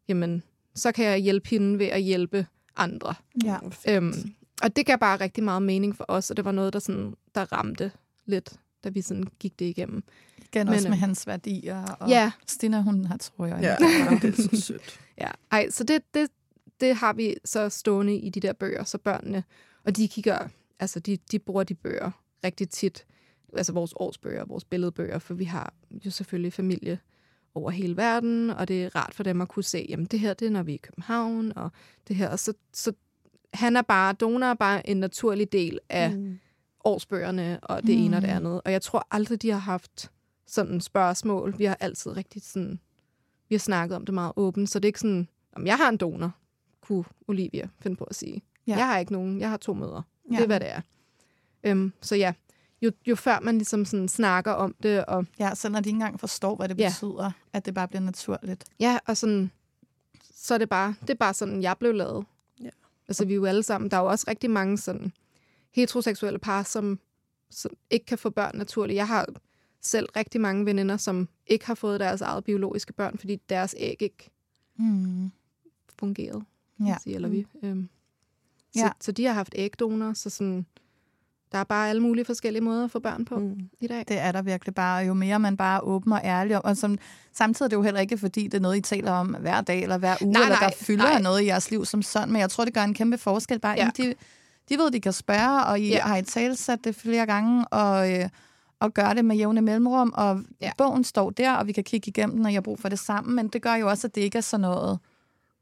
jamen, 0.07 0.43
så 0.75 0.91
kan 0.91 1.05
jeg 1.05 1.17
hjælpe 1.17 1.49
hende 1.49 1.79
ved 1.79 1.85
at 1.85 2.01
hjælpe 2.01 2.47
andre. 2.75 3.13
Ja. 3.43 3.57
Øhm, 3.89 4.13
og 4.63 4.75
det 4.75 4.85
gav 4.85 4.97
bare 4.97 5.19
rigtig 5.19 5.43
meget 5.43 5.61
mening 5.61 5.95
for 5.95 6.05
os, 6.07 6.29
og 6.29 6.37
det 6.37 6.45
var 6.45 6.51
noget, 6.51 6.73
der, 6.73 6.79
sådan, 6.79 7.13
der 7.35 7.53
ramte 7.53 7.91
lidt, 8.25 8.59
da 8.83 8.89
vi 8.89 9.01
sådan 9.01 9.23
gik 9.39 9.59
det 9.59 9.65
igennem. 9.65 10.03
Igen 10.37 10.65
Men, 10.65 10.73
også 10.73 10.87
med 10.87 10.97
øhm, 10.97 10.99
hans 10.99 11.27
værdier. 11.27 11.85
Og 11.85 12.09
Ja. 12.09 12.31
Stina, 12.47 12.81
hun 12.81 13.05
har 13.05 13.17
trøjer. 13.17 13.59
Ja, 13.59 13.75
det 14.21 14.39
er 14.39 14.49
så 14.49 14.61
sødt. 14.61 14.99
Ja, 15.17 15.31
ej, 15.51 15.69
så 15.69 15.83
det, 15.83 16.01
det, 16.13 16.29
det 16.79 16.95
har 16.95 17.13
vi 17.13 17.35
så 17.45 17.69
stående 17.69 18.15
i 18.17 18.29
de 18.29 18.39
der 18.39 18.53
bøger, 18.53 18.83
så 18.83 18.97
børnene, 18.97 19.43
og 19.83 19.97
de 19.97 20.07
kigger, 20.07 20.47
altså 20.79 20.99
de, 20.99 21.17
de 21.31 21.39
bruger 21.39 21.63
de 21.63 21.75
bøger 21.75 22.11
rigtig 22.43 22.69
tit, 22.69 23.05
altså 23.57 23.73
vores 23.73 23.93
årsbøger, 23.95 24.45
vores 24.45 24.63
billedbøger, 24.63 25.19
for 25.19 25.33
vi 25.33 25.43
har 25.43 25.73
jo 26.05 26.11
selvfølgelig 26.11 26.53
familie 26.53 26.99
over 27.55 27.71
hele 27.71 27.97
verden, 27.97 28.49
og 28.49 28.67
det 28.67 28.83
er 28.83 28.95
rart 28.95 29.13
for 29.13 29.23
dem 29.23 29.41
at 29.41 29.47
kunne 29.47 29.63
se, 29.63 29.85
jamen 29.89 30.05
det 30.05 30.19
her, 30.19 30.33
det 30.33 30.45
er, 30.45 30.49
når 30.49 30.63
vi 30.63 30.71
er 30.71 30.75
i 30.75 30.81
København, 30.83 31.57
og 31.57 31.71
det 32.07 32.15
her, 32.15 32.29
og 32.29 32.39
så, 32.39 32.53
så 32.73 32.93
han 33.53 33.75
er 33.75 33.81
bare, 33.81 34.13
donor 34.13 34.47
er 34.47 34.53
bare 34.53 34.89
en 34.89 34.97
naturlig 34.97 35.51
del 35.51 35.79
af 35.89 36.11
mm. 36.11 36.39
Årsbøgerne, 36.83 37.59
og 37.63 37.81
det 37.81 37.97
mm. 37.97 38.03
ene 38.03 38.17
og 38.17 38.21
det 38.21 38.27
andet, 38.27 38.61
og 38.65 38.71
jeg 38.71 38.81
tror 38.81 39.07
aldrig, 39.11 39.41
de 39.41 39.49
har 39.49 39.57
haft 39.59 40.11
sådan 40.47 40.81
spørgsmål. 40.81 41.55
Vi 41.57 41.65
har 41.65 41.77
altid 41.79 42.11
rigtig 42.17 42.41
sådan, 42.41 42.79
vi 43.49 43.55
har 43.55 43.59
snakket 43.59 43.95
om 43.95 44.05
det 44.05 44.13
meget 44.13 44.33
åbent, 44.35 44.69
så 44.69 44.79
det 44.79 44.85
er 44.85 44.89
ikke 44.89 44.99
sådan, 44.99 45.27
om 45.55 45.65
jeg 45.67 45.77
har 45.77 45.89
en 45.89 45.97
donor, 45.97 46.31
kunne 46.81 47.03
Olivia 47.27 47.69
finde 47.79 47.97
på 47.97 48.03
at 48.03 48.15
sige. 48.15 48.41
Ja. 48.67 48.75
Jeg 48.77 48.87
har 48.87 48.97
ikke 48.97 49.11
nogen, 49.13 49.39
jeg 49.39 49.49
har 49.49 49.57
to 49.57 49.73
mødre. 49.73 50.03
Ja. 50.31 50.33
Ja. 50.33 50.35
Det 50.35 50.43
er, 50.43 50.47
hvad 50.47 50.59
det 50.59 50.69
er. 50.71 50.81
Øhm, 51.63 51.93
så 52.01 52.15
ja, 52.15 52.33
jo, 52.81 52.91
jo 53.07 53.15
før 53.15 53.39
man 53.39 53.55
ligesom 53.57 53.85
sådan 53.85 54.07
snakker 54.07 54.51
om 54.51 54.75
det, 54.83 55.05
og 55.05 55.25
Ja, 55.39 55.55
så 55.55 55.69
når 55.69 55.79
de 55.79 55.89
ikke 55.89 55.95
engang 55.95 56.19
forstår, 56.19 56.55
hvad 56.55 56.69
det 56.69 56.79
Ja. 56.79 56.89
betyder, 56.89 57.31
at 57.53 57.65
det 57.65 57.73
bare 57.73 57.87
bliver 57.87 58.01
naturligt. 58.01 58.65
ja, 58.79 58.99
og 59.07 59.17
sådan, 59.17 59.51
så 60.35 60.53
er 60.53 60.57
det 60.57 60.69
bare, 60.69 60.95
det 61.01 61.09
er 61.09 61.15
bare 61.15 61.33
sådan, 61.33 61.61
jeg 61.61 61.77
blev 61.79 61.93
lavet. 61.93 62.25
Ja. 62.61 62.69
Altså, 63.07 63.25
vi 63.25 63.33
er 63.33 63.35
jo 63.35 63.45
alle 63.45 63.63
sammen, 63.63 63.91
der 63.91 63.97
er 63.97 64.01
jo 64.01 64.07
også 64.07 64.25
rigtig 64.27 64.49
mange 64.49 64.77
sådan 64.77 65.13
heteroseksuelle 65.73 66.39
par, 66.39 66.63
som, 66.63 66.99
som 67.49 67.71
ikke 67.89 68.05
kan 68.05 68.17
få 68.17 68.29
børn 68.29 68.57
naturligt. 68.57 68.95
Jeg 68.97 69.07
har 69.07 69.25
selv 69.81 70.07
rigtig 70.17 70.41
mange 70.41 70.65
veninder, 70.65 70.97
som 70.97 71.27
ikke 71.47 71.65
har 71.67 71.75
fået 71.75 71.99
deres 71.99 72.21
eget 72.21 72.43
biologiske 72.43 72.93
børn, 72.93 73.17
fordi 73.17 73.35
deres 73.49 73.75
æg 73.77 74.01
ikke 74.01 74.29
Mm. 74.75 75.31
fungerede. 75.99 76.41
Ja. 76.85 76.95
Sige, 77.03 77.15
eller 77.15 77.29
vi. 77.29 77.45
Øhm, 77.63 77.89
så, 78.75 78.79
Ja. 78.79 78.89
så 79.01 79.11
de 79.11 79.25
har 79.25 79.33
haft 79.33 79.53
ægdonor, 79.57 80.13
så 80.13 80.29
sådan, 80.29 80.65
der 81.51 81.57
er 81.57 81.63
bare 81.63 81.89
alle 81.89 82.01
mulige 82.01 82.25
forskellige 82.25 82.61
måder 82.63 82.83
at 82.85 82.91
få 82.91 82.99
børn 82.99 83.25
på 83.25 83.39
Mm. 83.39 83.45
mm. 83.45 83.69
i 83.81 83.87
dag. 83.87 84.05
Det 84.07 84.19
er 84.19 84.31
der 84.31 84.41
virkelig 84.41 84.75
bare. 84.75 85.01
Og 85.01 85.07
jo 85.07 85.13
mere 85.13 85.39
man 85.39 85.57
bare 85.57 85.77
er 85.77 85.81
åben 85.81 86.11
og 86.11 86.21
ærlig 86.23 86.55
om, 86.57 86.61
og 86.65 86.77
som, 86.77 86.97
samtidig 87.33 87.65
er 87.65 87.69
det 87.69 87.75
jo 87.75 87.81
heller 87.81 87.99
ikke, 87.99 88.17
fordi 88.17 88.43
det 88.43 88.53
er 88.53 88.59
noget, 88.61 88.77
I 88.77 88.81
taler 88.81 89.11
om 89.11 89.27
hver 89.39 89.61
dag 89.61 89.83
eller 89.83 89.97
hver 89.97 90.15
uge, 90.21 90.33
Nej, 90.33 90.41
eller 90.41 90.55
der 90.55 90.61
nej, 90.61 90.73
fylder 90.75 91.03
nej. 91.03 91.21
noget 91.21 91.41
i 91.41 91.45
jeres 91.45 91.71
liv 91.71 91.85
som 91.85 92.01
sådan. 92.01 92.31
Men 92.31 92.41
jeg 92.41 92.49
tror, 92.49 92.65
det 92.65 92.73
gør 92.73 92.83
en 92.83 92.93
kæmpe 92.93 93.17
forskel. 93.17 93.59
Bare, 93.59 93.75
Ja. 93.77 93.91
ja. 93.99 94.13
De, 94.69 94.77
ved, 94.77 94.91
de 94.91 95.01
kan 95.01 95.13
spørge, 95.13 95.65
og 95.65 95.79
I 95.79 95.89
ja. 95.89 96.01
Har 96.01 96.17
i 96.17 96.21
talsat 96.21 96.79
det 96.83 96.95
flere 96.95 97.25
gange, 97.25 97.67
og, 97.67 98.11
øh, 98.11 98.29
og 98.79 98.93
gør 98.93 99.13
det 99.13 99.25
med 99.25 99.35
jævne 99.35 99.61
mellemrum. 99.61 100.13
Og 100.15 100.41
ja. 100.61 100.71
Bogen 100.77 101.03
står 101.03 101.29
der, 101.29 101.53
og 101.53 101.67
vi 101.67 101.71
kan 101.71 101.83
kigge 101.83 102.07
igennem 102.07 102.35
den, 102.35 102.45
og 102.45 102.51
jeg 102.51 102.57
har 102.57 102.61
brug 102.61 102.79
for 102.79 102.89
det 102.89 102.99
sammen. 102.99 103.35
Men 103.35 103.47
det 103.47 103.61
gør 103.61 103.75
jo 103.75 103.89
også, 103.89 104.07
at 104.07 104.15
det 104.15 104.21
ikke 104.21 104.37
er 104.37 104.41
sådan 104.41 104.61
noget, 104.61 104.99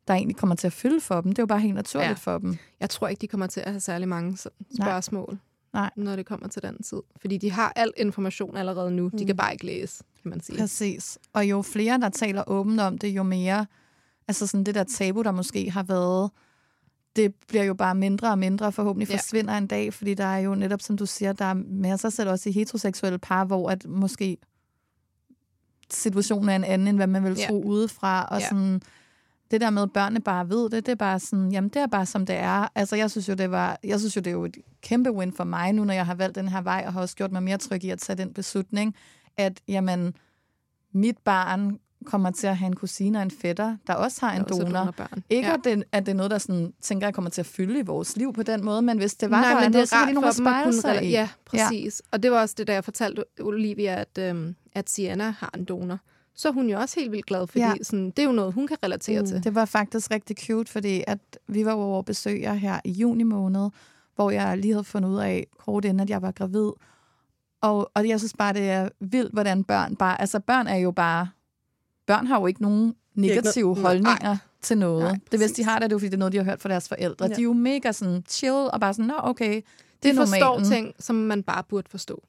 der 0.08 0.14
egentlig 0.14 0.38
kommer 0.38 0.56
til 0.56 0.68
at 0.68 0.74
fylde 0.74 1.02
for 1.02 1.22
dem. 1.22 1.32
Det 1.32 1.40
er 1.40 1.44
jo 1.44 1.48
bare 1.48 1.60
helt 1.60 1.76
naturligt 1.76 2.10
ja. 2.10 2.14
For 2.32 2.38
dem. 2.38 2.58
Jeg 2.80 2.90
tror 2.90 3.08
ikke, 3.08 3.22
de 3.22 3.28
kommer 3.28 3.48
til 3.48 3.60
at 3.60 3.72
have 3.72 3.80
særlig 3.80 4.08
mange 4.08 4.38
sådan 4.38 4.56
Nej. 4.80 4.88
spørgsmål, 4.88 5.40
Nej. 5.74 5.90
når 5.96 6.16
det 6.16 6.26
kommer 6.26 6.48
til 6.48 6.62
den 6.62 6.84
tid. 6.84 6.98
Fordi 7.22 7.38
de 7.38 7.52
har 7.52 7.74
al 7.76 7.92
information 7.98 8.58
allerede 8.58 8.92
nu. 8.92 9.10
De 9.20 9.26
kan 9.26 9.38
bare 9.38 9.54
ikke 9.54 9.66
læse, 9.66 10.04
kan 10.22 10.30
man 10.30 10.42
sige. 10.42 10.58
Præcis. 10.58 11.18
Og 11.34 11.46
jo 11.46 11.62
flere, 11.62 12.00
der 12.00 12.10
taler 12.10 12.44
åbent 12.48 12.80
om 12.82 12.98
det, 12.98 13.08
jo 13.08 13.24
mere, 13.24 13.66
altså 14.28 14.48
sådan 14.48 14.64
det 14.64 14.76
der 14.76 14.84
tabu, 14.84 15.22
der 15.22 15.32
måske 15.32 15.72
har 15.72 15.84
været, 15.84 16.32
det 17.15 17.36
bliver 17.47 17.63
jo 17.63 17.74
bare 17.74 17.95
mindre 17.95 18.32
og 18.32 18.39
mindre, 18.39 18.71
forhåbentlig 18.71 19.10
Ja. 19.10 19.15
forsvinder 19.15 19.54
en 19.54 19.67
dag, 19.67 19.93
fordi 19.93 20.13
der 20.13 20.26
er 20.26 20.38
jo 20.38 20.56
netop, 20.56 20.82
som 20.82 20.97
du 20.97 21.06
siger, 21.06 21.34
der 21.34 21.45
er 21.45 21.54
masser 21.67 22.10
selv 22.10 22.30
også 22.30 22.50
i 22.50 22.52
heteroseksuelle 22.52 23.19
par, 23.19 23.45
hvor 23.45 23.69
at 23.69 23.86
måske 23.86 24.38
situationen 25.91 26.50
er 26.50 26.56
en 26.56 26.63
anden, 26.63 26.88
end 26.88 26.97
hvad 26.97 27.08
man 27.08 27.24
vil 27.24 27.36
Ja. 27.39 27.47
tro 27.47 27.63
udefra, 27.63 28.26
og 28.32 28.39
Ja. 28.39 28.47
sådan, 28.50 28.82
det 29.52 29.62
der 29.62 29.69
med, 29.69 29.82
at 29.82 29.93
børnene 29.93 30.21
bare 30.21 30.50
ved 30.50 30.69
det, 30.69 30.86
det 30.86 30.91
er 30.91 30.95
bare 30.95 31.19
sådan, 31.19 31.52
jamen 31.52 31.69
det 31.69 31.82
er 31.82 31.88
bare 31.88 32.06
som 32.06 32.26
det 32.26 32.36
er. 32.36 32.67
Altså 32.76 32.95
jeg 32.95 33.12
synes 33.12 33.30
jo, 33.30 33.34
det 33.34 33.52
var, 33.52 33.80
jeg 33.84 34.00
synes 34.00 34.15
jo, 34.15 34.21
det 34.21 34.28
er 34.28 34.32
jo 34.32 34.45
et 34.45 34.58
kæmpe 34.82 35.12
win 35.12 35.34
for 35.34 35.43
mig 35.43 35.74
nu, 35.74 35.84
når 35.84 35.93
jeg 35.93 36.06
har 36.06 36.15
valgt 36.15 36.36
den 36.36 36.47
her 36.47 36.62
vej, 36.62 36.84
og 36.88 36.93
har 36.93 37.02
også 37.02 37.15
gjort 37.15 37.32
mig 37.32 37.43
mere 37.43 37.58
tryg 37.58 37.84
i 37.84 37.89
at 37.89 38.00
tage 38.00 38.17
den 38.17 38.34
beslutning, 38.34 38.95
at 39.38 39.62
jamen, 39.67 40.13
mit 40.93 41.17
barn 41.17 41.80
kommer 42.06 42.32
til 42.32 42.48
at 42.48 42.58
have 42.58 42.68
en 42.68 42.76
kusine 42.76 43.18
og 43.20 43.24
en 43.24 43.32
fætter, 43.32 43.78
der 43.88 43.94
også 43.94 44.26
har 44.26 44.32
en 44.34 44.38
Der 44.38 44.44
også 44.44 44.62
er 44.62 44.66
donor. 44.66 44.80
donorbørn. 44.80 45.24
Ikke 45.30 45.48
Ja. 45.48 45.54
at, 45.54 45.60
det, 45.64 45.84
at 45.92 46.06
det 46.06 46.12
er 46.12 46.16
noget, 46.16 46.32
der 46.32 46.38
sådan, 46.38 46.74
tænker 46.82 47.08
jeg 47.08 47.14
kommer 47.14 47.30
til 47.32 47.42
at 47.42 47.46
fylde 47.46 47.80
i 47.80 47.82
vores 47.82 48.18
liv 48.18 48.34
på 48.34 48.44
den 48.44 48.66
måde, 48.66 48.82
men 48.82 48.98
hvis 48.98 49.14
det 49.16 49.32
var 49.32 49.42
Nej, 49.42 49.54
der 49.54 49.62
men 49.62 49.74
det 49.74 49.82
er 49.82 49.86
så 49.86 49.96
var 49.96 50.02
rart 50.02 50.10
de 50.10 50.14
for 50.14 50.22
nogen 50.22 50.30
at 50.30 50.36
spejle 50.36 50.74
sig 50.82 51.04
i. 51.06 51.10
Ja, 51.12 51.30
præcis. 51.46 52.02
Ja. 52.06 52.08
Og 52.16 52.24
det 52.24 52.32
var 52.32 52.42
også 52.42 52.56
det, 52.58 52.68
da 52.68 52.74
jeg 52.74 52.84
fortalte 52.84 53.24
Olivia, 53.42 53.96
at, 54.02 54.18
øhm, 54.20 54.56
at 54.74 54.90
Sienna 54.90 55.30
har 55.40 55.52
en 55.58 55.66
donor. 55.66 55.98
Så 56.36 56.48
er 56.48 56.52
hun 56.52 56.70
jo 56.70 56.80
også 56.80 57.00
helt 57.00 57.12
vildt 57.12 57.26
glad, 57.26 57.48
fordi 57.48 57.60
Ja. 57.60 57.74
sådan, 57.84 58.06
det 58.06 58.20
er 58.20 58.24
jo 58.24 58.32
noget, 58.32 58.54
hun 58.54 58.68
kan 58.68 58.78
relatere 58.84 59.22
mm. 59.22 59.28
til. 59.28 59.44
Det 59.44 59.56
var 59.56 59.66
faktisk 59.66 60.12
rigtig 60.12 60.38
cute, 60.38 60.72
fordi 60.72 61.04
at 61.08 61.20
vi 61.48 61.66
var 61.66 61.72
over 61.74 62.02
besøg 62.02 62.42
jer 62.42 62.54
her 62.54 62.80
i 62.86 62.92
juni 62.92 63.24
måned, 63.24 63.70
hvor 64.16 64.32
jeg 64.32 64.58
lige 64.58 64.74
havde 64.74 64.84
fundet 64.84 65.10
ud 65.10 65.18
af, 65.20 65.48
kort 65.60 65.86
inden, 65.86 66.00
at 66.00 66.10
jeg 66.10 66.22
var 66.22 66.32
gravid. 66.32 66.70
Og, 67.62 67.92
og 67.96 68.08
jeg 68.08 68.20
synes 68.20 68.34
bare, 68.38 68.54
det 68.54 68.70
er 68.70 68.90
vildt, 69.00 69.34
hvordan 69.34 69.64
børn 69.64 69.96
bare... 69.96 70.22
Altså, 70.22 70.40
børn 70.40 70.68
er 70.68 70.76
jo 70.78 70.92
bare... 70.92 71.28
Børn 72.08 72.28
har 72.28 72.40
jo 72.40 72.48
ikke 72.48 72.62
nogen 72.62 72.96
negative 73.16 73.68
noget- 73.68 73.82
holdninger 73.86 74.24
nej. 74.24 74.36
til 74.62 74.78
noget. 74.78 75.04
Nej, 75.04 75.20
det 75.32 75.40
hvis 75.40 75.52
de 75.52 75.64
har 75.64 75.80
det, 75.80 75.90
det 75.90 75.92
er 75.92 75.96
jo 75.96 76.00
fordi, 76.00 76.08
det 76.10 76.14
er 76.14 76.20
noget, 76.20 76.32
de 76.34 76.38
har 76.38 76.46
hørt 76.46 76.62
fra 76.62 76.70
deres 76.70 76.88
forældre. 76.90 77.26
Ja. 77.26 77.30
Ja. 77.30 77.36
De 77.36 77.42
er 77.42 77.44
jo 77.44 77.54
mega 77.54 77.92
sådan 77.92 78.24
chill, 78.30 78.54
og 78.74 78.80
bare 78.80 78.94
sådan, 78.94 79.06
nå 79.06 79.14
okay, 79.18 79.56
det 79.56 79.64
De 80.04 80.16
forstår 80.16 80.40
normalen. 80.40 80.66
ting, 80.72 80.94
som 81.00 81.16
man 81.16 81.44
bare 81.44 81.64
burde 81.64 81.90
forstå. 81.90 82.24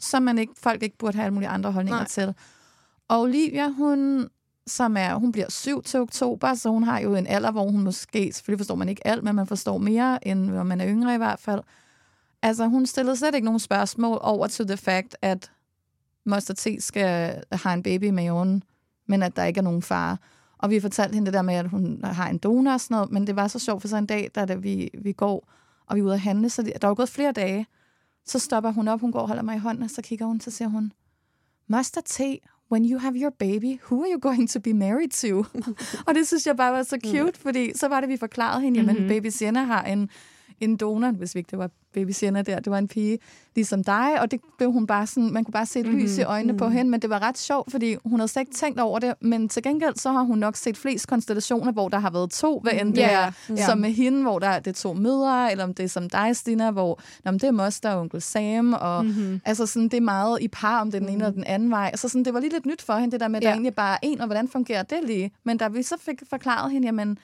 som 0.00 0.22
man 0.22 0.38
ikke, 0.38 0.52
folk 0.56 0.82
ikke 0.82 0.98
burde 0.98 1.16
have 1.16 1.24
alle 1.24 1.34
mulige 1.34 1.48
andre 1.48 1.72
holdninger 1.72 1.98
Nej. 1.98 2.08
Til. 2.08 2.34
Og 3.08 3.20
Olivia, 3.20 3.68
hun, 3.68 4.28
som 4.66 4.96
er, 4.96 5.14
hun 5.14 5.32
bliver 5.32 5.50
syv 5.50 5.82
til 5.82 6.00
oktober, 6.00 6.54
så 6.54 6.68
hun 6.70 6.82
har 6.82 7.00
jo 7.00 7.14
en 7.14 7.26
alder, 7.26 7.50
hvor 7.50 7.62
hun 7.70 7.82
måske, 7.84 8.32
selvfølgelig 8.32 8.58
forstår 8.60 8.74
man 8.74 8.88
ikke 8.88 9.06
alt, 9.06 9.24
men 9.24 9.34
man 9.36 9.46
forstår 9.46 9.78
mere, 9.78 10.28
end 10.28 10.40
når 10.44 10.62
man 10.62 10.80
er 10.80 10.88
yngre 10.88 11.14
i 11.14 11.16
hvert 11.16 11.40
fald. 11.40 11.60
Altså, 12.42 12.66
hun 12.66 12.86
stillede 12.86 13.16
slet 13.16 13.34
ikke 13.34 13.44
nogen 13.44 13.60
spørgsmål 13.60 14.18
over 14.20 14.46
til 14.46 14.66
the 14.66 14.76
fact, 14.76 15.16
at 15.22 15.50
Moster 16.26 16.54
T 16.54 16.82
skal 16.82 17.42
have 17.52 17.74
en 17.74 17.82
baby 17.82 18.04
i 18.04 18.10
maven, 18.10 18.62
men 19.12 19.22
at 19.22 19.36
der 19.36 19.44
ikke 19.44 19.58
er 19.58 19.62
nogen 19.62 19.82
far. 19.82 20.18
Og 20.58 20.70
vi 20.70 20.80
fortalte 20.80 21.14
hende 21.14 21.26
det 21.26 21.34
der 21.34 21.42
med, 21.42 21.54
at 21.54 21.68
hun 21.68 22.00
har 22.04 22.28
en 22.28 22.38
donor 22.38 22.72
og 22.72 22.80
sådan 22.80 22.94
noget, 22.94 23.10
men 23.12 23.26
det 23.26 23.36
var 23.36 23.48
så 23.48 23.58
sjovt 23.58 23.80
for 23.80 23.88
så 23.88 23.96
en 23.96 24.06
dag, 24.06 24.30
da 24.34 24.44
det, 24.44 24.62
vi, 24.62 24.90
vi 25.02 25.12
går, 25.12 25.48
og 25.86 25.96
vi 25.96 26.00
er 26.00 26.04
ude 26.04 26.14
at 26.14 26.20
handle, 26.20 26.50
så 26.50 26.62
det, 26.62 26.72
der 26.82 26.88
er 26.88 26.94
gået 26.94 27.08
flere 27.08 27.32
dage. 27.32 27.66
Så 28.26 28.38
stopper 28.38 28.72
hun 28.72 28.88
op, 28.88 29.00
hun 29.00 29.12
går 29.12 29.20
og 29.20 29.28
holder 29.28 29.42
mig 29.42 29.56
i 29.56 29.58
hånden, 29.58 29.84
og 29.84 29.90
så 29.90 30.02
kigger 30.02 30.26
hun, 30.26 30.40
så 30.40 30.50
siger 30.50 30.68
hun, 30.68 30.92
Master 31.66 32.00
T, 32.00 32.20
when 32.72 32.90
you 32.90 32.98
have 32.98 33.14
your 33.16 33.30
baby, 33.30 33.80
who 33.90 34.02
are 34.02 34.12
you 34.12 34.20
going 34.20 34.50
to 34.50 34.60
be 34.60 34.74
married 34.74 35.10
to? 35.10 35.44
og 36.06 36.14
det 36.14 36.26
synes 36.26 36.46
jeg 36.46 36.56
bare 36.56 36.72
var 36.72 36.82
så 36.82 36.98
cute, 37.04 37.22
mm. 37.22 37.42
fordi 37.42 37.72
så 37.74 37.88
var 37.88 38.00
det, 38.00 38.08
vi 38.08 38.16
forklarede 38.16 38.60
hende, 38.62 38.78
jamen 38.78 38.94
mm-hmm. 38.94 39.08
baby 39.08 39.26
Sienna 39.26 39.62
har 39.62 39.82
en, 39.82 40.10
en 40.64 40.76
donor, 40.76 41.10
hvis 41.10 41.34
vi 41.34 41.38
ikke 41.38 41.50
det 41.50 41.58
var 41.58 41.70
baby 41.94 42.10
Sienna 42.10 42.42
der, 42.42 42.60
det 42.60 42.70
var 42.70 42.78
en 42.78 42.88
pige 42.88 43.18
ligesom 43.54 43.84
dig, 43.84 44.20
og 44.20 44.30
det 44.30 44.40
blev 44.58 44.72
hun 44.72 44.86
bare 44.86 45.06
sådan, 45.06 45.32
man 45.32 45.44
kunne 45.44 45.52
bare 45.52 45.66
se 45.66 45.80
et 45.80 45.86
mm-hmm. 45.86 46.00
lys 46.00 46.18
i 46.18 46.22
øjnene 46.22 46.52
mm-hmm. 46.52 46.58
på 46.58 46.68
hende, 46.68 46.90
men 46.90 47.02
det 47.02 47.10
var 47.10 47.22
ret 47.22 47.38
sjovt, 47.38 47.70
fordi 47.70 47.96
hun 48.04 48.20
havde 48.20 48.28
slet 48.28 48.40
ikke 48.40 48.52
tænkt 48.52 48.80
over 48.80 48.98
det, 48.98 49.14
men 49.20 49.48
til 49.48 49.62
gengæld 49.62 49.94
så 49.96 50.12
har 50.12 50.22
hun 50.22 50.38
nok 50.38 50.56
set 50.56 50.76
flest 50.76 51.08
konstellationer, 51.08 51.72
hvor 51.72 51.88
der 51.88 51.98
har 51.98 52.10
været 52.10 52.30
to, 52.30 52.60
hvad 52.60 52.72
end 52.72 52.94
det 52.94 52.98
yeah. 52.98 53.26
er, 53.26 53.32
yeah. 53.50 53.66
som 53.66 53.78
med 53.78 53.90
hende, 53.90 54.22
hvor 54.22 54.38
der 54.38 54.48
er 54.48 54.60
det 54.60 54.74
to 54.74 54.92
mødre, 54.92 55.50
eller 55.50 55.64
om 55.64 55.74
det 55.74 55.84
er 55.84 55.88
som 55.88 56.10
dig, 56.10 56.36
Stina, 56.36 56.70
hvor 56.70 57.00
nå, 57.24 57.32
det 57.32 57.44
er 57.44 57.50
moster 57.50 57.90
og 57.90 58.00
onkel 58.00 58.22
Sam, 58.22 58.72
og 58.72 59.04
mm-hmm. 59.04 59.40
altså 59.44 59.66
sådan, 59.66 59.88
det 59.88 59.96
er 59.96 60.00
meget 60.00 60.42
i 60.42 60.48
par, 60.48 60.80
om 60.80 60.90
det 60.90 61.00
den 61.00 61.08
ene 61.08 61.16
mm-hmm. 61.16 61.26
eller 61.26 61.34
den 61.34 61.44
anden 61.44 61.70
vej. 61.70 61.96
Så 61.96 62.08
sådan, 62.08 62.24
det 62.24 62.34
var 62.34 62.40
lige 62.40 62.52
lidt 62.52 62.66
nyt 62.66 62.82
for 62.82 62.94
hende, 62.94 63.12
det 63.12 63.20
der 63.20 63.28
med, 63.28 63.36
at 63.36 63.42
yeah. 63.42 63.50
der 63.50 63.54
egentlig 63.54 63.74
bare 63.74 63.94
er 63.94 63.98
en, 64.02 64.20
og 64.20 64.26
hvordan 64.26 64.48
fungerer 64.48 64.82
det 64.82 64.98
lige? 65.04 65.30
Men 65.44 65.56
da 65.56 65.68
vi 65.68 65.82
så 65.82 65.94
fik 66.00 66.22
forklaret 66.30 66.72
hende, 66.72 66.86
jamen, 66.86 67.18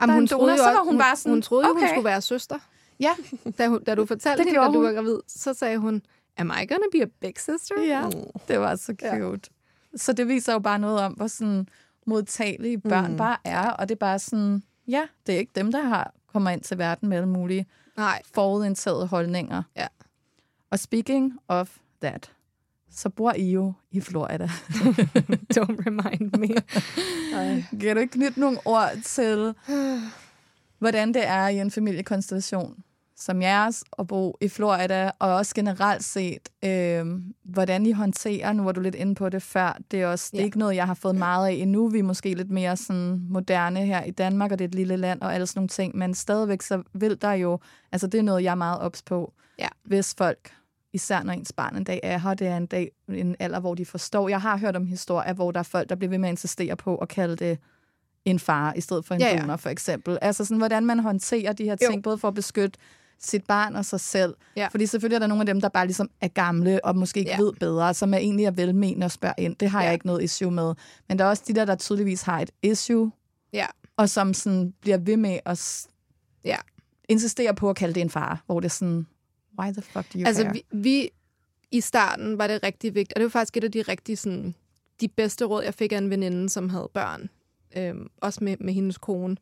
Jamen, 0.00 0.14
hun, 0.14 0.26
troede 0.26 0.42
donor, 0.42 0.52
jo, 0.52 0.56
så 0.56 0.64
var 0.64 0.78
hun, 0.78 0.92
hun 0.92 0.98
bare 0.98 1.16
sådan, 1.16 1.32
hun 1.32 1.42
troede 1.42 1.66
jo, 1.66 1.70
okay. 1.70 1.80
hun 1.80 1.88
skulle 1.88 2.04
være 2.04 2.20
søster. 2.20 2.58
Ja. 3.00 3.14
Da, 3.58 3.68
hun, 3.68 3.84
da 3.84 3.94
du 3.94 4.06
fortalte 4.06 4.44
hende, 4.44 4.60
at 4.60 4.74
du 4.74 4.82
var 4.82 4.92
gravid, 4.92 5.18
så 5.28 5.54
sagde 5.54 5.78
hun, 5.78 6.02
am 6.38 6.52
I 6.62 6.66
gonna 6.66 6.86
be 6.92 7.02
a 7.02 7.06
big 7.20 7.34
sister? 7.36 7.82
Ja, 7.82 8.06
mm. 8.06 8.40
det 8.48 8.60
var 8.60 8.76
så 8.76 8.94
cute. 9.00 9.50
Ja. 9.92 9.98
Så 9.98 10.12
det 10.12 10.28
viser 10.28 10.52
jo 10.52 10.58
bare 10.58 10.78
noget 10.78 11.00
om, 11.00 11.12
hvor 11.12 11.26
sådan 11.26 11.68
modtagelige 12.06 12.78
børn 12.78 13.10
mm. 13.10 13.16
bare 13.16 13.36
er, 13.44 13.70
og 13.70 13.88
det 13.88 13.94
er 13.94 13.98
bare 13.98 14.18
sådan, 14.18 14.62
ja, 14.88 15.02
det 15.26 15.34
er 15.34 15.38
ikke 15.38 15.52
dem, 15.54 15.72
der 15.72 15.82
har 15.82 16.14
kommer 16.32 16.50
ind 16.50 16.60
til 16.60 16.78
verden 16.78 17.08
med 17.08 17.16
alle 17.16 17.28
mulige 17.28 17.66
Nej. 17.96 18.22
forudindtaget 18.34 19.08
holdninger. 19.08 19.62
Ja. 19.76 19.86
Og 20.70 20.78
speaking 20.78 21.38
of 21.48 21.76
that, 22.02 22.32
så 22.90 23.08
bor 23.08 23.32
I 23.32 23.50
jo 23.50 23.72
i 23.90 24.00
Florida. 24.00 24.48
Don't 25.56 25.78
remind 25.86 26.38
me. 26.38 26.48
kan 27.80 27.96
du 27.96 28.00
ikke 28.00 28.12
knytte 28.12 28.40
nogle 28.40 28.58
ord 28.64 28.90
til, 29.04 29.54
hvordan 30.78 31.14
det 31.14 31.26
er 31.26 31.48
i 31.48 31.58
en 31.58 31.70
familiekonstellation 31.70 32.84
som 33.18 33.42
jeres 33.42 33.84
at 33.98 34.06
bo 34.06 34.36
i 34.40 34.48
Florida, 34.48 35.10
og 35.18 35.34
også 35.34 35.54
generelt 35.54 36.04
set, 36.04 36.48
øh, 36.64 37.06
hvordan 37.44 37.86
I 37.86 37.92
håndterer, 37.92 38.52
nu 38.52 38.62
var 38.62 38.72
du 38.72 38.80
lidt 38.80 38.94
inde 38.94 39.14
på 39.14 39.28
det 39.28 39.42
før, 39.42 39.78
det 39.90 40.02
er 40.02 40.06
også 40.06 40.28
det 40.32 40.40
er 40.40 40.44
ikke 40.44 40.58
noget, 40.58 40.76
jeg 40.76 40.86
har 40.86 40.94
fået 40.94 41.16
meget 41.16 41.48
af 41.48 41.52
endnu. 41.52 41.88
Vi 41.88 41.98
er 41.98 42.02
måske 42.02 42.34
lidt 42.34 42.50
mere 42.50 42.76
sådan 42.76 43.26
moderne 43.30 43.86
her 43.86 44.04
i 44.04 44.10
Danmark, 44.10 44.52
og 44.52 44.58
det 44.58 44.64
er 44.64 44.68
et 44.68 44.74
lille 44.74 44.96
land 44.96 45.20
og 45.20 45.34
alle 45.34 45.46
sådan 45.46 45.58
nogle 45.58 45.68
ting, 45.68 45.96
men 45.96 46.14
stadigvæk 46.14 46.62
så 46.62 46.82
vil 46.92 47.22
der 47.22 47.32
jo, 47.32 47.58
altså 47.92 48.06
det 48.06 48.18
er 48.18 48.22
noget, 48.22 48.42
jeg 48.42 48.50
er 48.50 48.54
meget 48.54 48.80
ops 48.80 49.02
på, 49.02 49.32
ja. 49.58 49.68
hvis 49.84 50.14
folk 50.18 50.52
især 50.92 51.22
når 51.22 51.32
ens 51.32 51.52
barn 51.52 51.76
en 51.76 51.84
dag 51.84 52.00
er 52.02 52.18
her, 52.18 52.34
det 52.34 52.46
er 52.46 52.56
en 52.56 52.66
dag, 52.66 52.90
en 53.08 53.36
alder, 53.38 53.60
hvor 53.60 53.74
de 53.74 53.86
forstår. 53.86 54.28
Jeg 54.28 54.40
har 54.40 54.56
hørt 54.56 54.76
om 54.76 54.86
historier, 54.86 55.32
hvor 55.32 55.50
der 55.50 55.58
er 55.58 55.64
folk, 55.64 55.88
der 55.88 55.94
bliver 55.94 56.10
ved 56.10 56.18
med 56.18 56.28
at 56.28 56.32
insistere 56.32 56.76
på 56.76 56.96
at 56.96 57.08
kalde 57.08 57.36
det 57.36 57.58
en 58.24 58.38
far, 58.38 58.72
i 58.72 58.80
stedet 58.80 59.04
for 59.04 59.14
en 59.14 59.20
ja, 59.20 59.34
ja. 59.34 59.40
donor, 59.40 59.56
for 59.56 59.68
eksempel. 59.68 60.18
Altså 60.22 60.44
sådan, 60.44 60.58
hvordan 60.58 60.86
man 60.86 60.98
håndterer 60.98 61.52
de 61.52 61.64
her 61.64 61.76
ting, 61.76 61.94
jo. 61.96 62.00
både 62.00 62.18
for 62.18 62.28
at 62.28 62.34
beskytte 62.34 62.78
sit 63.18 63.44
barn 63.46 63.76
og 63.76 63.84
sig 63.84 64.00
selv. 64.00 64.34
Ja. 64.56 64.68
Fordi 64.70 64.86
selvfølgelig 64.86 65.14
er 65.14 65.18
der 65.18 65.26
nogle 65.26 65.42
af 65.42 65.46
dem, 65.46 65.60
der 65.60 65.68
bare 65.68 65.86
ligesom 65.86 66.10
er 66.20 66.28
gamle 66.28 66.84
og 66.84 66.96
måske 66.96 67.20
ikke 67.20 67.30
ja. 67.30 67.40
ved 67.40 67.52
bedre, 67.52 67.94
som 67.94 68.14
er 68.14 68.18
egentlig 68.18 68.46
er 68.46 68.50
velmenende 68.50 69.04
at 69.04 69.12
spørge 69.12 69.34
ind. 69.38 69.56
Det 69.56 69.70
har 69.70 69.80
ja. 69.80 69.84
jeg 69.84 69.94
ikke 69.94 70.06
noget 70.06 70.22
issue 70.22 70.50
med. 70.50 70.74
Men 71.08 71.18
der 71.18 71.24
er 71.24 71.28
også 71.28 71.42
de 71.48 71.54
der, 71.54 71.64
der 71.64 71.74
tydeligvis 71.74 72.22
har 72.22 72.40
et 72.40 72.50
issue, 72.62 73.12
ja. 73.52 73.66
og 73.96 74.08
som 74.08 74.34
sådan 74.34 74.74
bliver 74.80 74.98
ved 74.98 75.16
med 75.16 75.38
at 75.44 75.86
ja. 76.44 76.56
insistere 77.08 77.54
på 77.54 77.70
at 77.70 77.76
kalde 77.76 77.94
det 77.94 78.00
en 78.00 78.10
far, 78.10 78.42
hvor 78.46 78.60
det 78.60 78.72
sådan, 78.72 79.06
why 79.58 79.72
the 79.72 79.82
fuck 79.82 80.12
do 80.12 80.18
you 80.18 80.26
altså, 80.26 80.42
care? 80.42 80.52
Vi, 80.52 80.64
vi, 80.72 81.10
i 81.70 81.80
starten 81.80 82.38
var 82.38 82.46
det 82.46 82.62
rigtig 82.62 82.94
vigtigt, 82.94 83.12
og 83.12 83.20
det 83.20 83.24
var 83.24 83.40
faktisk 83.40 83.56
et 83.56 83.64
af 83.64 83.72
de 83.72 83.82
rigtig 83.82 84.18
sådan, 84.18 84.54
de 85.00 85.08
bedste 85.08 85.44
råd, 85.44 85.62
jeg 85.62 85.74
fik 85.74 85.92
af 85.92 85.98
en 85.98 86.10
veninde, 86.10 86.48
som 86.48 86.68
havde 86.68 86.90
børn, 86.94 87.28
øhm, 87.76 88.08
også 88.20 88.44
med, 88.44 88.56
med 88.60 88.74
hendes 88.74 88.98
kone, 88.98 89.36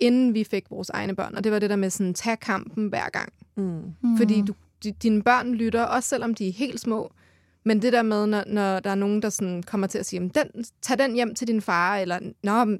inden 0.00 0.34
vi 0.34 0.44
fik 0.44 0.70
vores 0.70 0.90
egne 0.90 1.16
børn. 1.16 1.34
Og 1.34 1.44
det 1.44 1.52
var 1.52 1.58
det 1.58 1.70
der 1.70 1.76
med 1.76 1.90
sådan, 1.90 2.14
tag 2.14 2.40
kampen 2.40 2.88
hver 2.88 3.08
gang. 3.08 3.32
Mm. 3.56 4.16
Fordi 4.16 4.42
du, 4.42 4.54
dine 5.02 5.22
børn 5.22 5.54
lytter, 5.54 5.82
også 5.82 6.08
selvom 6.08 6.34
de 6.34 6.48
er 6.48 6.52
helt 6.52 6.80
små. 6.80 7.12
Men 7.64 7.82
det 7.82 7.92
der 7.92 8.02
med, 8.02 8.26
når, 8.26 8.44
når 8.46 8.80
der 8.80 8.90
er 8.90 8.94
nogen, 8.94 9.22
der 9.22 9.28
sådan 9.28 9.62
kommer 9.62 9.86
til 9.86 9.98
at 9.98 10.06
sige, 10.06 10.20
den, 10.20 10.64
tag 10.82 10.98
den 10.98 11.14
hjem 11.14 11.34
til 11.34 11.48
din 11.48 11.60
far, 11.60 11.96
eller 11.96 12.18
Nå, 12.42 12.78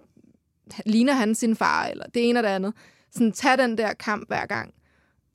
ligner 0.86 1.12
han 1.12 1.34
sin 1.34 1.56
far, 1.56 1.86
eller 1.86 2.04
det 2.14 2.28
ene 2.28 2.38
eller 2.38 2.48
det 2.48 2.54
andet. 2.54 2.74
Sådan, 3.10 3.32
tag 3.32 3.58
den 3.58 3.78
der 3.78 3.92
kamp 3.92 4.28
hver 4.28 4.46
gang. 4.46 4.74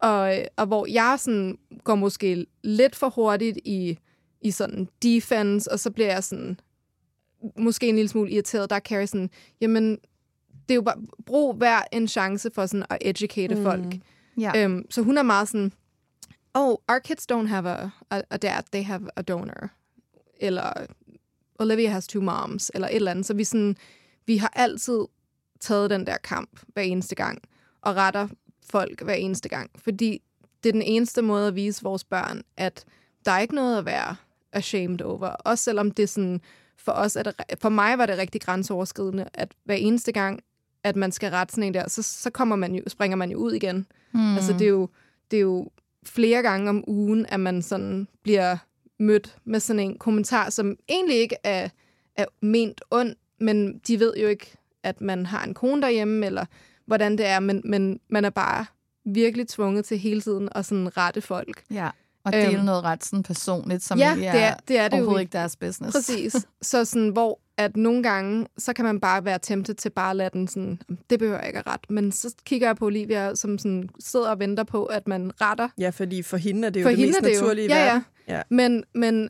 Og, 0.03 0.37
og 0.57 0.65
hvor 0.65 0.85
jeg 0.85 1.15
sådan 1.19 1.57
går 1.83 1.95
måske 1.95 2.45
lidt 2.63 2.95
for 2.95 3.09
hurtigt 3.09 3.57
i, 3.65 3.97
i 4.41 4.51
sådan 4.51 4.87
defense, 5.03 5.71
og 5.71 5.79
så 5.79 5.91
bliver 5.91 6.11
jeg 6.11 6.23
sådan 6.23 6.59
måske 7.57 7.87
en 7.87 7.95
lille 7.95 8.09
smule 8.09 8.31
irriteret. 8.31 8.69
Der 8.69 8.75
er 8.75 8.79
Carrie 8.79 9.07
sådan, 9.07 9.29
jamen, 9.61 9.91
det 10.51 10.71
er 10.71 10.75
jo 10.75 10.81
bare, 10.81 11.01
brug 11.25 11.55
hver 11.55 11.81
en 11.91 12.07
chance 12.07 12.51
for 12.53 12.65
sådan 12.65 12.85
at 12.89 12.97
educate 13.01 13.55
mm. 13.55 13.63
folk. 13.63 13.95
Ja. 14.37 14.65
Um, 14.65 14.85
så 14.89 15.01
hun 15.01 15.17
er 15.17 15.23
meget 15.23 15.47
sådan, 15.47 15.73
oh, 16.53 16.75
our 16.89 16.99
kids 17.03 17.31
don't 17.31 17.47
have 17.47 17.69
a, 17.69 17.89
a, 18.09 18.21
a 18.29 18.37
dad, 18.37 18.63
they 18.71 18.83
have 18.83 19.09
a 19.15 19.21
donor. 19.21 19.69
Eller 20.39 20.73
Olivia 21.59 21.89
has 21.89 22.07
two 22.07 22.21
moms, 22.21 22.71
eller 22.73 22.87
et 22.87 22.95
eller 22.95 23.11
andet. 23.11 23.25
Så 23.25 23.33
vi, 23.33 23.43
sådan, 23.43 23.75
vi 24.25 24.37
har 24.37 24.51
altid 24.55 24.99
taget 25.59 25.89
den 25.89 26.05
der 26.05 26.17
kamp 26.17 26.59
hver 26.67 26.83
eneste 26.83 27.15
gang, 27.15 27.41
og 27.81 27.95
retter 27.95 28.27
folk 28.69 29.01
hver 29.01 29.13
eneste 29.13 29.49
gang. 29.49 29.71
Fordi 29.75 30.21
det 30.63 30.69
er 30.69 30.73
den 30.73 30.81
eneste 30.81 31.21
måde 31.21 31.47
at 31.47 31.55
vise 31.55 31.83
vores 31.83 32.03
børn, 32.03 32.41
at 32.57 32.85
der 33.25 33.31
er 33.31 33.39
ikke 33.39 33.55
noget 33.55 33.77
at 33.77 33.85
være 33.85 34.15
ashamed 34.51 35.01
over. 35.01 35.27
Også 35.27 35.63
selvom 35.63 35.91
det 35.91 36.09
sådan, 36.09 36.41
for 36.77 36.91
os 36.91 37.15
er 37.15 37.23
det, 37.23 37.33
for 37.61 37.69
mig 37.69 37.97
var 37.97 38.05
det 38.05 38.17
rigtig 38.17 38.41
grænseoverskridende, 38.41 39.25
at 39.33 39.51
hver 39.63 39.75
eneste 39.75 40.11
gang, 40.11 40.43
at 40.83 40.95
man 40.95 41.11
skal 41.11 41.31
rette 41.31 41.53
sådan 41.53 41.63
en 41.63 41.73
der, 41.73 41.89
så, 41.89 42.01
så 42.01 42.29
kommer 42.29 42.55
man 42.55 42.75
jo, 42.75 42.83
springer 42.87 43.17
man 43.17 43.31
jo 43.31 43.37
ud 43.37 43.51
igen. 43.51 43.87
Mm. 44.11 44.35
Altså 44.35 44.53
det 44.53 44.61
er, 44.61 44.69
jo, 44.69 44.89
det 45.31 45.37
er 45.37 45.41
jo 45.41 45.69
flere 46.05 46.41
gange 46.41 46.69
om 46.69 46.83
ugen, 46.87 47.25
at 47.25 47.39
man 47.39 47.61
sådan 47.61 48.07
bliver 48.23 48.57
mødt 48.99 49.37
med 49.45 49.59
sådan 49.59 49.79
en 49.79 49.97
kommentar, 49.97 50.49
som 50.49 50.75
egentlig 50.89 51.17
ikke 51.17 51.35
er, 51.43 51.69
er 52.15 52.25
ment 52.41 52.81
ond, 52.91 53.15
men 53.39 53.77
de 53.87 53.99
ved 53.99 54.13
jo 54.17 54.27
ikke, 54.27 54.53
at 54.83 55.01
man 55.01 55.25
har 55.25 55.43
en 55.43 55.53
kone 55.53 55.81
derhjemme, 55.81 56.25
eller 56.25 56.45
hvordan 56.85 57.17
det 57.17 57.25
er, 57.25 57.39
men, 57.39 57.61
men 57.65 57.99
man 58.09 58.25
er 58.25 58.29
bare 58.29 58.65
virkelig 59.05 59.47
tvunget 59.47 59.85
til 59.85 59.97
hele 59.97 60.21
tiden 60.21 60.49
at 60.55 60.65
sådan 60.65 60.97
rette 60.97 61.21
folk. 61.21 61.63
Ja, 61.71 61.89
og 62.25 62.33
dele 62.33 62.57
øhm, 62.57 62.65
noget 62.65 62.83
ret 62.83 63.05
sådan 63.05 63.23
personligt, 63.23 63.83
som 63.83 63.99
ja, 63.99 64.11
er, 64.11 64.15
det 64.15 64.25
er, 64.25 64.55
det 64.67 64.77
er 64.77 64.83
det 64.83 64.93
overhovedet 64.93 65.13
jo. 65.13 65.19
ikke 65.19 65.33
deres 65.33 65.55
business. 65.55 65.95
Præcis. 65.95 66.35
Så 66.61 66.85
sådan, 66.85 67.09
hvor 67.09 67.39
at 67.57 67.77
nogle 67.77 68.03
gange, 68.03 68.47
så 68.57 68.73
kan 68.73 68.85
man 68.85 68.99
bare 68.99 69.25
være 69.25 69.39
tempted 69.39 69.75
til 69.75 69.89
bare 69.89 70.09
at 70.09 70.15
lade 70.15 70.29
den 70.33 70.47
sådan, 70.47 70.81
det 71.09 71.19
behøver 71.19 71.37
jeg 71.39 71.47
ikke 71.47 71.59
at 71.59 71.67
rette. 71.67 71.93
Men 71.93 72.11
så 72.11 72.35
kigger 72.45 72.67
jeg 72.67 72.75
på 72.75 72.85
Olivia, 72.85 73.35
som 73.35 73.57
sådan 73.57 73.89
sidder 73.99 74.29
og 74.29 74.39
venter 74.39 74.63
på, 74.63 74.85
at 74.85 75.07
man 75.07 75.31
retter. 75.41 75.69
Ja, 75.77 75.89
fordi 75.89 76.21
for 76.21 76.37
hende 76.37 76.65
er 76.65 76.69
det 76.69 76.79
jo 76.79 76.85
for 76.85 76.89
det 76.89 76.99
mest 76.99 77.19
det 77.21 77.31
naturlige 77.33 77.67
jo. 77.67 77.75
Ja, 77.75 77.85
ja. 77.85 78.01
ja. 78.35 78.41
Men, 78.49 78.83
men 78.95 79.29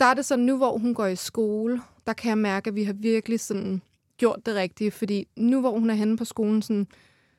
der 0.00 0.06
er 0.06 0.14
det 0.14 0.24
sådan, 0.24 0.44
nu 0.44 0.56
hvor 0.56 0.78
hun 0.78 0.94
går 0.94 1.06
i 1.06 1.16
skole, 1.16 1.80
der 2.06 2.12
kan 2.12 2.28
jeg 2.28 2.38
mærke, 2.38 2.68
at 2.68 2.74
vi 2.74 2.84
har 2.84 2.92
virkelig 2.92 3.40
sådan 3.40 3.82
gjort 4.22 4.46
det 4.46 4.54
rigtige. 4.54 4.90
Fordi 4.90 5.28
nu 5.36 5.60
hvor 5.60 5.78
hun 5.78 5.90
er 5.90 5.94
henne 5.94 6.16
på 6.16 6.24
skolen, 6.24 6.62
sådan, 6.62 6.86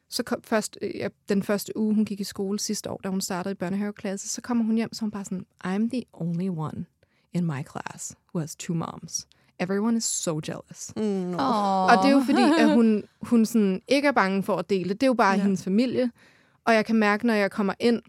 så 0.10 0.24
kom 0.24 0.42
først, 0.44 0.78
ja, 0.96 1.08
den 1.30 1.44
første 1.44 1.78
uge, 1.78 1.96
hun 1.96 2.06
gik 2.06 2.20
i 2.20 2.24
skole 2.24 2.60
sidste 2.60 2.90
år, 2.90 3.00
da 3.04 3.10
hun 3.10 3.22
startede 3.22 3.52
i 3.52 3.56
børnehaveklasse, 3.56 4.28
så 4.28 4.42
kommer 4.42 4.64
hun 4.64 4.76
hjem, 4.76 4.94
så 4.94 5.02
hun 5.02 5.12
bare 5.12 5.26
sådan, 5.26 5.46
I'm 5.68 5.90
the 5.90 6.04
only 6.14 6.50
one 6.50 6.86
in 7.34 7.46
my 7.46 7.64
class 7.72 8.16
who 8.34 8.40
has 8.40 8.56
two 8.56 8.76
moms. 8.76 9.28
Everyone 9.60 9.98
is 9.98 10.04
so 10.04 10.42
jealous. 10.48 10.94
Mm. 10.96 11.34
Og 11.34 11.98
det 12.04 12.10
er 12.10 12.12
jo 12.12 12.22
fordi, 12.26 12.42
at 12.60 12.74
hun, 12.74 13.04
hun 13.30 13.46
sådan 13.46 13.82
ikke 13.88 14.08
er 14.08 14.12
bange 14.12 14.44
for 14.44 14.56
at 14.56 14.70
dele. 14.70 14.94
Det 14.94 15.04
er 15.04 15.08
jo 15.08 15.14
bare 15.14 15.36
ja. 15.36 15.42
hendes 15.44 15.64
familie. 15.64 16.12
Og 16.66 16.74
jeg 16.74 16.86
kan 16.86 16.96
mærke, 16.96 17.28
når 17.28 17.34
jeg 17.34 17.52
kommer 17.52 17.74
ind 17.80 18.02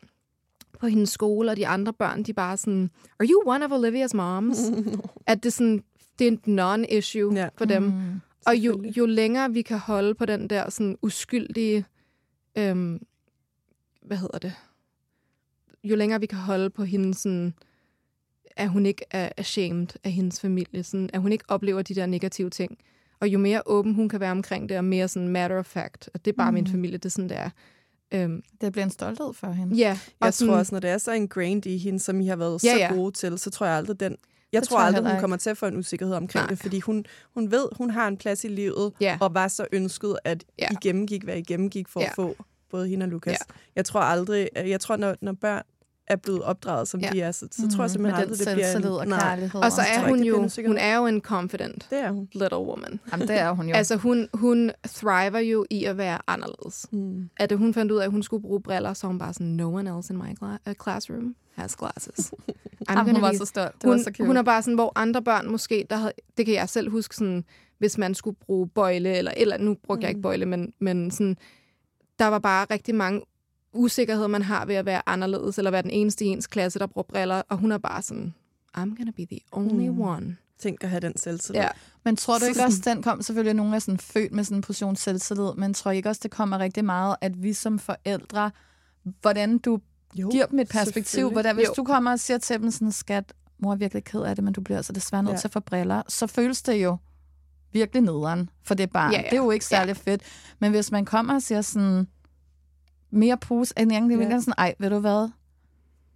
på 0.81 0.87
hendes 0.87 1.11
skole, 1.11 1.51
og 1.51 1.57
de 1.57 1.67
andre 1.67 1.93
børn, 1.93 2.23
de 2.23 2.31
er 2.31 2.35
bare 2.35 2.57
sådan, 2.57 2.91
are 3.21 3.29
you 3.29 3.43
one 3.47 3.65
of 3.65 3.71
Olivia's 3.71 4.17
moms? 4.17 4.59
at 5.27 5.43
det, 5.43 5.53
sådan, 5.53 5.85
det 6.19 6.27
er 6.27 6.31
en 6.31 6.59
non-issue 6.61 7.35
ja. 7.35 7.49
for 7.57 7.65
dem. 7.65 7.83
Mm, 7.83 8.21
og 8.47 8.57
jo, 8.57 8.83
jo 8.97 9.07
længere 9.07 9.53
vi 9.53 9.63
kan 9.63 9.79
holde 9.79 10.15
på 10.15 10.25
den 10.25 10.51
der 10.51 10.71
sådan 10.71 10.97
uskyldige, 11.03 11.85
øhm, 12.59 13.07
hvad 14.03 14.17
hedder 14.17 14.39
det? 14.39 14.55
Jo 15.85 15.97
længere 15.97 16.21
vi 16.21 16.27
kan 16.27 16.39
holde 16.39 16.71
på 16.71 16.85
hendes 16.85 17.17
sådan, 17.17 17.55
at 18.57 18.69
hun 18.69 18.87
ikke 18.87 19.05
er 19.11 19.29
ashamed 19.37 19.89
af 20.05 20.13
hendes 20.13 20.41
familie, 20.41 20.83
sådan, 20.83 21.11
at 21.13 21.21
hun 21.21 21.33
ikke 21.33 21.45
oplever 21.49 21.83
de 21.83 21.95
der 21.95 22.07
negative 22.07 22.51
ting. 22.51 22.79
Og 23.21 23.29
jo 23.29 23.39
mere 23.39 23.63
åben 23.67 23.95
hun 23.95 24.09
kan 24.09 24.21
være 24.21 24.31
omkring 24.31 24.69
det, 24.69 24.79
og 24.79 24.85
mere 24.85 25.09
sådan 25.09 25.29
matter 25.29 25.59
of 25.59 25.67
fact, 25.67 26.11
og 26.15 26.25
det 26.25 26.33
er 26.33 26.37
bare 26.37 26.51
mm. 26.51 26.55
min 26.55 26.67
familie, 26.67 26.99
det 26.99 27.05
er 27.05 27.11
sådan, 27.11 27.29
det 27.29 27.39
er. 27.39 27.51
Øhm, 28.13 28.43
det 28.61 28.73
bliver 28.73 28.85
en 28.85 28.91
stolthed 28.91 29.33
for 29.33 29.51
hende. 29.51 29.77
Ja. 29.77 29.89
Jeg 29.89 29.99
og 30.21 30.35
sådan, 30.35 30.51
tror 30.51 30.59
også, 30.59 30.75
når 30.75 30.81
det 30.81 30.91
er 30.91 30.99
så 30.99 31.13
ingrained 31.13 31.67
i 31.67 31.79
hende, 31.79 31.99
som 31.99 32.21
I 32.21 32.27
har 32.27 32.37
været 32.37 32.65
ja, 32.65 32.73
så 32.73 32.79
ja. 32.79 32.95
gode 32.95 33.13
til, 33.13 33.39
så 33.39 33.51
tror 33.51 33.67
jeg 33.67 33.77
aldrig, 33.77 34.01
den 34.01 34.17
jeg 34.55 34.61
det 34.61 34.69
tror, 34.69 34.77
tror 34.77 34.87
jeg 34.87 34.97
aldrig, 34.97 35.13
hun 35.13 35.21
kommer 35.21 35.37
til 35.37 35.51
at 35.51 35.57
få 35.57 35.67
en 35.67 35.77
usikkerhed 35.77 36.15
omkring 36.15 36.43
Nej. 36.43 36.51
det, 36.51 36.59
fordi 36.59 36.81
hun, 36.81 37.05
hun 37.35 37.51
ved, 37.51 37.69
hun 37.77 37.91
har 37.91 38.09
en 38.09 38.17
plads 38.17 38.45
i 38.45 38.49
livet, 38.49 38.93
ja. 39.01 39.19
og 39.21 39.35
var 39.35 39.49
så 39.49 39.67
ønsket, 39.73 40.17
at 40.25 40.45
ja. 40.59 40.69
I 40.71 40.75
gennemgik, 40.83 41.25
hvad 41.25 41.37
I 41.37 41.43
gennemgik 41.43 41.89
for 41.89 42.01
ja. 42.01 42.07
at 42.07 42.13
få 42.15 42.37
både 42.71 42.89
hende 42.89 43.05
og 43.05 43.11
Lukas. 43.11 43.33
Ja. 43.33 43.55
Jeg 43.77 43.85
tror 43.85 44.01
aldrig, 44.01 44.49
jeg 44.57 44.81
tror, 44.81 44.97
når, 44.97 45.17
når 45.21 45.33
børn 45.33 45.63
er 46.07 46.17
blevet 46.17 46.43
opdraget, 46.43 46.89
som 46.89 47.01
Ja. 47.01 47.11
de 47.13 47.21
er, 47.21 47.33
så, 47.33 47.49
så 47.51 47.69
tror 47.77 47.85
jeg 47.85 47.91
simpelthen 47.91 48.01
Mhm. 48.01 48.31
med 48.31 48.37
aldrig, 48.39 48.39
det 48.47 48.55
bliver 48.55 48.67
selvtillid 48.73 48.97
og 48.97 49.03
en... 49.03 49.09
Nej, 49.09 49.19
kærlighed. 49.21 49.61
Og 49.63 49.73
så 49.73 49.81
er 49.81 50.09
hun 50.09 50.23
jo, 50.25 50.43
en 50.43 50.67
hun 50.67 50.79
er 50.79 50.97
jo 50.97 51.07
en 51.07 51.21
confident 51.21 51.87
det 51.91 51.99
er 52.01 52.11
hun. 52.11 52.29
little 52.33 52.59
woman. 52.59 53.01
Jamen, 53.13 53.29
det 53.29 53.39
er 53.39 53.51
hun 53.53 53.69
jo. 53.69 53.75
Altså, 53.85 53.97
hun, 53.97 54.29
hun 54.35 54.71
thriver 54.89 55.39
jo 55.39 55.67
i 55.71 55.85
at 55.85 55.97
være 55.99 56.19
anderledes. 56.27 56.87
Mm. 56.93 57.29
At 57.37 57.53
hun 57.53 57.75
fandt 57.75 57.93
ud 57.93 57.99
af, 57.99 58.05
at 58.05 58.11
hun 58.11 58.23
skulle 58.23 58.43
bruge 58.43 58.61
briller, 58.63 58.93
så 58.95 59.07
hun 59.07 59.19
bare 59.19 59.33
sådan, 59.35 59.47
no 59.47 59.75
one 59.75 59.97
else 59.97 60.13
in 60.13 60.19
my 60.19 60.31
cla- 60.43 60.71
uh, 60.71 60.75
classroom 60.83 61.35
has 61.55 61.77
glasses. 61.77 62.33
Jamen, 62.91 63.13
hun 63.15 63.23
var 63.23 63.33
så 63.33 63.45
stolt. 63.45 63.75
Det 63.75 63.83
hun, 63.85 63.91
var 63.93 63.99
så 63.99 64.05
cute. 64.17 64.27
hun 64.27 64.37
er 64.37 64.43
bare 64.43 64.63
sådan, 64.63 64.75
hvor 64.75 64.93
andre 64.95 65.23
børn 65.23 65.51
måske, 65.51 65.87
der 65.91 65.97
havde, 65.97 66.13
det 66.37 66.47
kan 66.47 66.55
jeg 66.55 66.69
selv 66.69 66.91
huske, 66.91 67.17
sådan, 67.17 67.45
hvis 67.79 67.99
man 67.99 68.15
skulle 68.15 68.37
bruge 68.47 68.69
bøjle, 68.69 69.17
eller, 69.17 69.33
eller 69.37 69.59
nu 69.59 69.77
brugte 69.87 69.99
mm. 69.99 70.03
jeg 70.03 70.09
ikke 70.11 70.23
bøjle, 70.23 70.47
men, 70.47 70.73
men 70.81 71.11
sådan, 71.11 71.37
der 72.19 72.27
var 72.27 72.39
bare 72.39 72.67
rigtig 72.71 72.95
mange 72.95 73.21
usikkerheder, 73.75 74.29
man 74.29 74.43
har 74.43 74.67
ved 74.67 74.75
at 74.75 74.87
være 74.87 75.03
anderledes, 75.09 75.59
eller 75.59 75.71
være 75.71 75.83
den 75.83 75.91
eneste 75.91 76.25
i 76.25 76.29
ens 76.29 76.47
klasse, 76.47 76.79
der 76.79 76.87
bruger 76.87 77.07
briller, 77.09 77.43
og 77.49 77.57
hun 77.59 77.73
er 77.73 77.79
bare 77.79 78.03
sådan, 78.03 78.35
I'm 78.79 78.97
gonna 78.97 79.11
be 79.17 79.27
the 79.31 79.41
only 79.53 79.89
Mm. 79.89 80.01
one. 80.01 80.37
Tænk 80.59 80.85
at 80.85 80.91
have 80.91 81.01
den 81.01 81.17
selvtillid. 81.19 81.61
Ja. 81.63 81.69
Men 82.05 82.17
tror 82.17 82.39
du 82.39 82.45
ikke 82.45 82.63
også, 82.63 82.81
den 82.85 83.03
kom 83.03 83.23
selvfølgelig, 83.23 83.55
nogen 83.55 83.75
er 83.75 83.79
sådan 83.79 83.99
født 83.99 84.33
med 84.33 84.45
sådan 84.45 84.59
en 84.59 84.63
portion 84.63 84.97
selvtillid, 84.97 85.55
men 85.57 85.75
tror 85.75 85.91
I 85.91 85.97
ikke 85.97 86.09
også, 86.09 86.21
det 86.23 86.31
kommer 86.31 86.59
rigtig 86.59 86.85
meget, 86.85 87.17
at 87.21 87.43
vi 87.43 87.53
som 87.53 87.79
forældre, 87.79 88.51
hvordan 89.21 89.59
du 89.59 89.81
Jo, 90.15 90.29
giver 90.31 90.47
dem 90.47 90.59
et 90.59 90.69
perspektiv, 90.69 91.31
hvordan, 91.31 91.55
hvis 91.55 91.67
Jo. 91.69 91.73
du 91.77 91.85
kommer 91.85 92.11
og 92.13 92.21
siger 92.21 92.39
til 92.39 92.61
dem 92.61 92.71
sådan, 92.71 92.93
skat, 92.93 93.33
mor 93.59 93.73
er 93.73 93.77
virkelig 93.77 94.05
ked 94.05 94.21
af 94.23 94.35
det, 94.37 94.45
men 94.45 94.53
du 94.53 94.61
bliver 94.61 94.77
altså 94.79 94.93
desværre 94.93 95.23
nødt 95.23 95.33
Ja. 95.33 95.39
til 95.39 95.49
at 95.49 95.53
få 95.53 95.61
briller, 95.61 96.03
så 96.09 96.27
føles 96.27 96.63
det 96.63 96.73
jo 96.75 96.97
virkelig 97.73 98.03
nederen 98.03 98.51
for 98.63 98.75
det 98.75 98.91
barn. 98.91 99.13
Ja, 99.13 99.19
ja. 99.19 99.25
Det 99.25 99.33
er 99.33 99.37
jo 99.43 99.51
ikke 99.51 99.65
særlig 99.65 99.97
fedt. 99.97 100.23
Men 100.59 100.71
hvis 100.71 100.91
man 100.93 101.05
kommer 101.05 101.35
og 101.35 101.43
siger 101.43 101.61
sådan, 101.63 102.07
mere 103.15 103.37
pose 103.37 103.75
end 103.79 103.93
jeg 103.93 104.03
Ja. 104.11 104.17
ja. 104.17 104.41
sådan, 104.41 104.55
ej, 104.59 104.75
ved 104.79 104.91
du 104.91 104.99
hvad, 104.99 105.29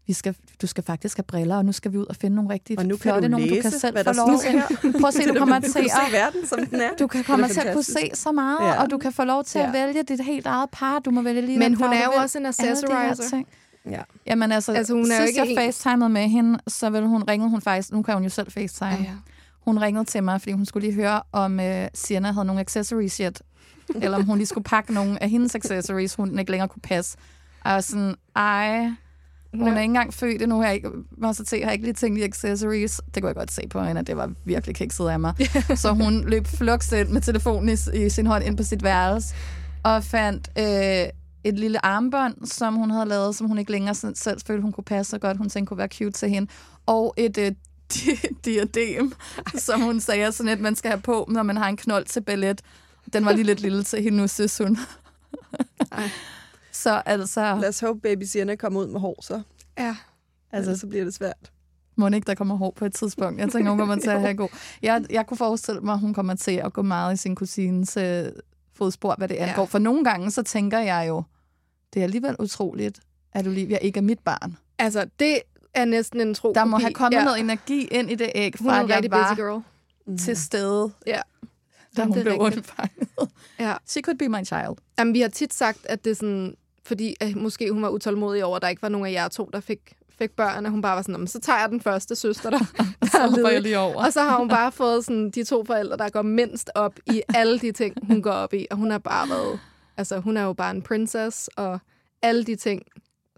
vi 0.07 0.13
skal, 0.13 0.35
du 0.63 0.67
skal 0.67 0.85
faktisk 0.85 1.17
have 1.17 1.25
briller, 1.25 1.57
og 1.57 1.65
nu 1.65 1.73
skal 1.73 1.93
vi 1.93 1.99
ud 1.99 2.07
og 2.07 2.17
finde 2.17 2.37
nogle 2.37 2.51
rigtig 2.53 2.79
Og 2.79 2.87
nu 2.87 2.97
kan 2.97 3.03
flotte 3.03 3.23
du 3.29 3.31
nogle, 3.31 3.47
læse, 3.47 3.57
du 3.57 3.63
kan 3.63 3.71
selv 3.81 3.97
få 4.07 4.13
lov 4.13 4.39
til. 4.39 4.93
Prøv 5.01 5.09
at 5.09 5.15
se, 5.15 5.21
Det 5.21 5.29
du 5.29 5.35
er 5.35 5.39
kommer 5.39 5.61
til 5.61 5.73
kan 5.73 5.85
at 5.85 5.91
se 5.91 6.13
verden, 6.13 6.47
som 6.47 6.67
den 6.67 6.81
er. 6.81 6.91
du 6.99 7.07
kan 7.07 7.19
Det 7.19 7.27
komme 7.27 7.45
er 7.47 7.49
til 7.51 7.61
at 7.61 7.75
kunne 7.75 7.85
se 7.85 8.11
så 8.15 8.33
meget, 8.33 8.59
Ja. 8.61 8.83
og 8.83 8.91
du 8.91 8.99
kan 8.99 9.13
få 9.13 9.25
lov 9.25 9.45
til 9.45 9.59
Ja. 9.59 9.67
at 9.67 9.73
vælge 9.73 10.03
dit 10.03 10.21
helt 10.25 10.47
eget 10.47 10.71
par. 10.73 10.99
Du 10.99 11.11
må 11.11 11.23
vælge 11.23 11.41
lige 11.41 11.59
Men 11.59 11.75
hun 11.75 11.87
er 11.87 12.05
jo 12.05 12.11
vil. 12.11 12.21
også 12.23 12.39
en 12.39 12.47
accessorizer. 12.47 13.43
Ja. 13.91 14.01
Jamen 14.27 14.53
altså, 14.53 14.73
Altså, 14.73 14.93
hun 14.95 15.11
er 15.11 15.21
jo 15.21 15.27
sidst 15.27 15.39
ikke 15.39 15.55
jeg 15.61 15.67
facetimede 15.73 16.09
med 16.11 16.29
hende, 16.29 16.59
så 16.69 16.91
ville 16.91 17.09
hun 17.09 17.23
ringede 17.23 17.51
hun 17.51 17.61
faktisk, 17.63 17.93
nu 17.93 18.03
kan 18.03 18.15
hun 18.15 18.23
jo 18.23 18.29
selv 18.31 18.51
facetime. 18.51 18.91
Ja, 18.91 18.97
ja. 19.03 19.13
Hun 19.61 19.79
ringede 19.79 20.05
til 20.05 20.23
mig, 20.25 20.41
fordi 20.41 20.53
hun 20.53 20.65
skulle 20.67 20.87
lige 20.89 20.95
høre, 20.95 21.23
om 21.33 21.61
øh, 21.61 21.89
Sienna 21.95 22.33
havde 22.33 22.45
nogle 22.47 22.61
accessories 22.61 23.17
yet. 23.17 23.43
Eller 23.95 24.19
om 24.19 24.25
hun 24.25 24.39
lige 24.39 24.47
skulle 24.47 24.65
pakke 24.65 24.95
nogle 24.95 25.23
af 25.23 25.31
hendes 25.31 25.55
accessories, 25.55 26.15
hun 26.15 26.39
ikke 26.39 26.51
længere 26.51 26.69
kunne 26.69 26.83
passe. 26.83 27.17
Og 27.65 27.85
sådan, 27.85 28.15
ej, 28.37 28.91
hun 29.55 29.69
er 29.69 29.81
ikke 29.81 29.83
engang 29.83 30.15
født 30.15 30.43
endnu. 30.43 30.63
Jeg 30.63 30.75
ikke, 30.75 30.89
var 31.11 31.33
så 31.33 31.45
til, 31.45 31.65
har 31.65 31.71
ikke 31.71 31.85
lige 31.85 31.95
tænkt 31.95 32.19
i 32.19 32.23
accessories. 32.23 33.01
Det 33.15 33.23
kunne 33.23 33.29
jeg 33.29 33.37
godt 33.37 33.53
se 33.53 33.63
på 33.71 33.83
hende, 33.83 34.01
at 34.01 34.07
det 34.07 34.17
var 34.17 34.33
virkelig 34.45 34.77
kikset 34.77 35.09
af 35.09 35.21
mig. 35.21 35.35
så 35.83 35.93
hun 35.93 36.25
løb 36.29 36.47
flux 36.47 36.93
ind 36.93 37.09
med 37.09 37.21
telefonen 37.21 37.69
i, 37.69 38.05
i 38.07 38.09
sin 38.09 38.27
hånd 38.27 38.45
ind 38.45 38.57
på 38.57 38.63
sit 38.63 38.83
værelse, 38.83 39.35
og 39.83 40.05
fandt 40.05 40.49
øh, 40.59 41.09
et 41.45 41.59
lille 41.59 41.87
armbånd, 41.87 42.47
som 42.47 42.75
hun 42.75 42.91
havde 42.91 43.07
lavet, 43.07 43.35
som 43.35 43.47
hun 43.47 43.59
ikke 43.59 43.73
længere 43.73 43.95
selv, 43.95 44.41
følte, 44.47 44.63
hun 44.63 44.73
kunne 44.73 44.85
passe 44.85 45.11
så 45.11 45.19
godt. 45.19 45.37
Hun 45.37 45.49
tænkte, 45.49 45.69
kunne 45.69 45.79
være 45.79 45.89
cute 45.89 46.11
til 46.11 46.29
hende. 46.29 46.51
Og 46.87 47.15
et 47.17 47.39
øh, 47.39 47.53
di- 47.95 48.35
diadem, 48.45 49.13
som 49.55 49.81
hun 49.81 50.01
sagde, 50.01 50.33
sådan 50.33 50.53
et, 50.53 50.61
man 50.61 50.77
skal 50.77 50.91
have 50.91 51.01
på, 51.01 51.29
når 51.31 51.43
man 51.43 51.57
har 51.57 51.69
en 51.69 51.77
knold 51.77 52.05
til 52.05 52.21
ballet. 52.21 52.63
Den 53.13 53.25
var 53.25 53.33
lige 53.33 53.45
lidt 53.45 53.61
lille 53.61 53.83
til 53.85 54.03
hende, 54.03 54.19
nu 54.19 54.29
synes 54.29 54.59
hun. 54.59 54.79
Ej. 55.93 56.09
så 56.73 57.03
altså, 57.07 57.59
Lad 57.61 57.69
os 57.69 57.81
håbe, 57.81 58.01
baby 58.01 58.23
Sienna 58.23 58.57
kommer 58.57 58.81
ud 58.81 58.87
med 58.87 59.01
hår, 59.01 59.19
så. 59.23 59.43
Ja. 59.79 59.97
Altså, 60.53 60.77
så 60.77 60.87
bliver 60.87 61.05
det 61.05 61.15
svært. 61.15 61.53
må 61.97 62.09
ikke, 62.09 62.27
der 62.27 62.35
kommer 62.35 62.57
hår 62.57 62.71
på 62.77 62.85
et 62.85 62.95
tidspunkt. 62.95 63.41
Jeg 63.41 63.51
tænker, 63.53 63.71
hun 63.71 63.79
kommer 63.79 63.97
til 63.97 64.11
at 64.11 64.21
have 64.21 64.35
god. 64.35 64.49
Jeg, 64.83 65.05
jeg 65.11 65.27
kunne 65.27 65.39
forestille 65.39 65.81
mig, 65.81 65.93
at 65.93 66.01
hun 66.01 66.15
kommer 66.15 66.35
til 66.35 66.53
at 66.53 66.73
gå 66.73 66.83
meget 66.83 67.15
i 67.15 67.17
sin 67.17 67.35
kusines 67.35 67.97
øh, 67.97 68.25
fodspor, 68.75 69.15
hvad 69.19 69.29
det 69.29 69.35
Ja. 69.35 69.47
angår. 69.49 69.67
For 69.67 69.79
nogle 69.79 70.05
gange, 70.05 70.31
så 70.31 70.43
tænker 70.43 70.79
jeg 70.79 71.05
jo, 71.09 71.23
det 71.95 72.01
er 72.01 72.05
alligevel 72.05 72.37
utroligt, 72.39 73.01
at 73.33 73.47
Olivia 73.47 73.77
ikke 73.77 73.99
er 73.99 74.03
mit 74.03 74.19
barn. 74.19 74.57
Altså, 74.79 75.07
det 75.19 75.41
er 75.75 75.85
næsten 75.85 76.21
en 76.21 76.35
tro 76.35 76.53
Der 76.55 76.65
må 76.65 76.77
have 76.79 76.93
kommet 76.95 77.13
ja. 77.13 77.19
ja. 77.19 77.25
noget 77.25 77.41
energi 77.41 77.85
ind 77.85 78.11
i 78.11 78.15
det 78.15 78.33
æg, 78.35 78.55
Hun 78.59 78.69
er 78.69 78.73
fra 78.73 78.81
en 78.81 78.91
at 78.91 78.97
rigtig 78.97 79.11
jeg 79.11 79.19
var 79.21 79.35
girl. 79.35 80.19
Til 80.19 80.37
stede, 80.37 80.91
Ja. 81.07 81.21
Da 81.97 82.03
Jamen, 82.03 82.15
hun 82.15 82.23
blev 82.23 82.33
rigtigt. 82.43 82.57
undfanget. 82.57 83.09
Ja. 83.59 83.75
She 83.87 84.01
could 84.03 84.19
be 84.19 84.29
my 84.29 84.45
child. 84.45 84.77
Jamen, 84.99 85.15
vi 85.15 85.21
har 85.21 85.29
tit 85.29 85.55
sagt, 85.55 85.79
at 85.85 86.05
det 86.05 86.11
er 86.11 86.15
sådan, 86.15 86.55
fordi 86.85 87.15
at 87.21 87.37
måske 87.37 87.73
hun 87.73 87.83
var 87.83 87.89
utålmodig 87.89 88.45
over, 88.45 88.57
at 88.57 88.63
der 88.63 88.69
ikke 88.69 88.83
var 88.83 88.89
nogen 88.89 89.07
af 89.07 89.13
jer 89.13 89.29
to, 89.29 89.51
der 89.53 89.61
fik, 89.61 89.79
fik 90.19 90.31
børn, 90.31 90.65
og 90.67 90.71
hun 90.71 90.83
bare 90.83 90.97
var 90.97 91.03
sådan, 91.03 91.13
"Nå, 91.13 91.19
men 91.19 91.27
så 91.27 91.41
tager 91.41 91.59
jeg 91.61 91.69
den 91.69 91.81
første 91.81 92.17
søster, 92.17 92.51
der, 92.51 92.59
der 92.79 92.85
er 93.03 93.07
Så 93.07 93.19
jeg 93.21 93.31
ledig." 93.31 93.63
lige 93.63 93.79
over. 93.79 94.05
Og 94.05 94.13
så 94.13 94.21
har 94.23 94.39
hun 94.39 94.49
bare 94.59 94.73
fået 94.73 95.05
sådan, 95.05 95.31
de 95.31 95.45
to 95.45 95.65
forældre, 95.65 95.97
der 95.97 96.09
går 96.09 96.23
mindst 96.23 96.71
op 96.75 96.95
i 97.07 97.23
alle 97.35 97.59
de 97.59 97.73
ting, 97.73 97.95
hun 98.07 98.23
går 98.23 98.31
op 98.31 98.55
i. 98.55 98.67
Og 98.71 98.77
hun 98.77 98.91
har 98.91 98.99
bare 98.99 99.29
været, 99.29 99.61
altså 99.97 100.19
hun 100.21 100.37
er 100.37 100.43
jo 100.43 100.53
bare 100.53 100.71
en 100.71 100.83
princess, 100.83 101.49
og 101.57 101.79
alle 102.23 102.45
de 102.45 102.57
ting, 102.57 102.83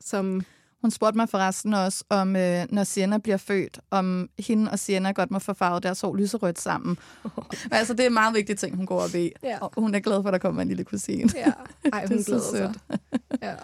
som... 0.01 0.42
Hun 0.83 0.91
spurgte 0.91 1.16
mig 1.16 1.28
forresten 1.28 1.74
også, 1.74 2.05
om 2.11 2.37
øh, 2.37 2.66
når 2.70 2.85
Sienna 2.85 3.18
bliver 3.18 3.37
født, 3.37 3.81
om 3.91 4.28
hende 4.39 4.70
og 4.70 4.78
Sienna 4.78 5.11
godt 5.12 5.31
må 5.31 5.39
få 5.39 5.55
farvet 5.55 5.83
deres 5.83 6.01
hår 6.01 6.16
lyserødt 6.16 6.61
sammen. 6.61 6.99
Men 7.22 7.33
altså, 7.78 7.95
det 7.95 8.01
er 8.01 8.07
en 8.07 8.14
meget 8.14 8.35
vigtig 8.35 8.59
ting, 8.59 8.76
hun 8.76 8.87
går 8.87 9.01
op 9.01 9.14
i. 9.14 9.33
Ja. 9.43 9.59
Og 9.61 9.72
hun 9.76 9.95
er 9.95 10.01
glad 10.01 10.22
for, 10.22 10.28
at 10.28 10.33
der 10.33 10.39
kommer 10.39 10.62
en 10.62 10.68
lille 10.68 10.85
kusine. 10.85 11.31
Ja, 11.35 11.53
ej, 11.93 12.07
hun 12.09 12.18
Det 12.18 12.28
er 12.28 12.39
så 12.39 12.51
sødt. 12.53 12.78
Ja. 13.43 13.55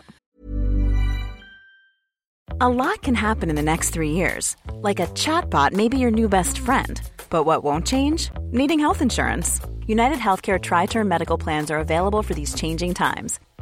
A 2.61 2.69
lot 2.69 3.03
can 3.03 3.15
happen 3.15 3.51
in 3.51 3.57
the 3.57 3.63
next 3.63 3.93
three 3.93 4.13
years. 4.13 4.57
Like 4.83 5.01
a 5.01 5.07
chatbot 5.07 5.73
may 5.73 5.89
be 5.89 5.99
your 5.99 6.11
new 6.11 6.29
best 6.29 6.59
friend. 6.59 7.01
But 7.31 7.45
what 7.45 7.65
won't 7.65 7.87
change? 7.87 8.31
Needing 8.53 8.81
health 8.81 9.03
insurance. 9.03 9.61
United 9.87 10.19
Healthcare 10.19 10.59
Tri 10.59 10.87
Term 10.87 11.09
Medical 11.09 11.39
Plans 11.39 11.71
are 11.71 11.79
available 11.79 12.23
for 12.23 12.35
these 12.35 12.55
changing 12.55 12.95
times. 12.95 13.41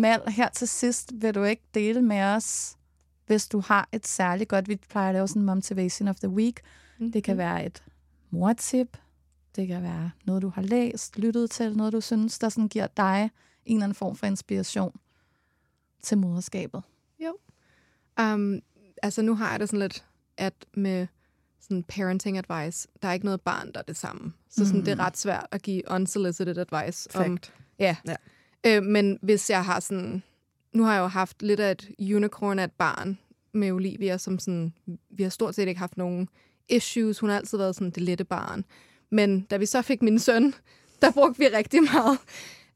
Mal, 0.00 0.22
her 0.28 0.48
til 0.48 0.68
sidst 0.68 1.12
vil 1.14 1.34
du 1.34 1.44
ikke 1.44 1.62
dele 1.74 2.02
med 2.02 2.22
os, 2.22 2.76
hvis 3.26 3.48
du 3.48 3.60
har 3.60 3.88
et 3.92 4.06
særligt 4.06 4.48
godt, 4.48 4.68
vi 4.68 4.76
plejer 4.76 5.08
at 5.08 5.14
lave 5.14 5.28
sådan 5.28 5.42
en 5.42 5.46
motivation 5.46 6.08
of 6.08 6.16
the 6.16 6.28
week. 6.28 6.60
Mm-hmm. 6.98 7.12
Det 7.12 7.24
kan 7.24 7.36
være 7.36 7.66
et 7.66 7.84
mortip, 8.30 8.96
det 9.56 9.68
kan 9.68 9.82
være 9.82 10.10
noget, 10.24 10.42
du 10.42 10.48
har 10.48 10.62
læst, 10.62 11.18
lyttet 11.18 11.50
til, 11.50 11.76
noget, 11.76 11.92
du 11.92 12.00
synes, 12.00 12.38
der 12.38 12.48
sådan 12.48 12.68
giver 12.68 12.86
dig 12.86 13.30
en 13.64 13.76
eller 13.76 13.84
anden 13.84 13.94
form 13.94 14.16
for 14.16 14.26
inspiration 14.26 15.00
til 16.02 16.18
moderskabet. 16.18 16.82
Jo. 17.18 17.36
Um, 18.20 18.60
altså 19.02 19.22
nu 19.22 19.34
har 19.34 19.50
jeg 19.50 19.60
det 19.60 19.68
sådan 19.68 19.80
lidt, 19.80 20.04
at 20.36 20.54
med 20.74 21.06
sådan 21.60 21.82
parenting 21.82 22.38
advice, 22.38 22.88
der 23.02 23.08
er 23.08 23.12
ikke 23.12 23.26
noget 23.26 23.40
barn, 23.40 23.72
der 23.72 23.80
er 23.80 23.84
det 23.84 23.96
samme. 23.96 24.32
Så 24.50 24.64
sådan, 24.64 24.78
mm. 24.78 24.84
det 24.84 24.92
er 24.92 24.98
ret 24.98 25.16
svært 25.16 25.46
at 25.50 25.62
give 25.62 25.82
unsolicited 25.90 26.58
advice. 26.58 27.10
Om, 27.14 27.38
ja. 27.78 27.96
ja. 28.06 28.16
Øh, 28.66 28.82
men 28.82 29.18
hvis 29.22 29.50
jeg 29.50 29.64
har 29.64 29.80
sådan... 29.80 30.22
Nu 30.72 30.84
har 30.84 30.94
jeg 30.94 31.00
jo 31.00 31.06
haft 31.06 31.42
lidt 31.42 31.60
af 31.60 31.70
et 31.70 31.90
unicorn 32.14 32.58
af 32.58 32.64
et 32.64 32.72
barn 32.72 33.18
med 33.52 33.72
Olivia, 33.72 34.18
som 34.18 34.38
sådan... 34.38 34.72
Vi 35.10 35.22
har 35.22 35.30
stort 35.30 35.54
set 35.54 35.68
ikke 35.68 35.78
haft 35.78 35.96
nogen 35.96 36.28
issues. 36.68 37.18
Hun 37.18 37.30
har 37.30 37.36
altid 37.36 37.58
været 37.58 37.74
sådan 37.74 37.90
det 37.90 38.02
lette 38.02 38.24
barn. 38.24 38.64
Men 39.10 39.40
da 39.40 39.56
vi 39.56 39.66
så 39.66 39.82
fik 39.82 40.02
min 40.02 40.18
søn, 40.18 40.54
der 41.02 41.10
brugte 41.10 41.38
vi 41.38 41.46
rigtig 41.46 41.82
meget. 41.82 42.18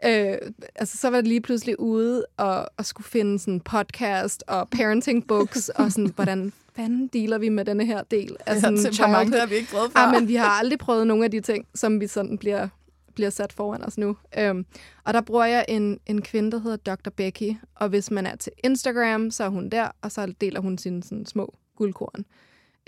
Øh, 0.04 0.52
altså, 0.74 0.98
så 0.98 1.10
var 1.10 1.16
det 1.16 1.28
lige 1.28 1.40
pludselig 1.40 1.80
ude 1.80 2.26
og, 2.36 2.68
og 2.76 2.86
skulle 2.86 3.06
finde 3.06 3.38
sådan 3.38 3.60
podcast 3.60 4.44
og 4.46 4.68
parenting 4.68 5.26
books, 5.26 5.68
og 5.78 5.92
sådan, 5.92 6.12
hvordan 6.14 6.52
fanden 6.76 7.06
dealer 7.06 7.38
vi 7.38 7.48
med 7.48 7.64
denne 7.64 7.86
her 7.86 8.02
del 8.02 8.36
af 8.46 8.60
sådan 8.60 8.76
ja, 8.76 8.92
childhood? 8.92 9.38
har 9.38 9.46
vi 9.46 9.54
ikke 9.54 9.70
prøvet 9.70 9.92
før. 9.92 10.00
Ja, 10.00 10.20
men 10.20 10.28
vi 10.28 10.34
har 10.34 10.48
aldrig 10.48 10.78
prøvet 10.78 11.06
nogle 11.06 11.24
af 11.24 11.30
de 11.30 11.40
ting, 11.40 11.66
som 11.74 12.00
vi 12.00 12.06
sådan 12.06 12.38
bliver 12.38 12.68
bliver 13.16 13.30
sat 13.30 13.52
foran 13.52 13.84
os 13.84 13.98
nu. 13.98 14.16
Øhm, 14.38 14.66
og 15.04 15.14
der 15.14 15.20
bruger 15.20 15.44
jeg 15.44 15.64
en, 15.68 16.00
en 16.06 16.22
kvinde, 16.22 16.50
der 16.50 16.58
hedder 16.58 16.76
Dr. 16.94 17.10
Becky, 17.10 17.56
og 17.74 17.88
hvis 17.88 18.10
man 18.10 18.26
er 18.26 18.36
til 18.36 18.52
Instagram, 18.64 19.30
så 19.30 19.44
er 19.44 19.48
hun 19.48 19.68
der, 19.68 19.88
og 20.02 20.12
så 20.12 20.34
deler 20.40 20.60
hun 20.60 20.78
sine 20.78 21.02
sådan, 21.02 21.26
små 21.26 21.54
guldkorn. 21.76 22.24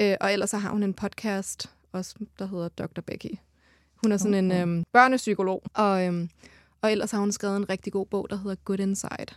Øh, 0.01 0.17
og 0.21 0.33
ellers 0.33 0.51
så 0.51 0.59
har 0.59 0.71
hun 0.71 0.83
en 0.83 0.95
podcast, 0.95 1.71
også, 1.93 2.15
der 2.39 2.47
hedder 2.47 2.69
Dr. 2.69 3.01
Becky. 3.01 3.39
Hun 4.03 4.13
er 4.13 4.17
sådan 4.17 4.51
okay. 4.51 4.63
en 4.63 4.69
øhm, 4.69 4.85
børnepsykolog, 4.93 5.63
og, 5.75 6.07
øhm, 6.07 6.31
og 6.83 6.93
ellers 6.93 7.11
har 7.11 7.19
hun 7.19 7.33
skrevet 7.33 7.57
en 7.57 7.69
rigtig 7.69 7.93
god 7.93 8.07
bog, 8.07 8.27
der 8.31 8.37
hedder 8.37 8.57
Good 8.65 8.81
Inside. 8.81 9.35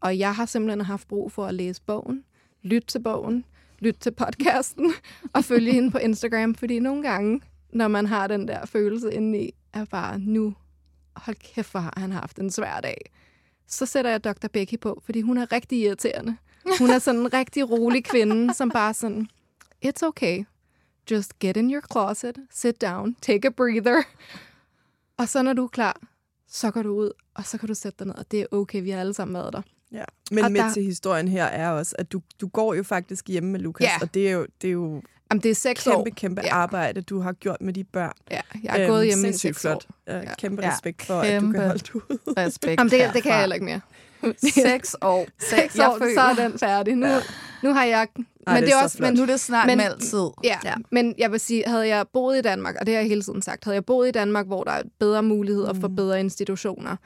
Og 0.00 0.18
jeg 0.18 0.34
har 0.34 0.46
simpelthen 0.46 0.80
haft 0.80 1.08
brug 1.08 1.32
for 1.32 1.46
at 1.46 1.54
læse 1.54 1.82
bogen, 1.86 2.24
lytte 2.62 2.86
til 2.86 2.98
bogen, 2.98 3.44
lytte 3.78 4.00
til 4.00 4.10
podcasten 4.10 4.92
og 5.34 5.44
følge 5.44 5.72
hende 5.72 5.90
på 5.90 5.98
Instagram, 5.98 6.54
fordi 6.54 6.78
nogle 6.78 7.02
gange, 7.02 7.40
når 7.74 7.88
man 7.88 8.06
har 8.06 8.26
den 8.26 8.48
der 8.48 8.66
følelse 8.66 9.14
indeni, 9.14 9.54
er 9.72 9.84
bare 9.84 10.18
nu, 10.18 10.54
hold 11.16 11.36
kæft, 11.36 11.70
hvor 11.70 11.80
har 11.80 11.94
han 11.96 12.12
haft 12.12 12.38
en 12.38 12.50
svær 12.50 12.80
dag. 12.80 13.12
Så 13.66 13.86
sætter 13.86 14.10
jeg 14.10 14.24
Dr. 14.24 14.48
Becky 14.52 14.80
på, 14.80 15.02
fordi 15.04 15.20
hun 15.20 15.38
er 15.38 15.52
rigtig 15.52 15.78
irriterende. 15.78 16.36
Hun 16.78 16.90
er 16.90 16.98
sådan 16.98 17.20
en 17.20 17.32
rigtig 17.32 17.70
rolig 17.70 18.04
kvinde, 18.04 18.54
som 18.54 18.70
bare 18.70 18.94
sådan, 18.94 19.28
it's 19.86 20.06
okay. 20.06 20.44
Just 21.10 21.38
get 21.38 21.56
in 21.56 21.70
your 21.70 21.82
closet, 21.92 22.38
sit 22.50 22.80
down, 22.80 23.16
take 23.22 23.48
a 23.48 23.50
breather. 23.50 24.02
Og 25.16 25.28
så 25.28 25.42
når 25.42 25.52
du 25.52 25.64
er 25.64 25.68
klar, 25.68 26.00
så 26.48 26.70
går 26.70 26.82
du 26.82 26.94
ud, 26.94 27.10
og 27.34 27.44
så 27.44 27.58
kan 27.58 27.68
du 27.68 27.74
sætte 27.74 27.98
dig 27.98 28.06
ned, 28.06 28.14
og 28.14 28.30
det 28.30 28.40
er 28.40 28.46
okay, 28.52 28.82
vi 28.82 28.90
har 28.90 29.00
alle 29.00 29.14
sammen 29.14 29.34
været 29.34 29.52
der. 29.52 29.62
Ja, 29.92 30.04
men 30.30 30.44
og 30.44 30.52
med 30.52 30.60
der... 30.60 30.72
til 30.72 30.82
historien 30.82 31.28
her 31.28 31.44
er 31.44 31.70
også, 31.70 31.94
at 31.98 32.12
du, 32.12 32.22
du 32.40 32.48
går 32.48 32.74
jo 32.74 32.82
faktisk 32.82 33.28
hjemme 33.28 33.50
med 33.50 33.60
Lukas, 33.60 33.86
ja. 33.86 33.98
og 34.00 34.14
det 34.14 34.28
er 34.28 34.32
jo, 34.32 34.46
det 34.62 34.68
er 34.68 34.72
jo 34.72 35.02
Jamen, 35.30 35.42
det 35.42 35.50
er 35.50 35.54
seks 35.54 35.84
kæmpe, 35.84 35.98
år. 35.98 36.06
kæmpe 36.16 36.42
ja. 36.44 36.54
arbejde, 36.54 37.00
du 37.00 37.20
har 37.20 37.32
gjort 37.32 37.60
med 37.60 37.72
de 37.72 37.84
børn. 37.84 38.12
Ja, 38.30 38.40
jeg 38.62 38.82
er 38.82 38.86
gået 38.86 39.00
øhm, 39.00 39.06
hjemme 39.06 39.28
i 39.28 39.32
seks 39.32 39.60
flot. 39.60 39.86
år. 40.08 40.12
Ja, 40.12 40.34
kæmpe 40.38 40.62
ja. 40.62 40.72
respekt 40.72 41.02
for, 41.02 41.22
kæmpe 41.22 41.58
at 41.58 41.92
du 41.92 42.00
kan 42.00 42.00
holde 42.08 42.16
ud. 42.26 42.34
respekt 42.36 42.78
Jamen, 42.78 42.90
det, 42.90 43.10
det 43.14 43.22
kan 43.22 43.32
jeg 43.32 43.40
heller 43.40 43.54
ikke 43.54 43.66
mere. 43.66 43.80
seks 44.64 44.96
år. 45.02 45.26
Seks 45.38 45.78
år, 45.78 45.98
føler. 45.98 46.14
så 46.14 46.20
er 46.20 46.48
den 46.48 46.58
færdig. 46.58 46.96
Nu, 46.96 47.06
ja. 47.06 47.20
nu 47.62 47.72
har 47.72 47.84
jeg... 47.84 48.08
Ej, 48.46 48.54
men 48.54 48.62
det 48.62 48.72
er, 48.72 48.82
også, 48.82 48.98
men 49.00 49.14
nu 49.14 49.22
er 49.22 49.26
det 49.26 49.40
snart 49.40 49.66
men, 49.66 49.80
altid. 49.80 50.28
Ja, 50.44 50.58
ja, 50.64 50.74
men 50.90 51.14
jeg 51.18 51.32
vil 51.32 51.40
sige, 51.40 51.64
havde 51.66 51.88
jeg 51.88 52.06
boet 52.12 52.38
i 52.38 52.40
Danmark, 52.40 52.76
og 52.80 52.86
det 52.86 52.94
har 52.94 53.00
jeg 53.00 53.08
hele 53.08 53.22
tiden 53.22 53.42
sagt, 53.42 53.64
havde 53.64 53.74
jeg 53.74 53.84
boet 53.84 54.08
i 54.08 54.10
Danmark, 54.10 54.46
hvor 54.46 54.64
der 54.64 54.72
er 54.72 54.82
bedre 54.98 55.22
muligheder 55.22 55.72
mm. 55.72 55.80
for 55.80 55.88
bedre 55.88 56.20
institutioner, 56.20 56.96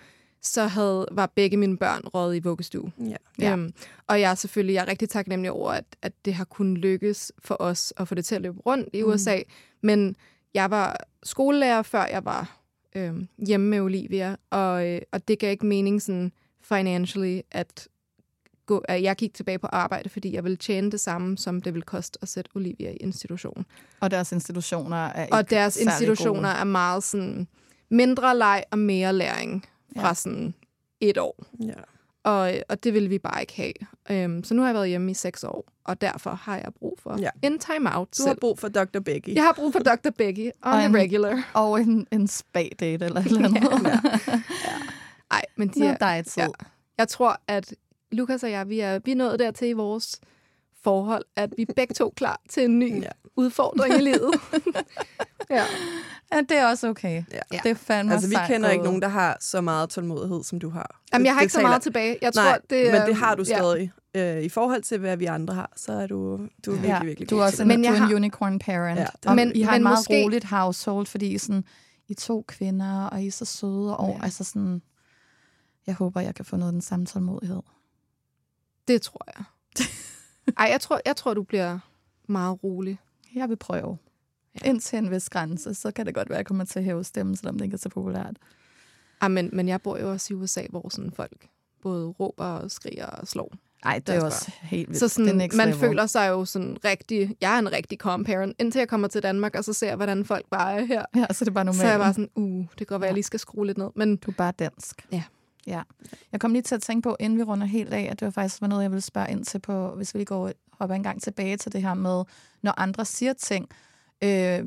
så 0.43 0.66
havde, 0.66 1.07
var 1.12 1.26
begge 1.26 1.57
mine 1.57 1.78
børn 1.78 2.03
røget 2.14 2.36
i 2.36 2.39
vuggestue. 2.39 2.93
Ja. 3.39 3.53
Øhm, 3.53 3.72
og 4.07 4.20
jeg 4.20 4.30
er 4.30 4.34
selvfølgelig 4.34 4.74
jeg 4.74 4.82
er 4.82 4.89
rigtig 4.89 5.09
taknemmelig 5.09 5.51
over, 5.51 5.72
at, 5.72 5.84
at 6.03 6.12
det 6.24 6.34
har 6.34 6.45
kunnet 6.45 6.78
lykkes 6.78 7.32
for 7.45 7.57
os 7.61 7.93
at 7.97 8.09
få 8.09 8.14
det 8.14 8.24
til 8.24 8.34
at 8.34 8.43
løbe 8.43 8.61
rundt 8.66 8.89
i 8.93 9.03
USA. 9.03 9.36
Mm. 9.36 9.43
Men 9.82 10.16
jeg 10.55 10.70
var 10.70 10.97
skolelærer, 11.22 11.82
før 11.82 12.07
jeg 12.07 12.24
var 12.24 12.61
øhm, 12.97 13.28
hjemme 13.47 13.66
med 13.66 13.80
Olivia, 13.80 14.36
og, 14.51 14.89
øh, 14.89 15.01
og 15.12 15.28
det 15.28 15.39
gav 15.39 15.51
ikke 15.51 15.66
mening 15.66 16.03
sådan 16.03 16.32
financially, 16.62 17.41
at, 17.51 17.89
gå, 18.66 18.78
at 18.78 19.03
jeg 19.03 19.16
gik 19.16 19.34
tilbage 19.34 19.59
på 19.59 19.66
arbejde, 19.66 20.09
fordi 20.09 20.34
jeg 20.34 20.45
ville 20.45 20.57
tjene 20.57 20.91
det 20.91 21.01
samme, 21.01 21.39
som 21.39 21.62
det 21.62 21.74
ville 21.74 21.84
koste 21.84 22.18
at 22.22 22.28
sætte 22.28 22.51
Olivia 22.55 22.91
i 22.91 22.97
institution. 22.97 23.66
Og 24.01 24.11
deres 24.11 24.32
institutioner 24.32 24.97
er 24.97 25.24
ikke 25.24 25.36
Og 25.36 25.51
deres 25.51 25.76
institutioner 25.76 26.49
gode. 26.49 26.61
er 26.61 26.64
meget 26.64 27.03
sådan 27.03 27.49
mindre 27.91 28.36
leg 28.39 28.64
og 28.70 28.78
mere 28.78 29.12
læring 29.12 29.64
fra 29.97 30.09
ja. 30.09 30.14
sådan 30.14 30.55
et 31.01 31.18
år. 31.18 31.45
Ja. 31.61 31.72
Og, 32.22 32.53
og 32.68 32.84
det 32.84 32.95
ville 32.95 33.09
vi 33.09 33.18
bare 33.18 33.41
ikke 33.41 33.57
have. 33.57 34.24
Um, 34.24 34.45
så 34.45 34.55
nu 34.55 34.62
har 34.62 34.68
jeg 34.68 34.74
været 34.74 34.89
hjemme 34.89 35.11
i 35.11 35.14
seks 35.14 35.45
år, 35.45 35.64
og 35.84 36.01
derfor 36.01 36.30
har 36.30 36.57
jeg 36.57 36.74
brug 36.78 36.99
for 37.03 37.20
ja. 37.20 37.30
en 37.43 37.59
time-out 37.59 38.09
Du 38.18 38.26
har 38.26 38.34
brug 38.41 38.59
for 38.59 38.68
Dr. 38.68 39.01
Becky. 39.01 39.34
Jeg 39.34 39.43
har 39.43 39.53
brug 39.53 39.72
for 39.72 39.78
Dr. 39.78 40.11
Becky 40.11 40.51
on 40.62 40.72
og 40.72 40.84
en, 40.84 40.97
regular. 40.97 41.51
Og 41.55 41.80
en, 41.80 42.07
en 42.12 42.28
spa-date 42.28 43.05
eller 43.05 43.20
et 43.20 43.26
eller 43.32 43.45
andet. 43.45 43.62
ja. 43.84 44.01
ja. 44.64 44.82
Ej, 45.30 45.43
men 45.57 45.68
de 45.68 45.86
er, 45.86 45.97
dig 45.97 46.26
tid. 46.26 46.43
Ja. 46.43 46.49
Jeg 46.99 47.09
tror, 47.09 47.41
at 47.47 47.74
Lukas 48.12 48.43
og 48.43 48.51
jeg, 48.51 48.68
vi 48.68 48.80
er, 48.80 48.99
vi 48.99 49.11
er 49.11 49.16
nået 49.16 49.39
dertil 49.39 49.68
i 49.68 49.72
vores 49.72 50.20
forhold, 50.82 51.24
at 51.36 51.55
vi 51.57 51.64
begge 51.76 51.95
to 51.95 52.12
klar 52.16 52.41
til 52.49 52.64
en 52.64 52.78
ny 52.78 53.03
ja. 53.03 53.11
udfordring 53.36 53.95
i 53.95 54.03
livet. 54.03 54.34
ja. 55.51 55.64
Ja, 56.33 56.41
det 56.41 56.59
er 56.59 56.66
også 56.66 56.89
okay. 56.89 57.22
Ja. 57.33 57.59
Det 57.62 57.70
er 57.70 57.74
fandme 57.74 58.12
Altså, 58.12 58.29
vi 58.29 58.37
kender 58.47 58.70
ikke 58.70 58.85
nogen, 58.85 59.03
der 59.03 59.09
har 59.09 59.37
så 59.41 59.61
meget 59.61 59.91
tålmodighed, 59.91 60.45
som 60.45 60.61
du 60.61 60.68
har. 60.70 61.01
Jamen, 61.12 61.26
jeg 61.26 61.35
har 61.35 61.41
ikke 61.41 61.53
så 61.53 61.61
meget 61.61 61.83
tilbage. 61.83 62.18
Jeg 62.22 62.35
tror, 62.35 62.43
Nej, 62.43 62.59
det, 62.70 62.93
men 62.93 63.03
det 63.03 63.16
har 63.16 63.35
du 63.35 63.45
stadig. 63.45 63.93
Ja. 64.14 64.37
Øh, 64.37 64.43
I 64.43 64.49
forhold 64.49 64.83
til, 64.83 64.99
hvad 64.99 65.16
vi 65.16 65.24
andre 65.24 65.55
har, 65.55 65.72
så 65.76 65.93
er 65.93 66.07
du, 66.07 66.49
du 66.66 66.70
er 66.70 66.74
virkelig, 66.74 66.89
ja, 66.89 67.05
virkelig 67.05 67.31
Du 67.31 67.39
er 67.39 67.45
også 67.45 67.62
en, 67.62 67.68
men 67.68 67.83
du 67.83 67.89
er 67.89 67.93
en 67.93 68.03
har... 68.03 68.14
unicorn 68.14 68.59
parent. 68.59 69.01
Ja, 69.01 69.07
og 69.26 69.37
men, 69.37 69.53
I 69.55 69.61
har 69.62 69.70
men 69.70 69.79
en 69.79 69.83
meget 69.83 69.99
måske... 69.99 70.24
roligt 70.24 70.45
household, 70.45 71.07
fordi 71.07 71.39
sådan, 71.39 71.64
I 72.09 72.14
to 72.14 72.45
kvinder, 72.49 73.05
og 73.05 73.22
I 73.22 73.26
er 73.26 73.31
så 73.33 73.45
søde. 73.45 73.97
Og, 73.97 74.16
ja. 74.18 74.24
altså 74.24 74.45
sådan, 74.45 74.83
jeg 75.87 75.95
håber, 75.95 76.20
jeg 76.20 76.35
kan 76.35 76.45
få 76.45 76.57
noget 76.57 76.68
af 76.68 76.72
den 76.72 76.83
samme 76.83 77.07
tålmodighed. 77.07 77.62
Det 78.89 79.03
tror 79.03 79.24
jeg. 79.37 79.45
Ej, 80.59 80.68
jeg 80.70 80.81
tror, 80.81 81.01
jeg 81.07 81.16
tror, 81.16 81.35
du 81.35 81.43
bliver 81.43 81.79
meget 82.29 82.64
rolig. 82.64 82.99
Jeg 83.35 83.49
vil 83.49 83.57
prøve. 83.57 83.99
Indtil 84.65 84.99
en 84.99 85.11
vis 85.11 85.31
grænse, 85.31 85.75
så 85.75 85.91
kan 85.91 86.07
det 86.07 86.15
godt 86.15 86.29
være, 86.29 86.37
at 86.37 86.39
jeg 86.39 86.47
kommer 86.47 86.65
til 86.65 86.79
at 86.79 86.85
hæve 86.85 87.05
stemmen, 87.05 87.37
selvom 87.37 87.59
det 87.59 87.65
ikke 87.65 87.75
er 87.75 87.79
så 87.79 87.89
populært. 87.89 88.37
Ja, 89.23 89.29
men, 89.29 89.51
men 89.53 89.69
jeg 89.69 89.83
bor 89.83 89.99
jo 89.99 90.11
også 90.11 90.35
i 90.35 90.37
USA, 90.37 90.63
hvor 90.71 90.89
sådan 90.89 91.13
folk 91.13 91.49
både 91.83 92.07
råber 92.07 92.45
og 92.45 92.71
skriger 92.71 93.07
og 93.07 93.29
slår. 93.29 93.53
Nej, 93.85 93.99
det 94.07 94.15
er 94.15 94.25
også 94.25 94.53
helt 94.63 94.89
vildt. 94.89 95.01
Så 95.01 95.09
sådan, 95.09 95.37
man 95.37 95.69
level. 95.69 95.75
føler 95.75 96.07
sig 96.07 96.29
jo 96.29 96.45
sådan 96.45 96.77
rigtig... 96.85 97.37
Jeg 97.41 97.55
er 97.55 97.59
en 97.59 97.73
rigtig 97.73 97.99
calm 97.99 98.25
parent, 98.25 98.57
indtil 98.59 98.79
jeg 98.79 98.89
kommer 98.89 99.09
til 99.09 99.23
Danmark, 99.23 99.55
og 99.55 99.65
så 99.65 99.73
ser 99.73 99.97
hvordan 99.97 100.25
folk 100.25 100.47
bare 100.51 100.81
er 100.81 100.85
her. 100.85 101.05
Ja, 101.17 101.27
så 101.31 101.45
det 101.45 101.51
er 101.51 101.55
bare 101.55 101.65
normalt. 101.65 101.81
Så 101.81 101.87
er 101.87 101.91
jeg 101.91 102.01
bare 102.01 102.13
sådan, 102.13 102.31
uh, 102.35 102.67
det 102.71 102.77
kan 102.79 102.87
godt 102.87 103.01
være, 103.01 103.07
ja. 103.07 103.11
jeg 103.11 103.15
lige 103.15 103.25
skal 103.25 103.41
skrue 103.41 103.67
lidt 103.67 103.79
ned. 103.79 103.89
Men 103.97 104.17
du 104.17 104.31
er 104.31 104.35
bare 104.35 104.53
dansk. 104.59 105.07
Ja. 105.13 105.23
Ja. 105.67 105.83
Jeg 106.33 106.41
kom 106.41 106.53
lige 106.53 106.63
til 106.63 106.75
at 106.75 106.83
tænke 106.83 107.03
på, 107.09 107.17
inden 107.21 107.39
vi 107.39 107.43
runder 107.43 107.67
helt 107.67 107.95
af, 107.95 108.09
at 108.11 108.21
det 108.21 108.27
var 108.27 108.33
faktisk 108.33 108.63
noget, 108.63 108.83
jeg 108.83 108.91
ville 108.91 109.03
spørge 109.03 109.31
ind 109.31 109.45
til 109.45 109.59
på, 109.59 109.95
hvis 109.97 110.15
vi 110.15 110.19
lige 110.19 110.27
går 110.27 110.51
hopper 110.73 110.97
en 110.97 111.03
gang 111.03 111.23
tilbage 111.23 111.57
til 111.57 111.73
det 111.73 111.83
her 111.83 111.95
med, 111.95 112.25
når 112.63 112.81
andre 112.81 113.05
siger 113.05 113.33
ting, 113.33 113.69
øh, 114.25 114.64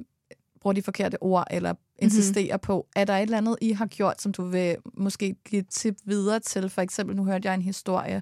bruger 0.61 0.73
de 0.73 0.81
forkerte 0.81 1.23
ord, 1.23 1.47
eller 1.51 1.73
insisterer 1.99 2.55
mm-hmm. 2.55 2.65
på, 2.65 2.87
er 2.95 3.05
der 3.05 3.17
et 3.17 3.21
eller 3.21 3.37
andet, 3.37 3.57
I 3.61 3.71
har 3.71 3.85
gjort, 3.85 4.21
som 4.21 4.31
du 4.31 4.43
vil 4.43 4.75
måske 4.93 5.35
give 5.49 5.61
tip 5.61 5.95
videre 6.05 6.39
til? 6.39 6.69
For 6.69 6.81
eksempel, 6.81 7.15
nu 7.15 7.25
hørte 7.25 7.47
jeg 7.47 7.55
en 7.55 7.61
historie, 7.61 8.21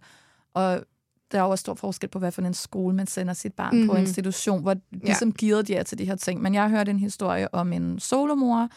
og 0.54 0.84
der 1.32 1.40
er 1.40 1.44
jo 1.44 1.50
også 1.50 1.62
stor 1.62 1.74
forskel 1.74 2.10
på, 2.10 2.20
hvad 2.20 2.32
for 2.32 2.42
en 2.42 2.54
skole 2.54 2.96
man 2.96 3.08
sender 3.08 3.34
sit 3.34 3.54
barn 3.54 3.74
mm-hmm. 3.74 3.88
på, 3.88 3.94
mhm. 3.94 4.02
institution, 4.02 4.62
hvor 4.62 4.76
ligesom 4.92 5.30
ja. 5.30 5.34
givet 5.34 5.68
de 5.68 5.76
er 5.76 5.84
til 5.84 5.98
de 5.98 6.06
her 6.06 6.16
ting. 6.16 6.42
Men 6.42 6.54
jeg 6.54 6.62
har 6.62 6.70
hørt 6.70 6.90
en 6.90 7.00
historie 7.00 7.54
om 7.54 7.74
en 7.74 8.00
solomor, 8.00 8.70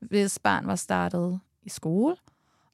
hvis 0.00 0.38
barn 0.38 0.66
var 0.66 0.76
startet 0.76 1.40
i 1.62 1.68
skole, 1.68 2.16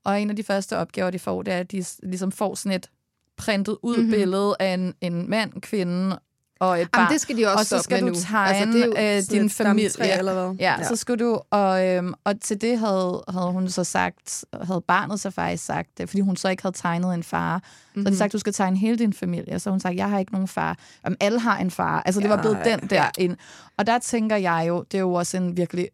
og 0.05 0.21
en 0.21 0.31
af 0.31 0.37
de 0.37 0.43
første 0.43 0.77
opgaver, 0.77 1.11
de 1.11 1.19
får, 1.19 1.43
det 1.43 1.55
er, 1.55 1.59
at 1.59 1.73
de 1.73 1.85
ligesom 2.03 2.33
får 2.33 2.55
sådan 2.55 2.77
et 2.77 2.91
printet 3.37 3.77
ud 3.83 3.97
mm-hmm. 3.97 4.11
billede 4.11 4.57
af 4.61 4.75
en, 4.75 4.95
en 5.01 5.31
mand, 5.31 5.61
kvinde 5.61 6.19
og 6.61 6.81
et 6.81 6.91
barn. 6.91 7.01
Jamen, 7.01 7.13
det 7.13 7.21
skal 7.21 7.37
de 7.37 7.47
også 7.47 7.59
og 7.59 7.67
så 7.67 7.85
skal 7.85 8.01
du 8.01 8.07
nu. 8.07 8.15
tegne 8.15 8.49
Altså, 8.59 8.79
det 8.79 8.93
er 8.97 9.17
øh, 9.17 9.23
din 9.31 9.51
familie. 9.51 9.91
stamtræ, 9.91 10.19
eller 10.19 10.33
hvad? 10.35 10.57
Ja, 10.61 10.75
Ja. 10.79 10.85
så 10.85 10.97
skulle 10.97 11.25
du, 11.25 11.41
og, 11.51 11.87
øhm, 11.89 12.15
og 12.25 12.41
til 12.41 12.61
det 12.61 12.79
havde, 12.79 13.25
havde 13.29 13.47
hun 13.53 13.69
så 13.69 13.85
sagt, 13.85 14.45
havde 14.63 14.81
barnet 14.89 15.21
så 15.21 15.31
faktisk 15.31 15.65
sagt, 15.65 15.89
fordi 16.01 16.21
hun 16.21 16.37
så 16.37 16.49
ikke 16.49 16.63
havde 16.63 16.77
tegnet 16.77 17.15
en 17.15 17.23
far, 17.23 17.57
mm-hmm. 17.57 17.65
så 17.95 17.99
havde 18.01 18.03
Mhm. 18.05 18.13
de 18.13 18.19
sagt, 18.19 18.33
du 18.33 18.39
skal 18.39 18.53
tegne 18.53 18.77
hele 18.79 18.99
din 18.99 19.13
familie. 19.13 19.59
Så 19.59 19.71
hun 19.71 19.81
sagt, 19.81 19.97
jeg 19.97 20.11
har 20.11 20.19
ikke 20.19 20.33
nogen 20.33 20.49
far. 20.49 20.79
Om 21.05 21.17
alle 21.21 21.41
har 21.41 21.59
en 21.59 21.71
far. 21.71 22.03
Altså 22.07 22.21
det 22.21 22.31
var 22.31 22.41
blevet 22.41 22.59
Ja, 22.65 22.77
den 22.77 22.91
der 22.91 23.05
ind. 23.19 23.37
Og 23.79 23.87
der 23.87 23.99
tænker 23.99 24.37
jeg 24.37 24.65
jo, 24.69 24.83
det 24.83 24.95
er 24.99 25.03
jo 25.03 25.13
også 25.13 25.37
en 25.37 25.57
virkelig 25.57 25.89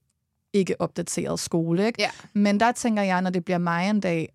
ikke 0.53 0.81
opdateret 0.81 1.41
skole, 1.41 1.87
ikke? 1.87 2.03
Ja. 2.03 2.11
Men 2.33 2.61
der 2.61 2.73
tænker 2.73 3.03
jeg, 3.03 3.23
når 3.23 3.31
det 3.31 3.45
bliver 3.45 3.59
mig 3.59 3.91
en 3.91 4.01
dag, 4.01 4.29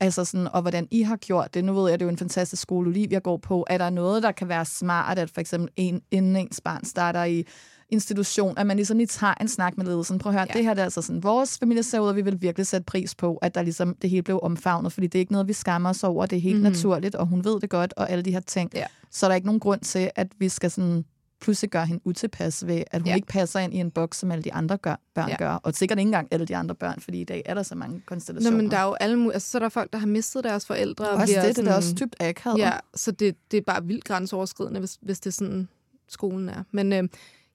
altså 0.00 0.24
sådan, 0.24 0.48
og 0.52 0.60
hvordan 0.62 0.88
I 0.90 1.02
har 1.02 1.16
gjort 1.16 1.54
det. 1.54 1.64
Nu 1.64 1.72
ved 1.72 1.90
jeg, 1.90 1.98
det 2.00 2.04
er 2.04 2.06
jo 2.06 2.12
en 2.12 2.18
fantastisk 2.18 2.62
skole, 2.62 2.88
Olivia 2.88 3.18
går 3.18 3.36
på. 3.36 3.66
Er 3.70 3.78
der 3.78 3.90
noget, 3.90 4.22
der 4.22 4.32
kan 4.32 4.48
være 4.48 4.64
smart, 4.64 5.18
at 5.18 5.30
for 5.30 5.40
eksempel 5.40 5.70
en, 5.76 6.02
inden 6.10 6.36
ens 6.36 6.60
barn 6.60 6.84
starter 6.84 7.24
i 7.24 7.44
institution, 7.90 8.58
at 8.58 8.66
man 8.66 8.76
ligesom 8.76 8.96
lige 8.96 9.06
tager 9.06 9.34
en 9.40 9.48
snak 9.48 9.76
med 9.76 9.86
ledelsen. 9.86 10.18
Prøv 10.18 10.30
at 10.30 10.38
høre, 10.38 10.46
ja. 10.50 10.58
det 10.58 10.64
her 10.64 10.74
det 10.74 10.80
er 10.80 10.84
altså 10.84 11.02
sådan, 11.02 11.22
vores 11.22 11.58
familie 11.58 11.82
ser 11.82 12.00
ud, 12.00 12.08
og 12.08 12.16
vi 12.16 12.22
vil 12.22 12.42
virkelig 12.42 12.66
sætte 12.66 12.84
pris 12.84 13.14
på, 13.14 13.36
at 13.36 13.54
der 13.54 13.62
ligesom 13.62 13.94
det 14.02 14.10
hele 14.10 14.22
blev 14.22 14.40
omfavnet, 14.42 14.92
fordi 14.92 15.06
det 15.06 15.18
er 15.18 15.20
ikke 15.20 15.32
noget, 15.32 15.48
vi 15.48 15.52
skammer 15.52 15.90
os 15.90 16.04
over, 16.04 16.26
det 16.26 16.36
er 16.36 16.40
helt 16.40 16.56
Mhm. 16.56 16.62
mm-hmm. 16.62 16.72
naturligt, 16.72 17.14
og 17.14 17.26
hun 17.26 17.44
ved 17.44 17.60
det 17.60 17.70
godt, 17.70 17.94
og 17.96 18.10
alle 18.10 18.22
de 18.22 18.32
her 18.32 18.40
ting. 18.40 18.70
Ja. 18.74 18.84
Så 19.10 19.26
er 19.26 19.30
der 19.30 19.34
ikke 19.34 19.46
nogen 19.46 19.60
grund 19.60 19.80
til, 19.80 20.10
at 20.16 20.28
vi 20.38 20.48
skal 20.48 20.70
sådan 20.70 21.04
pludselig 21.40 21.70
gøre 21.70 21.86
hende 21.86 22.00
utilpas 22.04 22.66
ved, 22.66 22.82
at 22.90 23.00
hun 23.02 23.08
Ja. 23.08 23.14
ikke 23.14 23.26
passer 23.26 23.60
ind 23.60 23.74
i 23.74 23.76
en 23.76 23.90
boks, 23.90 24.18
som 24.18 24.30
alle 24.32 24.44
de 24.44 24.52
andre 24.52 24.76
gør, 24.76 24.96
børn 25.14 25.28
Ja. 25.28 25.36
gør. 25.36 25.50
Og 25.50 25.74
sikkert 25.74 25.98
ikke 25.98 26.08
engang 26.08 26.28
alle 26.30 26.46
de 26.46 26.56
andre 26.56 26.74
børn, 26.74 27.00
fordi 27.00 27.20
i 27.20 27.24
dag 27.24 27.42
er 27.44 27.54
der 27.54 27.62
så 27.62 27.74
mange 27.74 27.94
Nå, 27.96 28.02
konstellationer. 28.06 28.56
men 28.56 28.70
der 28.70 28.76
er 28.78 28.84
jo 28.84 28.94
alle. 29.00 29.32
Altså, 29.34 29.50
så 29.50 29.58
er 29.58 29.60
der 29.60 29.68
folk, 29.68 29.92
der 29.92 29.98
har 29.98 30.06
mistet 30.06 30.44
deres 30.44 30.66
forældre. 30.66 31.08
og 31.10 31.16
Også 31.16 31.26
bliver 31.34 31.42
det, 31.46 31.56
det 31.56 31.68
er 31.68 31.74
også 31.76 31.94
dybt 32.00 32.16
akavet. 32.20 32.58
Ja, 32.58 32.72
så 32.94 33.10
det, 33.10 33.36
det 33.50 33.56
er 33.56 33.62
bare 33.62 33.84
vildt 33.84 34.04
grænseoverskridende, 34.04 34.80
hvis, 34.80 34.98
hvis 35.02 35.20
det 35.20 35.30
er 35.30 35.34
sådan, 35.34 35.68
skolen 36.08 36.48
er. 36.48 36.62
Men 36.70 36.92
øh, 36.92 37.04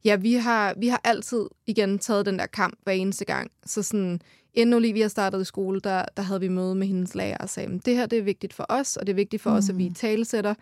ja, 0.06 0.16
vi 0.16 0.34
har, 0.34 0.74
vi 0.78 0.88
har 0.88 1.02
altid 1.04 1.46
igen 1.68 2.00
taget 2.00 2.26
den 2.26 2.40
der 2.40 2.46
kamp 2.46 2.80
hver 2.84 2.94
eneste 2.94 3.26
gang. 3.26 3.52
Så 3.66 3.84
sådan, 3.84 4.22
inden 4.54 4.74
Olivia 4.74 5.08
startede 5.08 5.42
i 5.42 5.46
skole, 5.46 5.80
der, 5.80 6.06
der 6.18 6.24
havde 6.24 6.40
vi 6.40 6.48
møde 6.48 6.76
med 6.76 6.88
hendes 6.88 7.16
lærer 7.16 7.38
og 7.38 7.50
sagde, 7.50 7.80
det 7.86 7.96
her 7.96 8.06
det 8.06 8.20
er 8.20 8.24
vigtigt 8.24 8.54
for 8.54 8.66
os, 8.70 8.98
og 8.98 9.08
det 9.08 9.14
er 9.14 9.16
vigtigt 9.16 9.42
for 9.42 9.50
mm. 9.50 9.56
os, 9.56 9.70
at 9.70 9.78
vi 9.78 9.90
talesætter, 9.96 10.54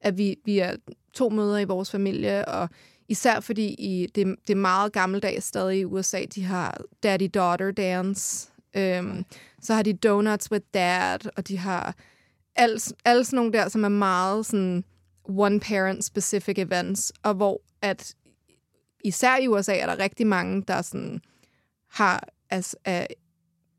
at 0.00 0.18
vi, 0.18 0.36
vi 0.44 0.58
er 0.58 0.76
to 1.16 1.28
mødre 1.28 1.62
i 1.62 1.64
vores 1.64 1.90
familie, 1.90 2.48
og 2.48 2.68
især 3.08 3.40
fordi 3.40 3.66
i, 3.66 4.06
det, 4.14 4.36
det 4.46 4.52
er 4.52 4.60
meget 4.60 4.92
gammeldags 4.92 5.44
stadig 5.44 5.78
i 5.78 5.84
USA, 5.84 6.24
de 6.34 6.44
har 6.44 6.80
daddy-daughter 7.02 7.70
dance, 7.70 8.48
øhm, 8.76 9.24
så 9.62 9.74
har 9.74 9.82
de 9.82 9.92
donuts 9.92 10.52
with 10.52 10.64
dad, 10.74 11.18
og 11.36 11.48
de 11.48 11.58
har 11.58 11.94
alle, 12.56 12.80
alle 13.04 13.24
sådan 13.24 13.36
nogle 13.36 13.52
der, 13.52 13.68
som 13.68 13.84
er 13.84 13.88
meget 13.88 14.46
sådan 14.46 14.84
one-parent 15.28 16.00
specific 16.02 16.58
events, 16.58 17.12
og 17.22 17.34
hvor 17.34 17.60
at 17.82 18.14
især 19.04 19.36
i 19.36 19.48
USA 19.48 19.76
er 19.76 19.86
der 19.86 19.98
rigtig 19.98 20.26
mange, 20.26 20.62
der 20.68 20.82
sådan 20.82 21.20
har 21.90 22.28
altså, 22.50 22.76
er 22.84 23.06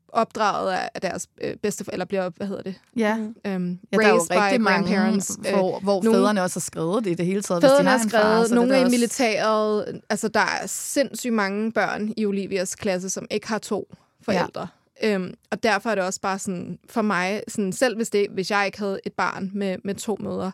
opdraget 0.08 0.72
af 0.94 1.00
deres 1.02 1.26
øh, 1.40 1.56
bedste 1.56 1.84
eller 1.92 2.04
bliver, 2.04 2.30
hvad 2.36 2.46
hedder 2.46 2.62
det? 2.62 2.74
Ja. 2.96 3.14
Um, 3.16 3.30
Ja, 3.44 3.46
der 3.46 3.56
er 4.04 4.08
jo 4.08 4.14
raised 4.14 4.28
by 4.28 4.32
rigtig 4.38 4.60
mange, 4.60 4.88
grandparents. 4.96 5.38
hvor, 5.50 5.76
Øh, 5.76 5.82
hvor 5.82 6.02
nogle- 6.02 6.18
fædrene 6.18 6.42
også 6.42 6.56
har 6.56 6.60
skrevet 6.60 7.04
det 7.04 7.10
i 7.10 7.14
det 7.14 7.26
hele 7.26 7.42
taget. 7.42 7.62
hvis 7.62 7.68
de 7.70 7.72
Fædrene 7.72 7.90
har 7.90 7.98
far, 7.98 8.08
skrevet, 8.08 8.48
så 8.48 8.54
nogle 8.54 8.74
er 8.74 8.78
i 8.80 8.84
også- 8.84 8.96
militæret. 8.96 10.00
Altså, 10.10 10.28
der 10.28 10.40
er 10.40 10.66
sindssygt 10.66 11.34
mange 11.34 11.72
børn 11.72 12.12
i 12.16 12.26
Olivias 12.26 12.74
klasse, 12.74 13.10
som 13.10 13.26
ikke 13.30 13.48
har 13.48 13.58
to 13.58 13.94
forældre. 14.22 14.68
Ja. 15.02 15.14
Øhm, 15.14 15.34
og 15.50 15.62
derfor 15.62 15.90
er 15.90 15.94
det 15.94 16.04
også 16.04 16.20
bare 16.20 16.38
sådan, 16.38 16.78
for 16.88 17.02
mig, 17.02 17.42
sådan, 17.48 17.72
selv 17.72 17.96
hvis, 17.96 18.10
det, 18.10 18.26
hvis 18.30 18.50
jeg 18.50 18.66
ikke 18.66 18.78
havde 18.78 19.00
et 19.06 19.12
barn 19.12 19.50
med, 19.54 19.76
med 19.84 19.94
to 19.94 20.16
mødre, 20.20 20.52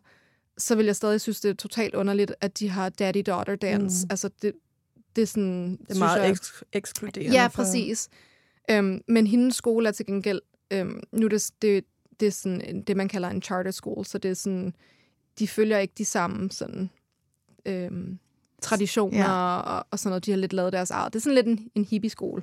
så 0.59 0.75
vil 0.75 0.87
jeg 0.87 0.97
stadig 0.97 1.21
synes, 1.21 1.41
det 1.41 1.51
er 1.51 1.55
totalt 1.55 1.95
underligt, 1.95 2.35
at 2.41 2.59
de 2.59 2.69
har 2.69 2.89
daddy-daughter 2.89 3.57
dance. 3.57 4.05
Mm. 4.07 4.11
Altså, 4.11 4.31
det, 4.43 4.53
det 5.17 5.23
er 5.23 5.27
sådan... 5.27 5.77
Det 5.89 5.95
er 5.95 5.99
meget 5.99 6.23
jeg- 6.23 6.31
eks- 6.33 6.61
ekskluderende. 6.73 7.33
Ja, 7.37 7.47
for- 7.47 7.51
præcis. 7.63 8.09
Øhm, 8.71 9.01
men 9.09 9.27
hendes 9.27 9.57
skole 9.57 9.89
er 9.89 9.93
til 9.93 10.07
gengæld, 10.07 10.41
øhm, 10.71 11.03
nu 11.13 11.25
er 11.25 11.29
det, 11.31 11.51
det, 11.63 11.85
det 12.21 12.27
er 12.27 12.31
sådan 12.33 12.83
det, 12.87 12.97
man 12.97 13.09
kalder 13.09 13.29
en 13.29 13.43
charter 13.43 13.71
school, 13.71 14.05
så 14.05 14.19
det 14.19 14.31
er 14.31 14.35
sådan, 14.35 14.75
de 15.39 15.49
følger 15.49 15.79
ikke 15.79 15.95
de 15.99 16.05
samme 16.05 16.51
sådan, 16.51 16.91
øhm, 17.67 18.19
traditioner 18.63 19.19
Ja. 19.19 19.57
og, 19.61 19.87
og 19.91 19.99
sådan 19.99 20.11
noget. 20.11 20.27
De 20.27 20.31
har 20.31 20.39
lidt 20.39 20.53
lavet 20.53 20.73
deres 20.73 20.91
eget. 20.91 21.13
Det 21.13 21.19
er 21.19 21.23
sådan 21.23 21.35
lidt 21.35 21.47
en, 21.47 21.71
en 21.75 21.85
hippie-skole. 21.85 22.43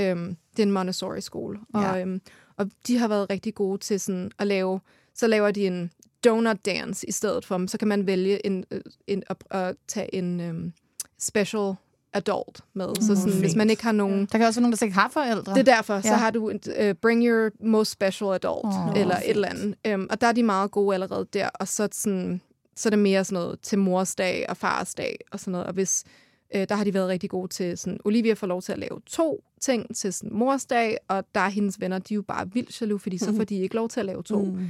Øhm, 0.00 0.36
det 0.56 0.58
er 0.58 0.66
en 0.66 0.72
Montessori-skole. 0.72 1.58
Og, 1.74 1.82
Ja. 1.82 2.00
øhm, 2.00 2.20
og 2.56 2.70
de 2.86 2.98
har 2.98 3.08
været 3.08 3.30
rigtig 3.30 3.54
gode 3.54 3.78
til 3.78 4.00
sådan 4.00 4.30
at 4.38 4.46
lave, 4.46 4.80
så 5.14 5.26
laver 5.26 5.50
de 5.50 5.66
en 5.66 5.90
donut 6.24 6.64
dance 6.66 7.08
i 7.08 7.12
stedet 7.12 7.44
for, 7.44 7.66
så 7.66 7.78
kan 7.78 7.88
man 7.88 8.06
vælge 8.06 8.46
en, 8.46 8.64
øh, 8.70 8.80
en, 9.06 9.22
at, 9.30 9.36
at 9.50 9.76
tage 9.88 10.14
en 10.14 10.40
øhm, 10.40 10.72
special 11.18 11.74
adult 12.12 12.60
med. 12.74 12.88
Så 13.00 13.16
sådan, 13.16 13.40
hvis 13.40 13.54
man 13.54 13.70
ikke 13.70 13.82
har 13.82 13.92
nogen... 13.92 14.28
Der 14.32 14.38
kan 14.38 14.46
også 14.46 14.60
være 14.60 14.62
nogen, 14.62 14.76
der 14.76 14.84
ikke 14.84 14.98
har 14.98 15.08
forældre. 15.08 15.54
Det 15.54 15.68
er 15.68 15.76
derfor, 15.76 15.94
ja. 15.94 16.02
så 16.02 16.14
har 16.14 16.30
du 16.30 16.50
uh, 16.50 16.58
Bring 17.02 17.26
Your 17.26 17.50
Most 17.64 17.90
Special 17.90 18.30
Adult, 18.30 18.64
oh, 18.64 19.00
eller 19.00 19.16
fint. 19.16 19.24
et 19.24 19.30
eller 19.30 19.48
andet. 19.48 19.94
Um, 19.94 20.06
og 20.10 20.20
der 20.20 20.26
er 20.26 20.32
de 20.32 20.42
meget 20.42 20.70
gode 20.70 20.94
allerede 20.94 21.26
der, 21.32 21.48
og 21.48 21.68
så, 21.68 21.88
sådan, 21.92 22.40
så 22.76 22.88
er 22.88 22.90
det 22.90 22.98
mere 22.98 23.24
sådan 23.24 23.42
noget 23.42 23.60
til 23.60 23.78
mors 23.78 24.14
dag 24.14 24.46
og 24.48 24.56
fars 24.56 24.94
dag 24.94 25.18
og 25.32 25.40
sådan 25.40 25.52
noget. 25.52 25.66
Og 25.66 25.72
hvis, 25.72 26.04
uh, 26.54 26.62
der 26.68 26.74
har 26.74 26.84
de 26.84 26.94
været 26.94 27.08
rigtig 27.08 27.30
gode 27.30 27.48
til, 27.48 27.78
sådan, 27.78 27.98
Olivia 28.04 28.32
får 28.32 28.46
lov 28.46 28.62
til 28.62 28.72
at 28.72 28.78
lave 28.78 29.00
to 29.06 29.44
ting 29.60 29.96
til 29.96 30.12
sådan, 30.12 30.36
mors 30.36 30.64
dag, 30.64 30.96
og 31.08 31.24
der 31.34 31.40
er 31.40 31.48
hendes 31.48 31.80
venner, 31.80 31.98
de 31.98 32.14
er 32.14 32.16
jo 32.16 32.22
bare 32.22 32.52
vildt 32.52 32.80
jaloux, 32.80 33.02
fordi 33.02 33.18
så 33.18 33.36
får 33.36 33.44
de 33.44 33.56
ikke 33.56 33.74
lov 33.74 33.88
til 33.88 34.00
at 34.00 34.06
lave 34.06 34.22
to. 34.22 34.44
Mm. 34.44 34.68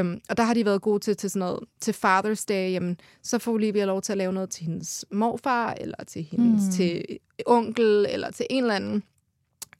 Um, 0.00 0.20
og 0.28 0.36
der 0.36 0.42
har 0.42 0.54
de 0.54 0.64
været 0.64 0.82
gode 0.82 0.98
til, 0.98 1.16
til 1.16 1.30
sådan 1.30 1.40
noget, 1.40 1.60
til 1.80 1.92
Father's 1.92 2.44
Day, 2.48 2.72
jamen, 2.72 3.00
så 3.22 3.38
får 3.38 3.52
Olivia 3.52 3.84
lov 3.84 4.02
til 4.02 4.12
at 4.12 4.18
lave 4.18 4.32
noget 4.32 4.50
til 4.50 4.64
hendes 4.64 5.04
morfar, 5.12 5.74
eller 5.80 6.04
til 6.06 6.22
hendes, 6.22 6.64
mm. 6.64 6.70
til 6.72 7.04
onkel, 7.46 8.06
eller 8.08 8.30
til 8.30 8.46
en 8.50 8.62
eller 8.62 8.74
anden. 8.74 9.02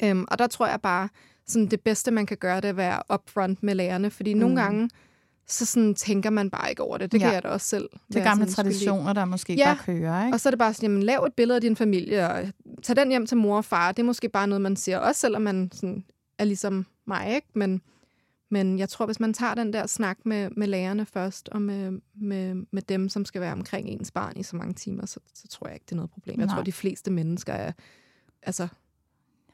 Um, 0.04 0.26
og 0.30 0.38
der 0.38 0.46
tror 0.46 0.66
jeg 0.66 0.80
bare, 0.82 1.08
sådan 1.46 1.66
det 1.66 1.80
bedste, 1.80 2.10
man 2.10 2.26
kan 2.26 2.36
gøre, 2.36 2.56
det 2.56 2.64
er 2.64 2.68
at 2.68 2.76
være 2.76 3.02
upfront 3.14 3.62
med 3.62 3.74
lærerne, 3.74 4.10
fordi 4.10 4.34
mm. 4.34 4.40
nogle 4.40 4.60
gange, 4.62 4.90
så 5.46 5.66
sådan 5.66 5.94
tænker 5.94 6.30
man 6.30 6.50
bare 6.50 6.70
ikke 6.70 6.82
over 6.82 6.98
det. 6.98 7.12
Det 7.12 7.20
ja. 7.20 7.24
Kan 7.24 7.34
jeg 7.34 7.42
da 7.42 7.48
også 7.48 7.66
selv. 7.66 7.88
Det 8.08 8.16
er 8.16 8.22
gamle 8.24 8.50
sådan 8.50 8.54
traditioner, 8.54 9.12
der 9.12 9.24
måske 9.24 9.54
Ja. 9.54 9.64
bare 9.64 9.84
kører, 9.84 10.24
ikke? 10.24 10.36
Og 10.36 10.40
så 10.40 10.48
er 10.48 10.50
det 10.50 10.58
bare 10.58 10.74
sådan, 10.74 10.90
jamen, 10.90 11.02
lav 11.02 11.24
et 11.26 11.32
billede 11.34 11.56
af 11.56 11.60
din 11.60 11.76
familie, 11.76 12.28
og 12.30 12.48
tag 12.82 12.96
den 12.96 13.08
hjem 13.08 13.26
til 13.26 13.36
mor 13.36 13.56
og 13.56 13.64
far. 13.64 13.92
Det 13.92 14.02
er 14.02 14.06
måske 14.06 14.28
bare 14.28 14.46
noget, 14.46 14.62
man 14.62 14.76
siger, 14.76 14.98
også 14.98 15.20
selvom 15.20 15.42
man 15.42 15.70
sådan 15.72 16.04
er 16.38 16.44
ligesom 16.44 16.86
mig, 17.06 17.34
ikke? 17.34 17.46
Men, 17.54 17.80
men 18.50 18.78
jeg 18.78 18.88
tror, 18.88 19.06
hvis 19.06 19.20
man 19.20 19.32
tager 19.34 19.54
den 19.54 19.72
der 19.72 19.86
snak 19.86 20.18
med, 20.24 20.50
med 20.56 20.66
lærerne 20.66 21.06
først, 21.06 21.48
og 21.48 21.62
med, 21.62 22.00
med, 22.14 22.54
med 22.72 22.82
dem, 22.82 23.08
som 23.08 23.24
skal 23.24 23.40
være 23.40 23.52
omkring 23.52 23.88
ens 23.88 24.10
barn 24.10 24.32
i 24.36 24.42
så 24.42 24.56
mange 24.56 24.74
timer, 24.74 25.06
så, 25.06 25.20
så 25.34 25.48
tror 25.48 25.66
jeg 25.66 25.74
ikke, 25.74 25.84
det 25.84 25.92
er 25.92 25.96
noget 25.96 26.10
problem. 26.10 26.38
Jeg 26.40 26.46
Nej. 26.46 26.54
tror, 26.56 26.62
de 26.62 26.72
fleste 26.72 27.10
mennesker 27.10 27.52
er, 27.52 27.72
altså, 28.42 28.68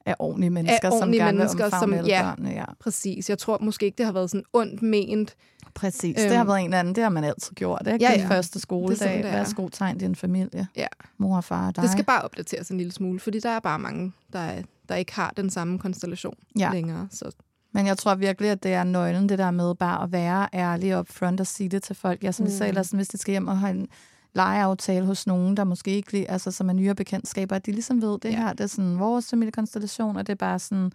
Af 0.06 0.14
ordentlige 0.18 0.50
mennesker, 0.50 0.90
ordentlige 0.90 1.20
som 1.20 1.26
gerne 1.26 1.38
mennesker, 1.38 1.64
vil 1.64 1.98
som- 1.98 2.06
ja. 2.06 2.22
børnene. 2.22 2.50
Ja. 2.50 2.64
præcis. 2.80 3.30
Jeg 3.30 3.38
tror 3.38 3.58
måske 3.58 3.86
ikke, 3.86 3.96
det 3.98 4.06
har 4.06 4.12
været 4.12 4.30
sådan 4.30 4.44
ondt 4.52 4.82
ment. 4.82 5.36
Præcis. 5.74 6.16
Øhm. 6.20 6.28
det 6.28 6.36
har 6.36 6.44
været 6.44 6.60
en 6.64 6.72
anden. 6.72 6.94
Det 6.94 7.02
har 7.02 7.10
man 7.10 7.24
altid 7.24 7.54
gjort, 7.54 7.82
ikke? 7.92 8.04
Ja, 8.04 8.12
Den 8.12 8.20
ja. 8.20 8.28
første 8.28 8.50
Det 8.54 8.56
er 8.56 8.60
skoledag. 8.60 9.18
det 9.18 9.26
er. 9.26 9.30
Værsgo, 9.36 9.68
tegn 9.68 9.98
din 9.98 10.14
familie. 10.14 10.66
Ja. 10.76 10.86
Mor 11.18 11.36
og 11.36 11.44
far 11.44 11.66
og 11.68 11.76
dig. 11.76 11.82
Det 11.82 11.90
skal 11.90 12.04
bare 12.04 12.22
opdateres 12.22 12.68
en 12.70 12.76
lille 12.78 12.92
smule, 12.92 13.20
fordi 13.20 13.40
der 13.40 13.50
er 13.50 13.60
bare 13.60 13.78
mange, 13.78 14.12
der, 14.32 14.38
er, 14.38 14.62
der 14.88 14.94
ikke 14.94 15.14
har 15.14 15.32
den 15.36 15.50
samme 15.50 15.78
konstellation 15.78 16.34
Ja. 16.58 16.70
længere. 16.72 17.08
Så 17.10 17.30
Men 17.74 17.86
jeg 17.86 17.98
tror 17.98 18.14
virkelig, 18.14 18.50
at 18.50 18.62
det 18.62 18.72
er 18.72 18.84
nøglen, 18.84 19.28
det 19.28 19.38
der 19.38 19.50
med 19.50 19.74
bare 19.74 20.02
at 20.02 20.12
være 20.12 20.48
ærlig 20.54 20.96
op 20.96 21.08
front 21.08 21.40
og 21.40 21.46
sige 21.46 21.68
det 21.68 21.82
til 21.82 21.96
folk. 21.96 22.22
Jeg 22.24 22.34
som 22.34 22.46
mm. 22.46 22.52
sagde, 22.52 22.72
Lassen, 22.72 22.96
hvis 22.98 23.08
de 23.08 23.18
skal 23.18 23.32
hjem 23.32 23.48
og 23.48 23.58
have 23.58 23.70
en 23.70 23.88
legeaftale 24.34 25.06
hos 25.06 25.26
nogen, 25.26 25.56
der 25.56 25.64
måske 25.64 25.90
ikke 25.90 26.12
lige, 26.12 26.30
altså 26.30 26.50
som 26.50 26.68
er 26.68 26.72
nyere 26.72 26.94
bekendtskaber, 26.94 27.56
at 27.56 27.66
de 27.66 27.72
ligesom 27.72 28.02
ved, 28.02 28.18
det 28.18 28.30
Ja. 28.30 28.36
her, 28.36 28.52
det 28.52 28.60
er 28.60 28.66
sådan 28.66 28.98
vores 28.98 29.30
familiekonstellation, 29.30 30.16
og 30.16 30.26
det 30.26 30.32
er 30.32 30.36
bare 30.36 30.58
sådan, 30.58 30.92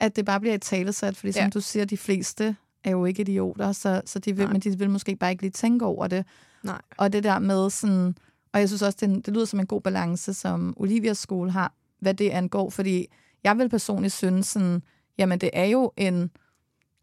at 0.00 0.16
det 0.16 0.24
bare 0.24 0.40
bliver 0.40 0.54
et 0.54 0.62
talesat, 0.62 1.16
fordi 1.16 1.32
som 1.32 1.42
Ja. 1.42 1.48
du 1.48 1.60
siger, 1.60 1.84
de 1.84 1.96
fleste 1.96 2.56
er 2.84 2.90
jo 2.90 3.04
ikke 3.04 3.20
idioter, 3.22 3.72
så, 3.72 4.02
så 4.06 4.18
de 4.18 4.36
vil, 4.36 4.44
Nej. 4.44 4.52
men 4.52 4.60
de 4.60 4.78
vil 4.78 4.90
måske 4.90 5.16
bare 5.16 5.30
ikke 5.30 5.42
lige 5.42 5.50
tænke 5.52 5.84
over 5.84 6.06
det. 6.06 6.24
nej. 6.62 6.80
Og 6.96 7.12
det 7.12 7.24
der 7.24 7.38
med 7.38 7.70
sådan, 7.70 8.16
og 8.52 8.60
jeg 8.60 8.68
synes 8.68 8.82
også, 8.82 8.98
det, 9.00 9.26
det 9.26 9.34
lyder 9.34 9.44
som 9.44 9.60
en 9.60 9.66
god 9.66 9.80
balance, 9.80 10.34
som 10.34 10.74
Olivias 10.76 11.18
skole 11.18 11.50
har, 11.50 11.72
hvad 12.00 12.14
det 12.14 12.30
angår, 12.30 12.70
fordi 12.70 13.06
jeg 13.44 13.58
vil 13.58 13.68
personligt 13.68 14.14
synes 14.14 14.46
sådan, 14.46 14.82
jamen 15.18 15.38
det 15.40 15.50
er 15.52 15.64
jo 15.64 15.92
en 15.96 16.30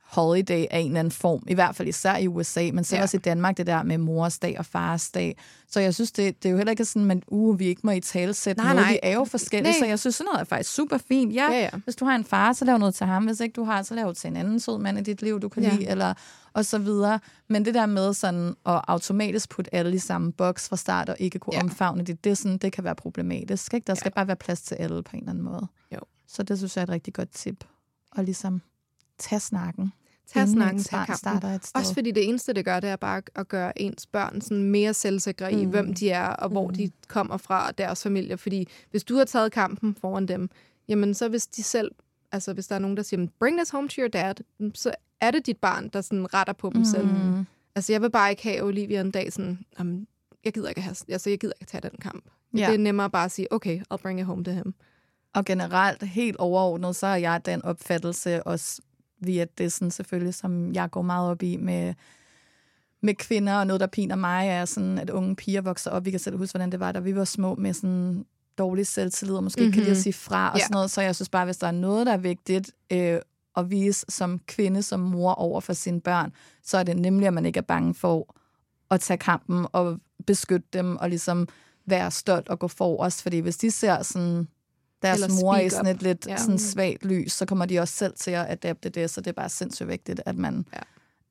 holiday 0.04 0.66
af 0.72 0.80
en 0.80 0.86
eller 0.88 1.00
anden 1.00 1.12
form, 1.12 1.44
i 1.48 1.54
hvert 1.54 1.76
fald 1.76 1.88
især 1.88 2.18
i 2.18 2.28
USA, 2.28 2.70
men 2.74 2.84
selv 2.84 2.96
Ja. 2.96 3.00
ja. 3.00 3.04
også 3.04 3.18
i 3.18 3.20
Danmark, 3.20 3.58
det 3.58 3.68
der 3.68 3.84
med 3.84 3.98
mors 3.98 4.40
dag 4.40 4.56
og 4.60 4.66
fars 4.66 5.12
dag. 5.12 5.38
Så 5.68 5.80
jeg 5.80 5.94
synes, 5.94 6.12
det, 6.12 6.44
det 6.44 6.50
er 6.50 6.52
jo 6.52 6.58
heller 6.58 6.72
ikke 6.72 6.86
sådan, 6.86 7.12
at 7.12 7.24
uh, 7.28 7.60
vi 7.60 7.66
ikke 7.66 7.82
må 7.84 7.92
i 7.92 8.00
tale 8.00 8.34
sætte 8.34 8.62
Nej, 8.64 8.74
noget. 8.74 8.86
nej. 8.86 8.92
Vi 8.94 9.00
er 9.04 9.14
jo 9.14 9.24
forskellige, 9.26 9.72
Nej. 9.72 9.80
så 9.80 9.86
jeg 9.86 10.00
synes, 10.00 10.16
sådan 10.16 10.26
noget 10.34 10.40
er 10.42 10.46
faktisk 10.46 10.74
super 10.76 10.98
fint. 10.98 11.36
Ja, 11.36 11.52
Ja, 11.52 11.60
ja. 11.60 11.70
hvis 11.84 11.96
du 11.96 12.06
har 12.06 12.16
en 12.16 12.24
far, 12.26 12.54
så 12.54 12.66
lav 12.66 12.78
noget 12.78 12.96
til 12.96 13.06
ham. 13.06 13.26
Hvis 13.26 13.40
ikke 13.40 13.54
du 13.54 13.64
har, 13.64 13.82
så 13.84 13.96
lav 13.96 14.14
til 14.16 14.28
en 14.28 14.38
anden 14.38 14.60
sød 14.60 14.78
mand 14.78 14.98
i 15.00 15.02
dit 15.02 15.22
liv, 15.22 15.40
du 15.40 15.50
kan 15.50 15.64
Ja. 15.64 15.70
ja. 15.70 15.76
lide, 15.76 15.90
eller 15.90 16.14
og 16.54 16.66
så 16.66 16.78
videre. 16.78 17.20
Men 17.50 17.66
det 17.66 17.74
der 17.74 17.86
med 17.86 18.14
sådan 18.14 18.48
at 18.66 18.82
automatisk 18.88 19.50
putte 19.50 19.76
alle 19.76 19.96
i 19.96 20.00
samme 20.00 20.32
boks 20.34 20.70
fra 20.70 20.76
start 20.78 21.10
og 21.10 21.16
ikke 21.20 21.40
kunne 21.40 21.54
Ja. 21.54 21.58
ja. 21.60 21.64
omfavne 21.64 22.04
det, 22.04 22.24
det, 22.24 22.38
sådan, 22.38 22.58
det 22.58 22.72
kan 22.72 22.84
være 22.84 22.96
problematisk. 22.96 23.74
Ikke? 23.74 23.86
Der 23.88 23.94
skal 23.96 24.12
bare 24.12 24.28
være 24.28 24.36
plads 24.36 24.62
til 24.62 24.76
alle 24.76 25.04
på 25.04 25.12
en 25.14 25.20
eller 25.20 25.30
anden 25.32 25.44
måde. 25.44 25.68
Jo. 25.94 26.00
Så 26.28 26.44
det 26.44 26.58
synes 26.58 26.76
jeg 26.76 26.82
er 26.82 26.84
et 26.84 26.90
rigtig 26.90 27.14
godt 27.14 27.30
tip. 27.32 27.64
Og 28.16 28.24
ligesom 28.24 28.62
tage 29.18 29.40
snakken. 29.40 29.94
Tag 30.28 30.48
snakken, 30.48 30.84
tag 30.84 30.98
kampen. 30.98 31.16
starter 31.18 31.48
et 31.48 31.66
sted. 31.66 31.80
Også 31.82 31.94
fordi 31.94 32.12
det 32.12 32.28
eneste, 32.30 32.54
det 32.54 32.66
gør, 32.66 32.80
det 32.80 32.90
er 32.90 32.96
bare 32.96 33.22
at 33.36 33.48
gøre 33.48 33.82
ens 33.82 34.06
børn 34.06 34.42
sådan 34.42 34.64
mere 34.64 34.94
selvsikre 34.94 35.54
i, 35.54 35.66
Mm. 35.66 35.72
hvem 35.72 35.94
de 35.94 36.10
er, 36.10 36.28
og 36.28 36.50
hvor 36.50 36.68
Mm. 36.68 36.74
de 36.74 36.92
kommer 37.08 37.38
fra, 37.38 37.68
og 37.68 37.78
deres 37.78 38.04
familie. 38.04 38.38
Fordi 38.38 38.68
hvis 38.92 39.04
du 39.04 39.16
har 39.16 39.26
taget 39.26 39.52
kampen 39.52 39.96
foran 39.96 40.28
dem, 40.28 40.50
jamen 40.88 41.14
så 41.14 41.30
hvis 41.30 41.48
de 41.48 41.64
selv, 41.64 41.92
altså 42.32 42.54
hvis 42.54 42.68
der 42.68 42.76
er 42.76 42.80
nogen, 42.80 42.98
der 42.98 43.04
siger, 43.04 43.28
bring 43.40 43.58
this 43.58 43.70
home 43.70 43.88
to 43.90 44.02
your 44.02 44.08
dad, 44.08 44.36
så 44.74 44.92
er 45.22 45.32
det 45.32 45.46
dit 45.46 45.58
barn, 45.58 45.88
der 45.90 46.02
sådan 46.02 46.34
retter 46.34 46.54
på 46.54 46.70
dem 46.70 46.78
mm. 46.80 46.86
selv. 46.86 47.06
Mm. 47.08 47.46
Altså 47.76 47.92
jeg 47.94 48.02
vil 48.02 48.12
bare 48.12 48.30
ikke 48.30 48.44
have 48.44 48.64
Olivia 48.64 49.02
en 49.02 49.12
dag 49.12 49.34
sådan, 49.34 49.60
"Jamen, 49.80 50.08
jeg 50.46 50.54
gider 50.54 50.70
ikke 50.70 50.82
have, 50.82 50.96
altså 51.10 51.30
jeg 51.30 51.40
gider 51.40 51.54
ikke 51.62 51.72
tage 51.72 51.82
den 51.90 52.00
kamp. 52.02 52.24
Ja. 52.58 52.66
Det 52.68 52.74
er 52.74 52.78
nemmere 52.78 53.10
bare 53.10 53.26
at 53.26 53.32
sige, 53.32 53.54
okay, 53.54 53.82
I'll 53.94 53.98
bring 53.98 54.20
it 54.20 54.26
home 54.26 54.44
to 54.44 54.52
him. 54.52 54.74
Og 55.34 55.46
generelt, 55.46 56.04
helt 56.04 56.38
overordnet, 56.38 56.96
så 56.96 57.08
er 57.08 57.16
jeg 57.16 57.46
den 57.46 57.66
opfattelse, 57.66 58.44
også 58.48 58.82
via 59.20 59.46
det 59.58 59.72
sådan 59.72 59.92
selvfølgelig, 59.92 60.34
som 60.34 60.74
jeg 60.74 60.92
går 60.92 61.02
meget 61.02 61.30
op 61.32 61.44
i 61.44 61.58
med, 61.58 61.94
med 63.02 63.14
kvinder, 63.14 63.54
og 63.56 63.68
noget, 63.68 63.80
der 63.80 63.88
piner 63.88 64.16
mig, 64.16 64.48
er 64.48 64.66
sådan, 64.66 64.98
at 64.98 65.10
unge 65.10 65.36
piger 65.36 65.62
vokser 65.62 65.92
op. 65.92 66.06
Vi 66.06 66.12
kan 66.12 66.20
selv 66.20 66.38
huske, 66.38 66.54
hvordan 66.54 66.72
det 66.72 66.80
var, 66.80 66.92
da 66.92 67.00
vi 67.00 67.16
var 67.16 67.24
små 67.26 67.56
med 67.56 67.74
sådan 67.74 68.26
dårlig 68.58 68.88
selvtillid, 68.88 69.36
og 69.36 69.44
måske 69.44 69.62
mm-hmm. 69.62 69.68
ikke 69.68 69.74
kan 69.76 69.82
lide 69.84 69.92
at 69.92 69.98
Mhm. 69.98 70.02
sige 70.04 70.14
fra 70.14 70.50
og 70.52 70.58
Ja. 70.58 70.64
sådan 70.64 70.74
noget. 70.74 70.92
Så 70.92 71.02
jeg 71.02 71.16
synes 71.16 71.30
bare, 71.30 71.46
hvis 71.46 71.58
der 71.58 71.68
er 71.68 71.72
noget, 71.72 72.06
der 72.08 72.14
er 72.14 72.18
vigtigt 72.18 72.72
øh, 72.92 73.20
at 73.58 73.70
vise 73.70 74.06
som 74.10 74.40
kvinde, 74.48 74.84
som 74.84 75.00
mor 75.00 75.32
over 75.34 75.62
for 75.62 75.74
sine 75.74 76.02
børn, 76.02 76.32
så 76.64 76.78
er 76.78 76.84
det 76.84 76.98
nemlig, 76.98 77.28
at 77.28 77.34
man 77.34 77.46
ikke 77.46 77.58
er 77.58 77.62
bange 77.62 77.94
for 77.94 78.36
at 78.92 79.00
tage 79.02 79.18
kampen 79.18 79.66
og 79.72 80.00
beskytte 80.28 80.68
dem, 80.74 80.96
og 80.98 81.10
ligesom 81.10 81.48
være 81.86 82.12
stolt 82.12 82.50
og 82.50 82.60
gå 82.60 82.68
forrest. 82.68 83.22
Fordi 83.22 83.40
hvis 83.40 83.58
de 83.58 83.72
ser 83.72 84.04
sådan 84.04 84.48
deres 85.04 85.22
Eller 85.22 85.42
mor 85.42 85.58
i 85.58 85.70
sådan 85.70 85.96
et 85.96 86.02
lidt 86.02 86.28
Ja. 86.28 86.38
sådan 86.38 86.60
svagt 86.60 87.06
lys, 87.06 87.32
så 87.32 87.46
kommer 87.46 87.66
de 87.66 87.80
også 87.80 87.94
selv 87.94 88.14
til 88.18 88.32
at 88.32 88.46
adapte 88.50 88.90
det, 88.90 89.10
så 89.10 89.22
det 89.22 89.28
er 89.28 89.32
bare 89.34 89.50
sindssygt 89.50 89.88
vigtigt, 89.90 90.22
at 90.26 90.38
man 90.38 90.66
Ja. 90.74 90.80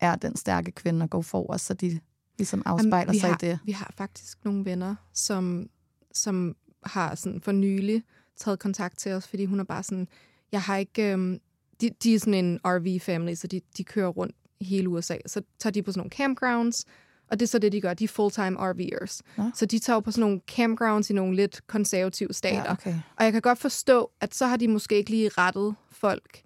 er 0.00 0.16
den 0.16 0.36
stærke 0.36 0.70
kvinde 0.72 1.02
og 1.02 1.10
går 1.10 1.22
forrest, 1.22 1.66
så 1.66 1.74
de 1.74 2.00
ligesom 2.38 2.62
afspejler 2.66 3.12
vi 3.12 3.18
sig 3.18 3.28
har, 3.28 3.36
i 3.36 3.46
det. 3.46 3.58
Vi 3.64 3.72
har 3.72 3.92
faktisk 3.96 4.44
nogle 4.44 4.64
venner, 4.64 4.94
som, 5.14 5.68
som 6.14 6.56
har 6.84 7.14
sådan 7.14 7.40
for 7.40 7.52
nylig 7.52 8.02
taget 8.36 8.58
kontakt 8.58 8.98
til 8.98 9.12
os, 9.12 9.28
fordi 9.28 9.44
hun 9.44 9.60
er 9.60 9.64
bare 9.64 9.82
sådan, 9.82 10.08
jeg 10.52 10.62
har 10.62 10.76
ikke... 10.76 11.12
Øhm, 11.12 11.40
de, 11.80 11.90
de 12.02 12.14
er 12.14 12.18
sådan 12.18 12.34
en 12.34 12.60
RV-family, 12.64 13.34
så 13.34 13.46
de, 13.46 13.60
de 13.76 13.84
kører 13.84 14.08
rundt 14.08 14.36
hele 14.60 14.88
USA. 14.88 15.16
Så 15.26 15.42
tager 15.58 15.72
de 15.72 15.82
på 15.82 15.92
sådan 15.92 15.98
nogle 15.98 16.10
campgrounds, 16.10 16.84
og 17.32 17.40
det 17.40 17.46
er 17.46 17.48
så 17.48 17.58
det, 17.58 17.72
de 17.72 17.80
gør. 17.80 17.94
De 17.94 18.04
er 18.04 18.08
full-time 18.08 18.70
RV'ers. 18.70 19.20
Nå. 19.36 19.50
Så 19.54 19.66
de 19.66 19.78
tager 19.78 19.96
jo 19.96 20.00
på 20.00 20.10
sådan 20.10 20.20
nogle 20.20 20.40
campgrounds 20.46 21.10
i 21.10 21.12
nogle 21.12 21.36
lidt 21.36 21.66
konservative 21.66 22.32
stater. 22.32 22.62
Ja, 22.62 22.72
okay. 22.72 22.94
Og 23.16 23.24
jeg 23.24 23.32
kan 23.32 23.42
godt 23.42 23.58
forstå, 23.58 24.10
at 24.20 24.34
så 24.34 24.46
har 24.46 24.56
de 24.56 24.68
måske 24.68 24.96
ikke 24.96 25.10
lige 25.10 25.28
rettet 25.28 25.74
folk 25.90 26.42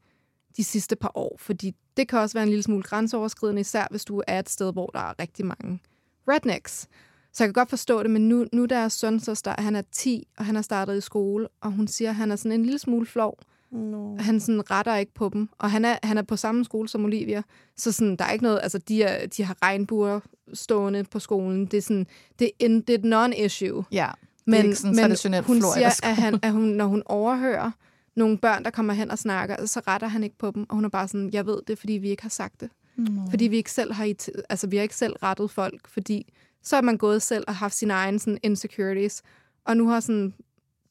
de 0.56 0.64
sidste 0.64 0.96
par 0.96 1.12
år, 1.14 1.36
fordi 1.38 1.74
det 1.96 2.08
kan 2.08 2.18
også 2.18 2.34
være 2.34 2.42
en 2.42 2.48
lille 2.48 2.62
smule 2.62 2.82
grænseoverskridende, 2.82 3.60
især 3.60 3.86
hvis 3.90 4.04
du 4.04 4.22
er 4.26 4.38
et 4.38 4.50
sted, 4.50 4.72
hvor 4.72 4.86
der 4.86 5.00
er 5.00 5.14
rigtig 5.20 5.46
mange 5.46 5.80
rednecks. 6.28 6.88
Så 7.32 7.44
jeg 7.44 7.48
kan 7.48 7.52
godt 7.52 7.70
forstå 7.70 8.02
det, 8.02 8.10
men 8.10 8.28
nu, 8.28 8.46
nu 8.52 8.64
deres 8.64 8.92
søn, 8.92 9.20
så 9.20 9.34
start, 9.34 9.60
han 9.60 9.76
er 9.76 9.82
10, 9.92 10.28
og 10.38 10.44
han 10.44 10.54
har 10.54 10.62
startet 10.62 10.98
i 10.98 11.00
skole, 11.00 11.48
og 11.60 11.72
hun 11.72 11.88
siger, 11.88 12.10
at 12.10 12.16
han 12.16 12.30
er 12.30 12.36
sådan 12.36 12.52
en 12.52 12.62
lille 12.62 12.78
smule 12.78 13.06
flov. 13.06 13.38
No. 13.76 14.16
Han 14.18 14.40
sådan 14.40 14.70
retter 14.70 14.96
ikke 14.96 15.14
på 15.14 15.30
dem, 15.32 15.48
og 15.58 15.70
han 15.70 15.84
er, 15.84 15.96
han 16.02 16.18
er 16.18 16.22
på 16.22 16.36
samme 16.36 16.64
skole 16.64 16.88
som 16.88 17.04
Olivia, 17.04 17.42
så 17.76 17.92
sådan, 17.92 18.16
der 18.16 18.24
er 18.24 18.32
ikke 18.32 18.42
noget, 18.42 18.60
altså 18.62 18.78
de, 18.78 19.02
er, 19.02 19.26
de 19.26 19.44
har 19.44 19.56
regnbuer 19.62 20.20
stående 20.54 21.04
på 21.04 21.18
skolen, 21.18 21.66
det 21.66 21.76
er 21.76 21.82
sådan, 21.82 22.06
det 22.38 22.46
er, 22.46 22.50
en, 22.58 22.80
det 22.80 22.90
er 22.90 22.98
et 22.98 23.04
non-issue. 23.04 23.84
Ja, 23.92 24.08
Men, 24.44 24.52
det 24.52 24.60
er 24.60 24.64
ikke 24.64 24.76
sådan 24.76 25.30
men 25.30 25.44
hun 25.44 25.62
siger, 25.74 26.00
at, 26.02 26.16
han, 26.16 26.38
at 26.42 26.52
hun, 26.52 26.62
når 26.62 26.86
hun 26.86 27.02
overhører 27.06 27.70
nogle 28.16 28.38
børn, 28.38 28.64
der 28.64 28.70
kommer 28.70 28.92
hen 28.92 29.10
og 29.10 29.18
snakker, 29.18 29.66
så 29.66 29.80
retter 29.86 30.08
han 30.08 30.24
ikke 30.24 30.38
på 30.38 30.50
dem. 30.50 30.66
Og 30.68 30.74
hun 30.74 30.84
er 30.84 30.88
bare 30.88 31.08
sådan, 31.08 31.30
jeg 31.32 31.46
ved 31.46 31.58
det, 31.68 31.78
fordi 31.78 31.92
vi 31.92 32.08
ikke 32.08 32.22
har 32.22 32.30
sagt 32.30 32.60
det. 32.60 32.70
Mm. 32.96 33.30
Fordi 33.30 33.44
vi 33.44 33.56
ikke 33.56 33.72
selv 33.72 33.92
har, 33.92 34.14
altså, 34.48 34.66
vi 34.66 34.76
har 34.76 34.82
ikke 34.82 34.96
selv 34.96 35.12
rettet 35.22 35.50
folk, 35.50 35.88
fordi 35.88 36.32
så 36.62 36.76
er 36.76 36.80
man 36.80 36.96
gået 36.96 37.22
selv 37.22 37.44
og 37.48 37.56
haft 37.56 37.74
sine 37.74 37.92
egne 37.92 38.18
sådan, 38.18 38.38
insecurities. 38.42 39.22
Og 39.64 39.76
nu 39.76 39.88
har 39.88 40.00
sådan, 40.00 40.34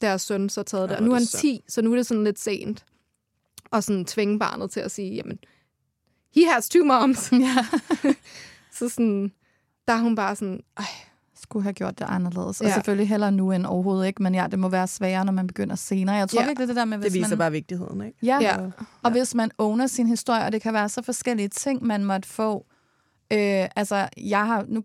deres 0.01 0.21
søn 0.21 0.49
så 0.49 0.63
taget 0.63 0.89
det. 0.89 0.95
Ja, 0.95 0.99
Og 0.99 1.03
nu 1.05 1.11
er 1.11 1.15
han 1.15 1.21
det 1.21 1.29
synd. 1.29 1.41
10, 1.41 1.61
så 1.67 1.81
nu 1.81 1.91
er 1.91 1.95
det 1.95 2.05
sådan 2.05 2.23
lidt 2.23 2.39
sent. 2.39 2.85
Og 3.71 3.83
sådan 3.83 4.05
tvinge 4.05 4.39
barnet 4.39 4.71
til 4.71 4.79
at 4.79 4.91
sige, 4.91 5.13
jamen, 5.15 5.39
he 6.35 6.45
has 6.53 6.69
two 6.69 6.85
moms. 6.85 7.31
Ja. 7.31 7.65
så 8.79 8.89
sådan, 8.89 9.31
der 9.87 9.93
er 9.93 9.97
hun 9.99 10.15
bare 10.15 10.35
sådan, 10.35 10.59
ej, 10.77 10.85
Skulle 11.41 11.63
have 11.63 11.73
gjort 11.73 11.99
det 11.99 12.05
anderledes. 12.09 12.61
Og 12.61 12.67
Ja. 12.67 12.73
selvfølgelig 12.73 13.09
heller 13.09 13.29
nu 13.29 13.51
end 13.51 13.65
overhovedet 13.65 14.07
ikke, 14.07 14.23
men 14.23 14.35
ja, 14.35 14.47
det 14.51 14.59
må 14.59 14.69
være 14.69 14.87
sværere, 14.87 15.25
når 15.25 15.31
man 15.31 15.47
begynder 15.47 15.75
senere. 15.75 16.15
Jeg 16.15 16.29
tror 16.29 16.41
Ja. 16.41 16.47
virkelig 16.47 16.67
det 16.67 16.75
der 16.75 16.85
med, 16.85 16.97
hvis 16.97 17.11
Det 17.11 17.19
viser 17.19 17.29
man... 17.29 17.37
bare 17.37 17.51
vigtigheden, 17.51 18.01
ikke? 18.05 18.17
Ja, 18.23 18.37
Ja. 18.41 18.61
ja. 18.61 18.69
og 19.03 19.11
hvis 19.11 19.35
man 19.35 19.51
owner 19.57 19.87
sin 19.87 20.07
historie, 20.07 20.45
og 20.45 20.51
det 20.51 20.61
kan 20.61 20.73
være 20.73 20.89
så 20.89 21.01
forskellige 21.01 21.47
ting, 21.47 21.83
man 21.83 22.03
måtte 22.05 22.29
få. 22.29 22.65
Øh, 23.33 23.67
altså, 23.75 24.09
jeg 24.17 24.45
har, 24.47 24.65
nu 24.67 24.83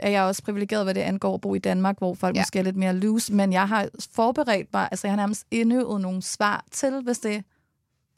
er 0.00 0.10
jeg 0.10 0.22
også 0.22 0.42
privilegeret, 0.42 0.84
hvad 0.86 0.94
det 0.94 1.00
angår 1.00 1.34
at 1.34 1.40
bo 1.40 1.54
i 1.54 1.58
Danmark, 1.58 1.98
hvor 1.98 2.14
folk 2.14 2.36
Ja. 2.36 2.40
måske 2.40 2.58
er 2.58 2.62
lidt 2.62 2.76
mere 2.76 2.92
loose, 2.92 3.32
men 3.34 3.52
jeg 3.52 3.68
har 3.68 3.88
forberedt 4.14 4.72
mig, 4.72 4.88
altså 4.90 5.06
jeg 5.06 5.12
har 5.12 5.16
nærmest 5.16 5.46
indøvet 5.50 6.00
nogle 6.00 6.22
svar 6.22 6.64
til, 6.70 7.00
hvis 7.04 7.18
det, 7.18 7.44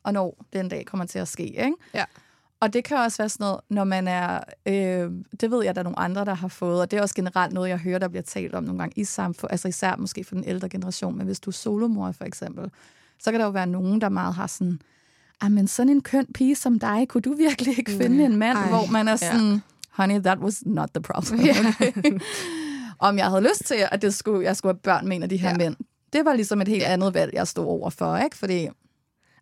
og 0.02 0.12
når 0.12 0.44
den 0.52 0.68
dag 0.68 0.86
kommer 0.86 1.06
til 1.06 1.18
at 1.18 1.28
ske, 1.28 1.42
ikke? 1.44 1.72
Ja. 1.94 2.04
Og 2.60 2.72
det 2.72 2.84
kan 2.84 2.96
også 2.96 3.18
være 3.18 3.28
sådan 3.28 3.44
noget, 3.44 3.60
når 3.68 3.84
man 3.84 4.08
er, 4.08 4.40
øh, 4.66 5.10
det 5.40 5.50
ved 5.50 5.64
jeg, 5.64 5.74
der 5.74 5.80
er 5.80 5.84
nogle 5.84 5.98
andre, 5.98 6.24
der 6.24 6.34
har 6.34 6.48
fået, 6.48 6.80
og 6.80 6.90
det 6.90 6.96
er 6.98 7.02
også 7.02 7.14
generelt 7.14 7.52
noget, 7.52 7.68
jeg 7.68 7.78
hører, 7.78 7.98
der 7.98 8.08
bliver 8.08 8.22
talt 8.22 8.54
om 8.54 8.64
nogle 8.64 8.78
gange 8.78 9.00
i 9.00 9.04
samfund, 9.04 9.50
altså 9.52 9.68
især 9.68 9.96
måske 9.96 10.24
for 10.24 10.34
den 10.34 10.44
ældre 10.44 10.68
generation, 10.68 11.16
men 11.16 11.26
hvis 11.26 11.40
du 11.40 11.50
er 11.50 11.52
solomor 11.52 12.12
for 12.12 12.24
eksempel, 12.24 12.70
så 13.22 13.30
kan 13.30 13.40
der 13.40 13.46
jo 13.46 13.52
være 13.52 13.66
nogen, 13.66 14.00
der 14.00 14.08
meget 14.08 14.34
har 14.34 14.46
sådan, 14.46 14.72
"Ah, 14.72 14.78
men 15.48 15.68
sådan 15.68 15.88
en 15.90 16.00
køn 16.02 16.26
pige 16.34 16.54
som 16.56 16.78
dig, 16.78 17.06
kunne 17.08 17.22
du 17.22 17.34
virkelig 17.34 17.78
ikke 17.78 17.90
finde 17.90 18.24
en 18.24 18.36
mand, 18.36 18.58
Ej, 18.58 18.68
hvor 18.68 18.86
man 18.92 19.08
er 19.08 19.12
ja. 19.12 19.16
sådan, 19.16 19.62
honey, 19.90 20.20
that 20.20 20.38
was 20.38 20.62
not 20.66 20.88
the 20.94 21.02
problem. 21.02 21.40
Ja. 21.40 21.52
Okay? 21.68 22.18
Om 22.98 23.18
jeg 23.18 23.26
havde 23.26 23.42
lyst 23.42 23.64
til, 23.66 23.76
at 23.92 24.02
det 24.02 24.14
skulle, 24.14 24.44
jeg 24.44 24.56
skulle 24.56 24.72
have 24.72 24.80
børn 24.80 25.08
med 25.08 25.16
en 25.16 25.22
af 25.22 25.28
de 25.28 25.36
her 25.36 25.48
Ja. 25.48 25.52
ja. 25.52 25.58
mænd. 25.58 25.76
Det 26.12 26.24
var 26.24 26.34
ligesom 26.34 26.60
et 26.60 26.68
helt 26.68 26.82
Ja. 26.82 26.92
andet 26.92 27.14
valg, 27.14 27.34
jeg 27.34 27.48
stod 27.48 27.64
over 27.64 27.90
for, 27.90 28.16
ikke? 28.16 28.36
Fordi 28.36 28.68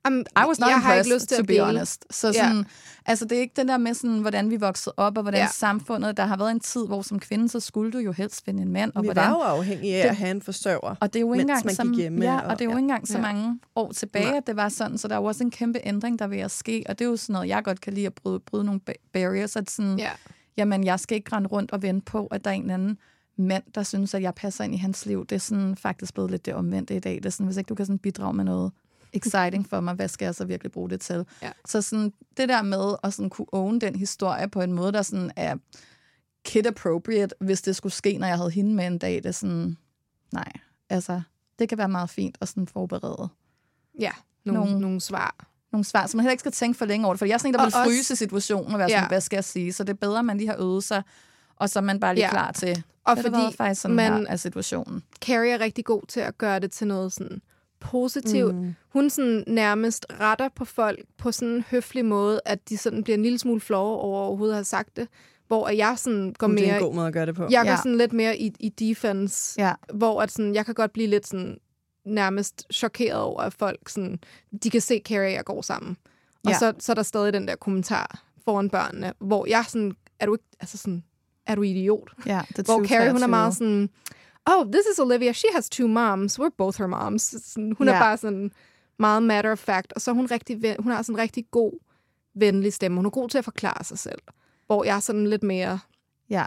um, 0.09 0.19
I 0.21 0.49
was 0.49 0.59
not 0.61 0.69
jeg 0.71 0.81
har 0.81 0.95
ikke 0.95 1.15
lyst 1.15 1.29
til 1.29 1.37
to 1.37 1.41
at 1.41 1.47
be 1.47 1.61
honest. 1.61 2.05
Så 2.11 2.33
sådan, 2.33 2.65
altså 3.07 3.25
det 3.25 3.37
er 3.37 3.41
ikke 3.43 3.55
den 3.57 3.69
der 3.69 3.77
med, 3.79 3.95
sådan, 3.95 4.19
hvordan 4.21 4.51
vi 4.51 4.57
voksede 4.57 4.95
op, 4.97 5.17
og 5.17 5.23
hvordan 5.23 5.41
ja. 5.41 5.49
samfundet, 5.53 6.17
der 6.17 6.27
har 6.27 6.37
været 6.37 6.51
en 6.51 6.61
tid, 6.61 6.87
hvor 6.87 7.03
som 7.03 7.19
kvinde, 7.21 7.49
så 7.49 7.61
skulle 7.61 7.93
du 7.93 7.99
jo 7.99 8.13
helst 8.13 8.45
finde 8.45 8.63
en 8.63 8.73
mand. 8.73 8.93
Og 8.95 9.03
Vi 9.03 9.07
hvordan, 9.07 9.23
var 9.31 9.31
jo 9.31 9.41
afhængige 9.59 9.97
af 9.97 10.03
Det- 10.03 10.09
at 10.11 10.17
have 10.17 10.31
en 10.31 10.43
forsørger. 10.43 10.95
og 11.01 11.13
det 11.13 11.17
er 11.17 11.21
jo 11.21 11.33
ikke 11.33 11.41
engang 11.43 11.69
gik 11.69 11.97
hjemme, 11.99 12.25
ja, 12.25 12.39
og- 12.41 12.47
og 12.47 12.59
det 12.59 12.61
er 12.61 12.65
jo 12.65 12.71
ja. 12.71 12.77
ikke 12.77 12.83
engang 12.85 13.09
så 13.09 13.15
Ja. 13.19 13.23
mange 13.23 13.59
år 13.77 13.93
tilbage, 13.93 14.25
Nej. 14.29 14.37
at 14.37 14.47
det 14.47 14.57
var 14.57 14.69
sådan, 14.69 14.99
så 14.99 15.09
der 15.09 15.15
er 15.15 15.19
jo 15.19 15.25
også 15.25 15.45
en 15.45 15.51
kæmpe 15.51 15.81
ændring, 15.85 16.19
der 16.19 16.25
er 16.25 16.29
ved 16.29 16.39
at 16.39 16.51
ske, 16.51 16.85
og 16.89 16.99
det 16.99 17.05
er 17.05 17.09
jo 17.09 17.17
sådan 17.17 17.33
noget, 17.33 17.49
jeg 17.49 17.65
godt 17.65 17.81
kan 17.81 17.93
lide 17.93 18.07
at 18.07 18.15
bryde, 18.15 18.41
bryde 18.41 18.65
nogle 18.65 18.81
ba- 18.91 19.11
barriers, 19.13 19.57
at 19.57 19.71
sådan, 19.71 19.99
Ja. 19.99 20.11
jamen, 20.57 20.85
jeg 20.85 21.01
skal 21.01 21.17
ikke 21.17 21.37
rende 21.37 21.49
rundt 21.49 21.73
og 21.73 21.83
vente 21.83 22.05
på, 22.05 22.27
at 22.27 22.45
der 22.45 22.51
er 22.51 22.55
en 22.55 22.61
eller 22.63 22.75
anden 22.75 22.99
mand, 23.39 23.63
der 23.75 23.83
synes, 23.83 24.15
at 24.15 24.23
jeg 24.23 24.35
passer 24.35 24.65
ind 24.65 24.75
i 24.75 24.77
hans 24.77 25.07
liv. 25.07 25.27
Det 25.27 25.37
er 25.37 25.41
sådan 25.41 25.77
faktisk 25.77 26.15
blevet 26.15 26.31
lidt 26.31 26.47
det 26.47 26.55
omvendte 26.55 26.97
i 26.97 27.01
dag. 27.01 27.15
Det 27.15 27.27
er 27.27 27.31
sådan, 27.31 27.47
hvis 27.47 27.57
ikke 27.57 27.69
du 27.69 27.75
kan 27.75 27.87
sådan 27.87 27.99
bidrage 27.99 28.35
med 28.35 28.45
noget 28.45 28.73
exciting 29.13 29.69
for 29.69 29.81
mig, 29.81 29.95
hvad 29.95 30.09
skal 30.09 30.25
jeg 30.27 30.35
så 30.35 30.45
virkelig 30.45 30.73
bruge 30.73 30.91
det 30.91 31.01
til? 31.01 31.27
Ja. 31.43 31.51
Så 31.67 31.83
sådan, 31.83 32.13
det 32.37 32.49
der 32.49 32.63
med 32.63 32.95
at 33.03 33.15
sådan 33.15 33.31
kunne 33.31 33.47
own 33.55 33.79
den 33.79 33.97
historie 33.97 34.49
på 34.49 34.61
en 34.61 34.73
måde, 34.73 34.93
der 34.93 35.03
sådan 35.03 35.31
er 35.37 35.57
kid-appropriate, 36.45 37.35
hvis 37.41 37.63
det 37.63 37.77
skulle 37.77 37.93
ske, 37.93 38.19
når 38.19 38.27
jeg 38.27 38.37
havde 38.37 38.51
hende 38.51 38.75
med 38.75 38.87
en 38.87 38.99
dag, 38.99 39.15
det 39.15 39.27
er 39.27 39.31
sådan, 39.33 39.77
nej, 40.33 40.53
altså, 40.91 41.21
det 41.59 41.69
kan 41.69 41.79
være 41.79 41.89
meget 41.89 42.11
fint 42.11 42.39
at 42.41 42.49
sådan 42.49 42.67
forberede 42.67 43.29
Ja, 44.01 44.11
nogle, 44.45 44.61
nogle, 44.61 44.81
Nogle- 44.81 45.01
svar. 45.01 45.47
nogle 45.73 45.85
svar, 45.85 46.07
så 46.07 46.17
man 46.17 46.23
heller 46.25 46.33
ikke 46.33 46.41
skal 46.41 46.53
tænke 46.53 46.79
for 46.79 46.85
længe 46.85 47.07
over 47.07 47.15
det. 47.15 47.19
For 47.19 47.27
jeg 47.27 47.35
er 47.35 47.39
sådan 47.39 47.51
en, 47.51 47.55
der 47.55 47.61
Og 47.61 47.67
vil 47.67 47.75
også- 47.75 47.91
fryse 47.91 48.17
situationen 48.17 48.73
og 48.73 48.79
være 48.79 48.89
sådan, 48.89 49.03
Ja. 49.03 49.09
hvad 49.09 49.21
skal 49.21 49.37
jeg 49.37 49.45
sige? 49.45 49.73
Så 49.73 49.85
det 49.85 49.91
er 49.91 49.95
bedre, 49.97 50.19
at 50.19 50.25
man 50.25 50.37
lige 50.39 50.49
har 50.49 50.57
øvet 50.59 50.85
sig, 50.85 51.03
og 51.57 51.71
så 51.71 51.79
er 51.79 51.83
man 51.83 52.01
bare 52.01 52.15
lige 52.15 52.25
Ja. 52.25 52.31
klar 52.31 52.53
til, 52.53 52.83
Og 53.05 53.17
det 53.17 53.25
fordi 53.25 53.37
været 53.37 53.55
faktisk 53.55 53.81
sådan 53.81 53.95
man- 53.97 54.13
her 54.13 54.27
er 54.29 54.37
situationen. 54.37 55.03
Carrie 55.25 55.53
er 55.53 55.61
rigtig 55.61 55.85
god 55.85 56.03
til 56.09 56.21
at 56.21 56.39
gøre 56.39 56.59
det 56.61 56.71
til 56.71 56.87
noget 56.87 57.13
sådan 57.13 57.43
positivt. 57.81 58.55
Mm. 58.55 58.75
Hun 58.93 59.11
sådan 59.11 59.45
nærmest 59.47 60.07
retter 60.21 60.49
på 60.57 60.65
folk 60.65 60.99
på 61.19 61.33
sådan 61.33 61.55
en 61.55 61.65
høflig 61.71 62.05
måde, 62.05 62.41
at 62.45 62.69
de 62.69 62.77
sådan 62.77 63.05
bliver 63.05 63.17
en 63.17 63.23
lille 63.23 63.39
smule 63.39 63.61
flove 63.61 63.97
over 63.99 64.21
overhovedet 64.21 64.53
at 64.53 64.57
have 64.57 64.65
sagt 64.65 64.97
det. 64.97 65.09
Hvor 65.47 65.69
jeg 65.69 65.95
sådan 65.99 66.35
går 66.39 66.47
Uh, 66.47 66.53
det 66.55 66.63
er 66.63 66.67
mere... 66.67 66.77
en 66.77 66.83
god 66.83 66.95
måde 66.95 67.07
at 67.07 67.13
gøre 67.13 67.27
det 67.27 67.35
på. 67.35 67.43
Jeg 67.51 67.63
går 67.65 67.71
Ja. 67.71 67.77
sådan 67.77 67.97
lidt 67.99 68.13
mere 68.13 68.39
i, 68.39 68.53
i 68.61 68.69
defense, 68.69 69.55
Ja. 69.61 69.73
hvor 69.95 70.23
at 70.23 70.31
sådan, 70.33 70.55
jeg 70.55 70.65
kan 70.67 70.75
godt 70.75 70.93
blive 70.93 71.07
lidt 71.09 71.27
sådan 71.27 71.59
nærmest 72.07 72.67
chokeret 72.73 73.21
over, 73.21 73.41
at 73.41 73.53
folk 73.53 73.89
sådan, 73.89 74.19
de 74.63 74.71
kan 74.71 74.81
se 74.81 75.01
Carrie 75.05 75.29
og 75.29 75.33
jeg 75.33 75.45
går 75.45 75.63
sammen. 75.63 75.97
Og 76.45 76.51
Ja. 76.51 76.59
så, 76.59 76.73
så 76.79 76.93
er 76.93 76.95
der 76.95 77.03
stadig 77.03 77.33
den 77.33 77.49
der 77.49 77.57
kommentar 77.57 78.23
foran 78.45 78.71
børnene, 78.71 79.13
hvor 79.19 79.47
jeg 79.47 79.65
sådan, 79.69 79.93
er 80.21 80.27
du 80.27 80.35
ikke, 80.35 80.45
altså 80.61 80.79
sådan, 80.79 81.05
er 81.47 81.55
du 81.55 81.63
idiot? 81.63 82.11
Ja, 82.27 82.41
det 82.49 82.59
er 82.59 82.63
Hvor 82.63 82.85
Carrie, 82.87 83.11
hun 83.13 83.23
er 83.23 83.27
2023. 83.27 83.29
meget 83.29 83.55
sådan, 83.55 83.91
oh, 84.51 84.65
this 84.73 84.87
is 84.93 84.99
Olivia, 84.99 85.33
she 85.33 85.49
has 85.55 85.69
two 85.69 85.89
moms, 85.89 86.39
we're 86.41 86.55
both 86.59 86.79
her 86.79 86.87
moms. 86.87 87.23
Sådan, 87.23 87.73
hun 87.79 87.89
er 87.89 87.93
Ja. 87.93 87.99
bare 88.01 88.17
sådan 88.17 88.53
meget 88.99 89.23
matter 89.23 89.53
of 89.53 89.59
fact, 89.59 89.93
og 89.93 90.01
så 90.01 90.11
er 90.11 90.15
hun 90.15 90.27
rigtig, 90.31 90.77
hun 90.79 90.93
har 90.93 91.03
sådan 91.03 91.15
en 91.15 91.19
rigtig 91.21 91.45
god, 91.51 91.73
venlig 92.35 92.73
stemme. 92.73 92.97
Hun 92.99 93.07
er 93.07 93.11
god 93.11 93.29
til 93.29 93.39
at 93.39 93.45
forklare 93.45 93.85
sig 93.85 93.99
selv. 93.99 94.19
Hvor 94.67 94.85
jeg 94.85 94.97
er 94.97 95.01
sådan 95.01 95.27
lidt 95.27 95.43
mere, 95.43 95.79
Ja. 96.31 96.47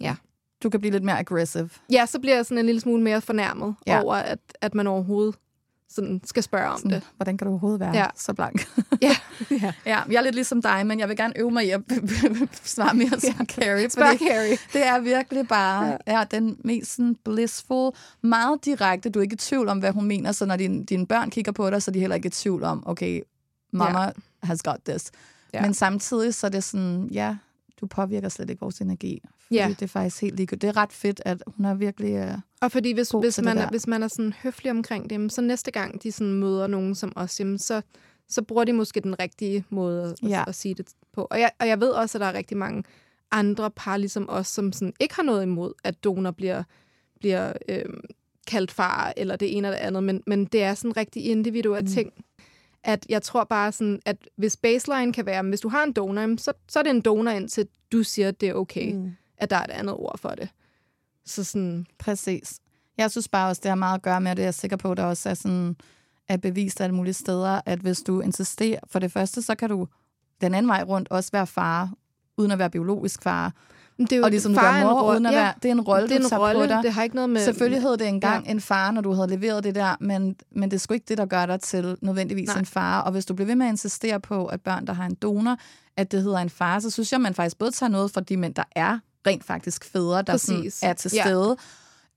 Ja. 0.00 0.16
Du 0.62 0.70
kan 0.70 0.80
blive 0.80 0.92
lidt 0.92 1.04
mere 1.04 1.18
aggressive. 1.18 1.70
ja, 1.92 2.06
så 2.06 2.18
bliver 2.20 2.34
jeg 2.34 2.46
sådan 2.46 2.58
en 2.58 2.66
lille 2.66 2.80
smule 2.80 3.02
mere 3.02 3.20
fornærmet 3.20 3.74
Ja. 3.86 4.02
over, 4.02 4.14
at, 4.14 4.38
at 4.60 4.74
man 4.74 4.86
overhovedet 4.86 5.34
sådan 5.90 6.20
skal 6.24 6.42
spørge 6.42 6.68
om 6.68 6.78
Sådan, 6.78 6.90
det. 6.90 7.02
hvordan 7.16 7.38
kan 7.38 7.44
du 7.46 7.50
overhovedet 7.50 7.80
være 7.80 7.96
Ja. 7.96 8.06
så 8.16 8.34
blank? 8.34 8.68
Ja. 9.02 9.16
ja. 9.50 9.72
ja, 9.86 10.00
jeg 10.08 10.14
er 10.16 10.20
lidt 10.20 10.34
ligesom 10.34 10.62
dig, 10.62 10.86
men 10.86 10.98
jeg 11.00 11.08
vil 11.08 11.16
gerne 11.16 11.38
øve 11.38 11.50
mig 11.50 11.66
i 11.66 11.70
at 11.70 11.80
svare 12.64 12.94
mere 12.94 13.20
som 13.20 13.46
Carrie. 13.46 13.90
Spørg 13.90 14.18
Carrie. 14.18 14.56
Det 14.72 14.86
er 14.86 14.98
virkelig 15.00 15.48
bare 15.48 15.84
ja. 16.06 16.18
Ja, 16.18 16.24
den 16.30 16.56
mest 16.64 16.94
sådan, 16.94 17.16
blissful, 17.24 17.92
meget 18.22 18.64
direkte. 18.64 19.10
Du 19.10 19.18
er 19.18 19.22
ikke 19.22 19.34
i 19.34 19.36
tvivl 19.36 19.68
om, 19.68 19.78
hvad 19.78 19.92
hun 19.92 20.04
mener, 20.04 20.32
så 20.32 20.46
når 20.46 20.56
dine, 20.56 20.84
dine 20.84 21.06
børn 21.06 21.30
kigger 21.30 21.52
på 21.52 21.70
dig, 21.70 21.82
så 21.82 21.90
er 21.90 21.92
de 21.92 22.00
heller 22.00 22.16
ikke 22.16 22.26
i 22.26 22.30
tvivl 22.30 22.64
om, 22.64 22.82
okay, 22.86 23.20
mama 23.72 24.00
ja. 24.02 24.10
has 24.42 24.62
got 24.62 24.76
this. 24.88 25.10
Ja. 25.52 25.58
Ja. 25.58 25.64
Men 25.64 25.74
samtidig 25.74 26.34
så 26.34 26.46
er 26.46 26.50
det 26.50 26.64
sådan, 26.64 27.08
ja, 27.12 27.36
du 27.80 27.86
påvirker 27.86 28.28
slet 28.28 28.50
ikke 28.50 28.60
vores 28.60 28.78
energi. 28.80 29.22
Fordi 29.48 29.58
Ja. 29.58 29.68
det 29.68 29.82
er 29.82 29.86
faktisk 29.86 30.20
helt 30.22 30.36
ligegyldigt. 30.36 30.62
Det 30.62 30.68
er 30.68 30.76
ret 30.76 30.92
fedt, 30.92 31.20
at 31.24 31.42
hun 31.46 31.64
er 31.66 31.74
virkelig... 31.74 32.22
Uh, 32.22 32.34
Og 32.60 32.72
fordi 32.72 32.92
hvis, 32.92 33.08
god 33.08 33.22
hvis, 33.22 33.42
man, 33.42 33.58
er, 33.58 33.70
hvis 33.70 33.86
man 33.86 34.02
er 34.02 34.08
sådan 34.08 34.32
høflig 34.42 34.70
omkring 34.70 35.10
dem, 35.10 35.28
så 35.28 35.40
næste 35.40 35.70
gang 35.70 36.02
de 36.02 36.12
sådan 36.12 36.34
møder 36.34 36.66
nogen 36.66 36.94
som 36.94 37.12
os, 37.16 37.40
jamen, 37.40 37.58
så, 37.58 37.82
så 38.28 38.42
bruger 38.42 38.64
de 38.64 38.72
måske 38.72 39.00
den 39.00 39.18
rigtige 39.20 39.64
måde 39.70 40.04
at, 40.22 40.30
Ja. 40.30 40.40
at, 40.42 40.48
at 40.48 40.54
sige 40.54 40.74
det 40.74 40.86
på. 41.12 41.26
Og 41.30 41.40
jeg, 41.40 41.50
og 41.60 41.68
jeg 41.68 41.80
ved 41.80 41.88
også, 41.90 42.18
at 42.18 42.20
der 42.20 42.26
er 42.26 42.32
rigtig 42.34 42.56
mange 42.56 42.84
andre 43.30 43.70
par 43.70 43.96
ligesom 43.96 44.26
os, 44.28 44.46
som 44.46 44.72
sådan 44.72 44.92
ikke 45.00 45.14
har 45.14 45.22
noget 45.22 45.42
imod, 45.42 45.72
at 45.84 46.04
donor 46.04 46.30
bliver, 46.30 46.62
bliver 47.20 47.52
øhm, 47.68 48.00
kaldt 48.46 48.70
far, 48.70 49.12
eller 49.16 49.36
det 49.36 49.56
ene 49.56 49.68
eller 49.68 49.78
det 49.78 49.86
andet, 49.86 50.02
men, 50.04 50.22
men 50.26 50.44
det 50.44 50.62
er 50.62 50.74
sådan 50.74 50.90
en 50.90 50.96
rigtig 50.96 51.24
individuel 51.24 51.82
mm. 51.82 51.86
ting. 51.88 52.12
At 52.84 53.06
jeg 53.08 53.22
tror 53.22 53.44
bare 53.44 53.72
sådan, 53.72 54.00
at 54.04 54.16
hvis 54.36 54.56
baseline 54.56 55.12
kan 55.12 55.26
være, 55.26 55.42
hvis 55.42 55.60
du 55.60 55.68
har 55.68 55.84
en 55.84 55.92
donor, 55.92 56.36
så, 56.36 56.52
så 56.68 56.78
er 56.78 56.82
det 56.82 56.90
en 56.90 57.00
donor, 57.00 57.30
indtil 57.30 57.68
du 57.92 58.02
siger, 58.02 58.28
at 58.28 58.40
det 58.40 58.48
er 58.48 58.54
okay, 58.54 58.92
mm. 58.92 59.10
At 59.38 59.50
der 59.50 59.56
er 59.56 59.64
et 59.64 59.70
andet 59.70 59.94
ord 59.94 60.18
for 60.18 60.28
det. 60.28 60.48
Så 61.26 61.44
sådan, 61.44 61.86
Præcis. 61.98 62.60
Jeg 62.98 63.10
synes 63.10 63.28
bare 63.28 63.48
også, 63.48 63.60
det 63.62 63.68
har 63.68 63.76
meget 63.76 63.94
at 63.94 64.02
gøre 64.02 64.20
med, 64.20 64.30
og 64.30 64.36
det 64.36 64.42
er 64.42 64.46
jeg 64.46 64.54
sikker 64.54 64.76
på, 64.76 64.94
der 64.94 65.04
også 65.04 65.30
er 65.30 65.34
sådan, 65.34 65.76
er 66.28 66.36
bevist 66.36 66.80
alle 66.80 66.94
mulige 66.94 67.14
steder, 67.14 67.60
at 67.66 67.78
hvis 67.78 68.02
du 68.02 68.20
insisterer, 68.20 68.80
for 68.90 68.98
det 68.98 69.12
første, 69.12 69.42
så 69.42 69.54
kan 69.54 69.68
du 69.68 69.86
den 70.40 70.54
anden 70.54 70.68
vej 70.68 70.82
rundt 70.82 71.08
også 71.10 71.30
være 71.32 71.46
far, 71.46 71.90
uden 72.36 72.50
at 72.50 72.58
være 72.58 72.70
biologisk 72.70 73.22
far. 73.22 73.52
Det 73.98 74.12
er 74.12 74.16
jo 74.16 74.22
og 74.24 74.30
ligesom 74.30 74.52
du 74.52 74.58
far 74.60 74.72
er 74.76 74.80
en 74.80 74.86
mor, 74.86 75.00
rolle- 75.02 75.12
uden 75.12 75.26
at 75.26 75.32
ja, 75.32 75.38
være... 75.40 75.52
Det 75.62 75.68
er 75.68 75.72
en 75.72 75.80
rolle, 75.80 76.08
det 76.08 76.16
er 76.16 76.20
du 76.22 76.28
tager 76.28 76.48
rolle, 76.48 76.60
på 76.60 76.66
dig. 76.66 76.82
det 76.82 76.92
har 76.92 77.02
ikke 77.02 77.14
noget 77.16 77.30
med- 77.30 77.44
Selvfølgelig 77.44 77.82
hed 77.82 77.96
det 77.96 78.08
engang 78.08 78.44
Ja. 78.46 78.50
en 78.50 78.60
far, 78.60 78.90
når 78.90 79.00
du 79.00 79.12
havde 79.12 79.28
leveret 79.28 79.64
det 79.64 79.74
der, 79.74 79.96
men, 80.00 80.36
men 80.50 80.70
det 80.70 80.76
er 80.76 80.78
sgu 80.80 80.94
ikke 80.94 81.06
det, 81.08 81.18
der 81.18 81.26
gør 81.26 81.46
dig 81.46 81.60
til 81.60 81.96
nødvendigvis 82.02 82.48
Nej. 82.48 82.58
en 82.58 82.66
far. 82.66 83.00
Og 83.00 83.12
hvis 83.12 83.26
du 83.26 83.34
bliver 83.34 83.46
ved 83.46 83.54
med 83.54 83.66
at 83.66 83.70
insistere 83.72 84.20
på, 84.20 84.46
at 84.46 84.60
børn, 84.60 84.86
der 84.86 84.92
har 84.92 85.06
en 85.06 85.14
donor, 85.14 85.56
at 85.96 86.12
det 86.12 86.22
hedder 86.22 86.38
en 86.38 86.50
far, 86.50 86.78
så 86.80 86.90
synes 86.90 87.12
jeg, 87.12 87.20
man 87.20 87.34
faktisk 87.34 87.58
både 87.58 87.70
tager 87.70 87.90
noget 87.90 88.10
fra 88.10 88.20
de 88.20 88.36
mænd, 88.36 88.54
der 88.54 88.64
er 88.76 88.98
rent 89.28 89.44
faktisk 89.44 89.84
fædre, 89.84 90.22
der 90.22 90.36
sådan 90.36 90.72
er 90.82 90.92
til 90.92 91.10
Ja. 91.14 91.22
stede. 91.24 91.56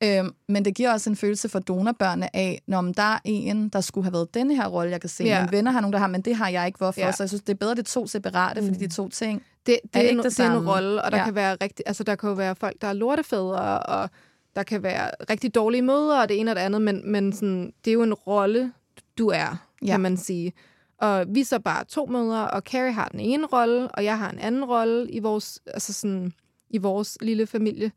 Øhm, 0.03 0.31
men 0.49 0.65
det 0.65 0.75
giver 0.75 0.91
også 0.91 1.09
en 1.09 1.15
følelse 1.15 1.49
for 1.49 1.59
donorbørnene 1.59 2.35
af, 2.35 2.61
når 2.67 2.81
der 2.81 3.03
er 3.03 3.19
en, 3.25 3.69
der 3.69 3.81
skulle 3.81 4.05
have 4.05 4.13
været 4.13 4.33
denne 4.33 4.55
her 4.55 4.67
rolle, 4.67 4.91
jeg 4.91 5.01
kan 5.01 5.09
se. 5.09 5.23
Ja. 5.23 5.29
Ja. 5.29 5.41
Mine 5.41 5.51
venner 5.51 5.71
har 5.71 5.81
nogen, 5.81 5.93
der 5.93 5.99
har, 5.99 6.07
men 6.07 6.21
det 6.21 6.35
har 6.35 6.49
jeg 6.49 6.65
ikke. 6.67 6.77
Hvorfor? 6.77 6.99
Ja. 7.01 7.05
Ja. 7.05 7.11
Så 7.11 7.23
jeg 7.23 7.29
synes, 7.29 7.41
det 7.41 7.53
er 7.53 7.57
bedre, 7.57 7.71
det 7.75 7.79
er 7.79 7.83
to 7.83 8.07
separate, 8.07 8.61
mm. 8.61 8.67
fordi 8.67 8.85
de 8.87 8.93
to 8.93 9.09
ting 9.09 9.43
det, 9.65 9.79
det, 9.83 9.89
er 9.93 9.99
er, 9.99 10.01
ikke 10.01 10.11
en, 10.11 10.17
det 10.17 10.23
det 10.23 10.39
er 10.39 10.43
en 10.45 10.53
samme. 10.53 10.71
rolle, 10.71 11.01
og 11.03 11.11
der 11.11 11.17
Ja. 11.17 11.23
kan 11.25 11.35
være 11.35 11.57
rigtig, 11.61 11.83
altså 11.85 12.03
der 12.03 12.15
kan 12.15 12.29
jo 12.29 12.35
være 12.35 12.55
folk, 12.55 12.81
der 12.81 12.87
er 12.87 12.93
lortefædre, 12.93 13.79
og 13.79 14.09
der 14.55 14.63
kan 14.63 14.83
være 14.83 15.11
rigtig 15.29 15.55
dårlige 15.55 15.81
mødre, 15.81 16.21
og 16.21 16.29
det 16.29 16.39
ene 16.39 16.51
og 16.51 16.55
det 16.55 16.61
andet, 16.61 16.81
men, 16.81 17.11
men 17.11 17.33
sådan, 17.33 17.73
det 17.85 17.91
er 17.91 17.93
jo 17.93 18.03
en 18.03 18.13
rolle, 18.13 18.71
du 19.17 19.27
er, 19.27 19.35
ja. 19.37 19.55
Ja. 19.85 19.91
kan 19.91 19.99
man 19.99 20.17
sige. 20.17 20.53
Og 21.01 21.25
vi 21.29 21.41
er 21.41 21.45
så 21.45 21.59
bare 21.59 21.83
to 21.85 22.05
mødre, 22.05 22.51
og 22.51 22.61
Carrie 22.61 22.91
har 22.91 23.07
den 23.11 23.19
ene 23.19 23.45
rolle, 23.45 23.87
og 23.91 24.03
jeg 24.03 24.17
har 24.17 24.29
en 24.29 24.39
anden 24.39 24.65
rolle 24.65 25.11
i 25.11 25.19
vores, 25.19 25.59
altså 25.67 25.93
sådan, 25.93 26.33
i 26.73 26.77
vores 26.77 27.17
lille 27.21 27.47
familie. 27.47 27.91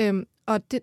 Øhm, 0.00 0.26
og 0.46 0.70
det, 0.70 0.80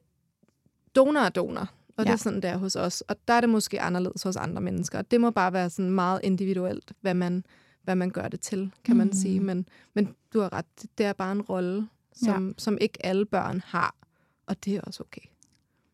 donor 0.96 1.22
er 1.22 1.30
donor, 1.30 1.62
og 1.62 1.70
ja. 1.98 2.04
det 2.04 2.10
er 2.10 2.16
sådan, 2.16 2.42
det 2.42 2.50
er 2.50 2.58
hos 2.58 2.76
os. 2.76 3.02
Og 3.02 3.16
der 3.28 3.34
er 3.34 3.42
det 3.42 3.50
måske 3.50 3.82
anderledes 3.82 4.24
hos 4.24 4.36
andre 4.36 4.62
mennesker. 4.62 5.02
Det 5.02 5.22
må 5.22 5.32
bare 5.32 5.54
være 5.54 5.70
sådan 5.70 5.92
meget 5.92 6.20
individuelt, 6.24 6.94
hvad 7.02 7.14
man, 7.14 7.44
hvad 7.84 7.96
man 7.96 8.10
gør 8.10 8.28
det 8.28 8.40
til, 8.42 8.72
kan 8.84 8.98
man 8.98 9.08
Mm. 9.08 9.14
sige. 9.14 9.40
Men, 9.40 9.68
men 9.94 10.16
du 10.34 10.40
har 10.40 10.54
ret, 10.54 10.66
det 10.98 11.06
er 11.06 11.14
bare 11.14 11.32
en 11.32 11.42
rolle, 11.42 11.88
som, 12.14 12.48
ja. 12.48 12.54
som 12.58 12.78
ikke 12.82 13.06
alle 13.06 13.26
børn 13.26 13.62
har, 13.66 13.96
og 14.46 14.66
det 14.66 14.76
er 14.76 14.82
også 14.82 15.04
okay. 15.04 15.22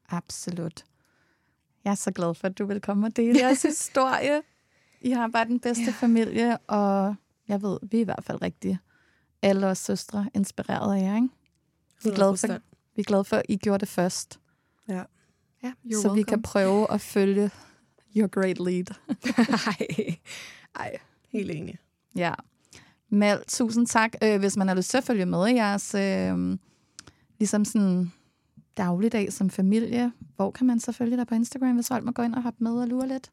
Absolut. 0.10 0.84
Jeg 1.84 1.92
er 1.92 1.96
så 1.96 2.12
glad 2.12 2.34
for, 2.36 2.48
at 2.48 2.58
du 2.58 2.66
vil 2.66 2.82
komme 2.82 3.08
og 3.08 3.16
dele 3.16 3.40
jeres 3.44 3.62
historie. 3.62 4.42
I 5.02 5.12
har 5.12 5.28
bare 5.28 5.46
den 5.46 5.60
bedste 5.60 5.84
ja. 5.84 5.92
familie, 5.92 6.58
og 6.58 7.16
jeg 7.48 7.62
ved, 7.62 7.80
vi 7.82 7.98
er 7.98 8.02
i 8.02 8.04
hvert 8.04 8.24
fald 8.24 8.42
rigtig 8.42 8.80
alle 9.44 9.68
os 9.68 9.78
søstre 9.78 10.30
inspireret 10.34 10.96
af 10.98 11.02
jer, 11.02 11.16
ikke? 11.16 11.30
Vi 12.04 12.10
er, 12.10 12.16
glade 12.16 12.38
for, 12.38 12.48
100%. 12.48 12.52
vi 12.96 13.00
er 13.00 13.04
glade 13.04 13.24
for, 13.24 13.36
at 13.38 13.44
I 13.50 13.58
gjorde 13.58 13.80
det 13.80 13.88
først, 13.88 14.40
Ja. 14.90 15.04
Ja, 15.64 15.72
you're 15.86 16.02
så 16.02 16.08
vi 16.10 16.16
welcome. 16.16 16.24
kan 16.24 16.42
prøve 16.42 16.92
at 16.92 17.02
følge 17.16 17.52
your 18.18 18.28
great 18.28 18.60
lead. 18.60 18.86
Ej. 19.68 20.16
Ej. 20.76 20.98
Helt 21.30 21.52
enig. 21.52 21.78
Ja. 22.16 22.34
Mal, 23.10 23.44
tusind 23.48 23.88
tak. 23.88 24.12
Øh, 24.24 24.40
hvis 24.40 24.58
man 24.58 24.68
har 24.68 24.76
lyst 24.76 24.90
til 24.90 24.98
at 24.98 25.04
følge 25.04 25.26
med 25.26 25.48
i 25.48 25.54
jeres 25.56 25.96
øh, 25.96 26.58
ligesom 27.40 27.66
sådan 27.66 28.12
dagligdag 28.78 29.34
som 29.34 29.50
familie, 29.50 30.12
hvor 30.36 30.52
kan 30.52 30.68
man 30.68 30.80
så 30.80 30.92
følge 30.92 31.18
dig 31.18 31.28
på 31.28 31.36
Instagram, 31.36 31.76
hvis 31.76 31.88
folk 31.88 32.04
må 32.04 32.12
gå 32.12 32.22
ind 32.22 32.36
og 32.36 32.44
hoppe 32.44 32.64
med 32.64 32.72
og 32.72 32.88
lure 32.88 33.08
lidt? 33.08 33.32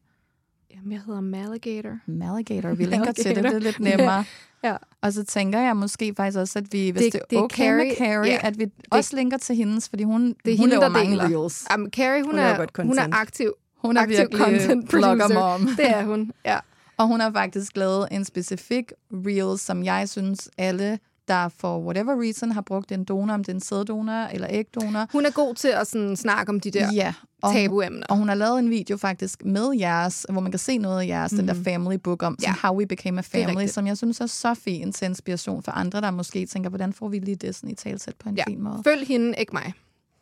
Jamen, 0.75 0.91
jeg 0.91 1.01
hedder 1.05 1.21
Maligator. 1.21 1.97
Maligator. 2.05 2.73
Vi 2.73 2.83
linker 2.85 3.11
til 3.11 3.35
det, 3.35 3.43
det 3.43 3.53
er 3.53 3.59
lidt 3.59 3.79
nemmere. 3.79 4.25
Ja. 4.63 4.75
Og 5.01 5.13
så 5.13 5.23
tænker 5.23 5.59
jeg 5.59 5.77
måske 5.77 6.13
faktisk 6.17 6.37
også, 6.37 6.59
at 6.59 6.65
vi, 6.73 6.89
hvis 6.89 7.03
det, 7.03 7.13
Det- 7.13 7.21
det 7.29 7.35
er 7.35 7.39
det 7.39 7.43
okay 7.43 7.71
med 7.75 7.91
Carrie- 7.91 7.97
Carrie, 7.97 8.31
ja. 8.31 8.39
at 8.43 8.59
vi 8.59 8.65
også 8.91 9.15
linker 9.15 9.37
til 9.37 9.55
hendes, 9.55 9.89
fordi 9.89 10.03
hun, 10.03 10.21
Det 10.45 10.53
er 10.53 10.57
hun 10.57 10.59
hende, 10.59 10.69
laver 10.69 10.81
der 10.83 10.89
mange 10.89 11.11
deler. 11.11 11.39
reels. 11.41 11.65
Um, 11.75 11.89
Carrie, 11.89 12.23
hun, 12.23 12.31
Hun 12.31 12.39
er, 12.39 12.83
hun 12.83 12.97
er 12.97 13.07
aktiv. 13.11 13.53
Hun 13.77 13.97
er 13.97 14.01
aktiv 14.01 14.17
virkelig 14.17 14.39
content 14.45 14.89
producer. 14.89 15.15
bloggermom. 15.15 15.67
Det 15.77 15.89
er 15.89 16.03
hun, 16.03 16.31
ja. 16.45 16.57
Og 16.97 17.07
hun 17.07 17.19
har 17.19 17.31
faktisk 17.31 17.77
lavet 17.77 18.07
en 18.11 18.25
specifik 18.25 18.91
reel, 19.11 19.59
som 19.59 19.83
jeg 19.83 20.09
synes 20.09 20.49
alle, 20.57 20.99
der 21.27 21.49
for 21.49 21.79
whatever 21.79 22.21
reason 22.21 22.51
har 22.51 22.61
brugt 22.61 22.91
en 22.91 23.03
donor, 23.03 23.33
om 23.33 23.43
det 23.43 23.51
er 23.51 23.55
en 23.55 23.61
sæddonor 23.61 24.25
eller 24.27 24.47
ægdonor. 24.51 25.07
Hun 25.11 25.25
er 25.25 25.31
god 25.31 25.55
til 25.55 25.67
at 25.67 25.87
sådan, 25.87 26.15
snakke 26.15 26.49
om 26.49 26.59
de 26.59 26.71
der 26.71 26.93
Ja, 26.93 27.13
og, 27.41 27.53
tabuemner. 27.53 28.07
og 28.09 28.17
hun 28.17 28.27
har 28.27 28.35
lavet 28.35 28.59
en 28.59 28.69
video 28.69 28.97
faktisk 28.97 29.45
med 29.45 29.71
jeres, 29.79 30.25
hvor 30.29 30.41
man 30.41 30.51
kan 30.51 30.59
se 30.59 30.77
noget 30.77 31.01
af 31.01 31.07
jeres, 31.07 31.31
mm. 31.31 31.37
den 31.37 31.47
der 31.47 31.53
family 31.63 31.95
book 31.95 32.23
om, 32.23 32.35
som 32.39 32.53
Ja. 32.63 32.67
How 32.67 32.77
We 32.79 32.85
Became 32.85 33.19
a 33.19 33.21
Family, 33.21 33.67
som 33.67 33.87
jeg 33.87 33.97
synes 33.97 34.21
er 34.21 34.25
så 34.25 34.53
fin 34.53 34.91
til 34.93 35.05
inspiration 35.05 35.63
for 35.63 35.71
andre, 35.71 36.01
der 36.01 36.11
måske 36.11 36.45
tænker, 36.45 36.69
hvordan 36.69 36.93
får 36.93 37.07
vi 37.09 37.19
lige 37.19 37.35
det 37.35 37.55
sådan 37.55 37.69
i 37.69 37.75
talsæt 37.75 38.13
på 38.23 38.29
en 38.29 38.35
Ja. 38.37 38.43
fin 38.47 38.61
måde. 38.61 38.81
Følg 38.83 39.07
hende, 39.07 39.33
ikke 39.37 39.53
mig. 39.53 39.73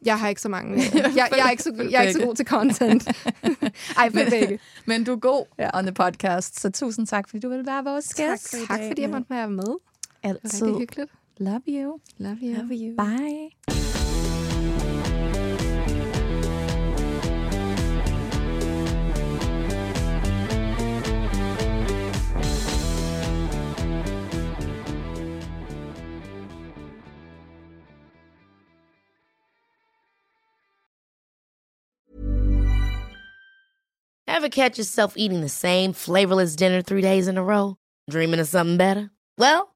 Jeg 0.06 0.20
har 0.20 0.30
ikke 0.30 0.42
så 0.42 0.50
mange... 0.50 0.76
Jeg, 0.94 1.12
jeg, 1.16 1.30
er, 1.46 1.50
ikke 1.50 1.64
så, 1.64 1.88
jeg 1.92 1.98
er 1.98 2.02
ikke 2.02 2.14
så 2.20 2.26
god 2.26 2.36
til 2.36 2.46
content. 2.46 3.08
Ej, 3.98 4.10
følg 4.12 4.30
begge. 4.30 4.60
Men 4.86 5.04
du 5.04 5.12
er 5.12 5.16
god 5.20 5.46
Ja. 5.60 5.78
on 5.78 5.84
the 5.84 5.94
podcast, 5.94 6.60
så 6.62 6.70
tusind 6.72 7.08
tak, 7.08 7.30
fordi 7.30 7.40
du 7.40 7.50
vil 7.50 7.66
være 7.66 7.84
vores 7.84 8.14
gæst. 8.14 8.50
for 8.50 8.58
i 8.58 8.66
Tak, 8.68 8.80
fordi 8.88 9.02
jeg 9.02 9.10
måtte 9.10 9.30
være 9.30 9.50
med. 9.50 9.76
Det 10.24 10.30
var 10.30 10.40
Altid. 10.44 10.62
rigtig 10.62 10.80
hyggeligt. 10.80 11.12
Love 11.38 11.62
you. 11.68 12.00
Love 12.18 12.38
you. 12.42 12.54
Love 12.54 12.74
you. 12.74 12.96
Bye. 12.96 13.50
Ever 34.28 34.50
catch 34.50 34.78
yourself 34.78 35.16
eating 35.18 35.42
the 35.42 35.50
same 35.50 35.92
flavorless 35.94 36.56
dinner 36.56 36.82
three 36.82 37.02
days 37.02 37.28
in 37.28 37.38
a 37.38 37.44
row? 37.44 37.76
Dreaming 38.10 38.40
of 38.40 38.48
something 38.48 38.78
better? 38.78 39.12
Well, 39.38 39.76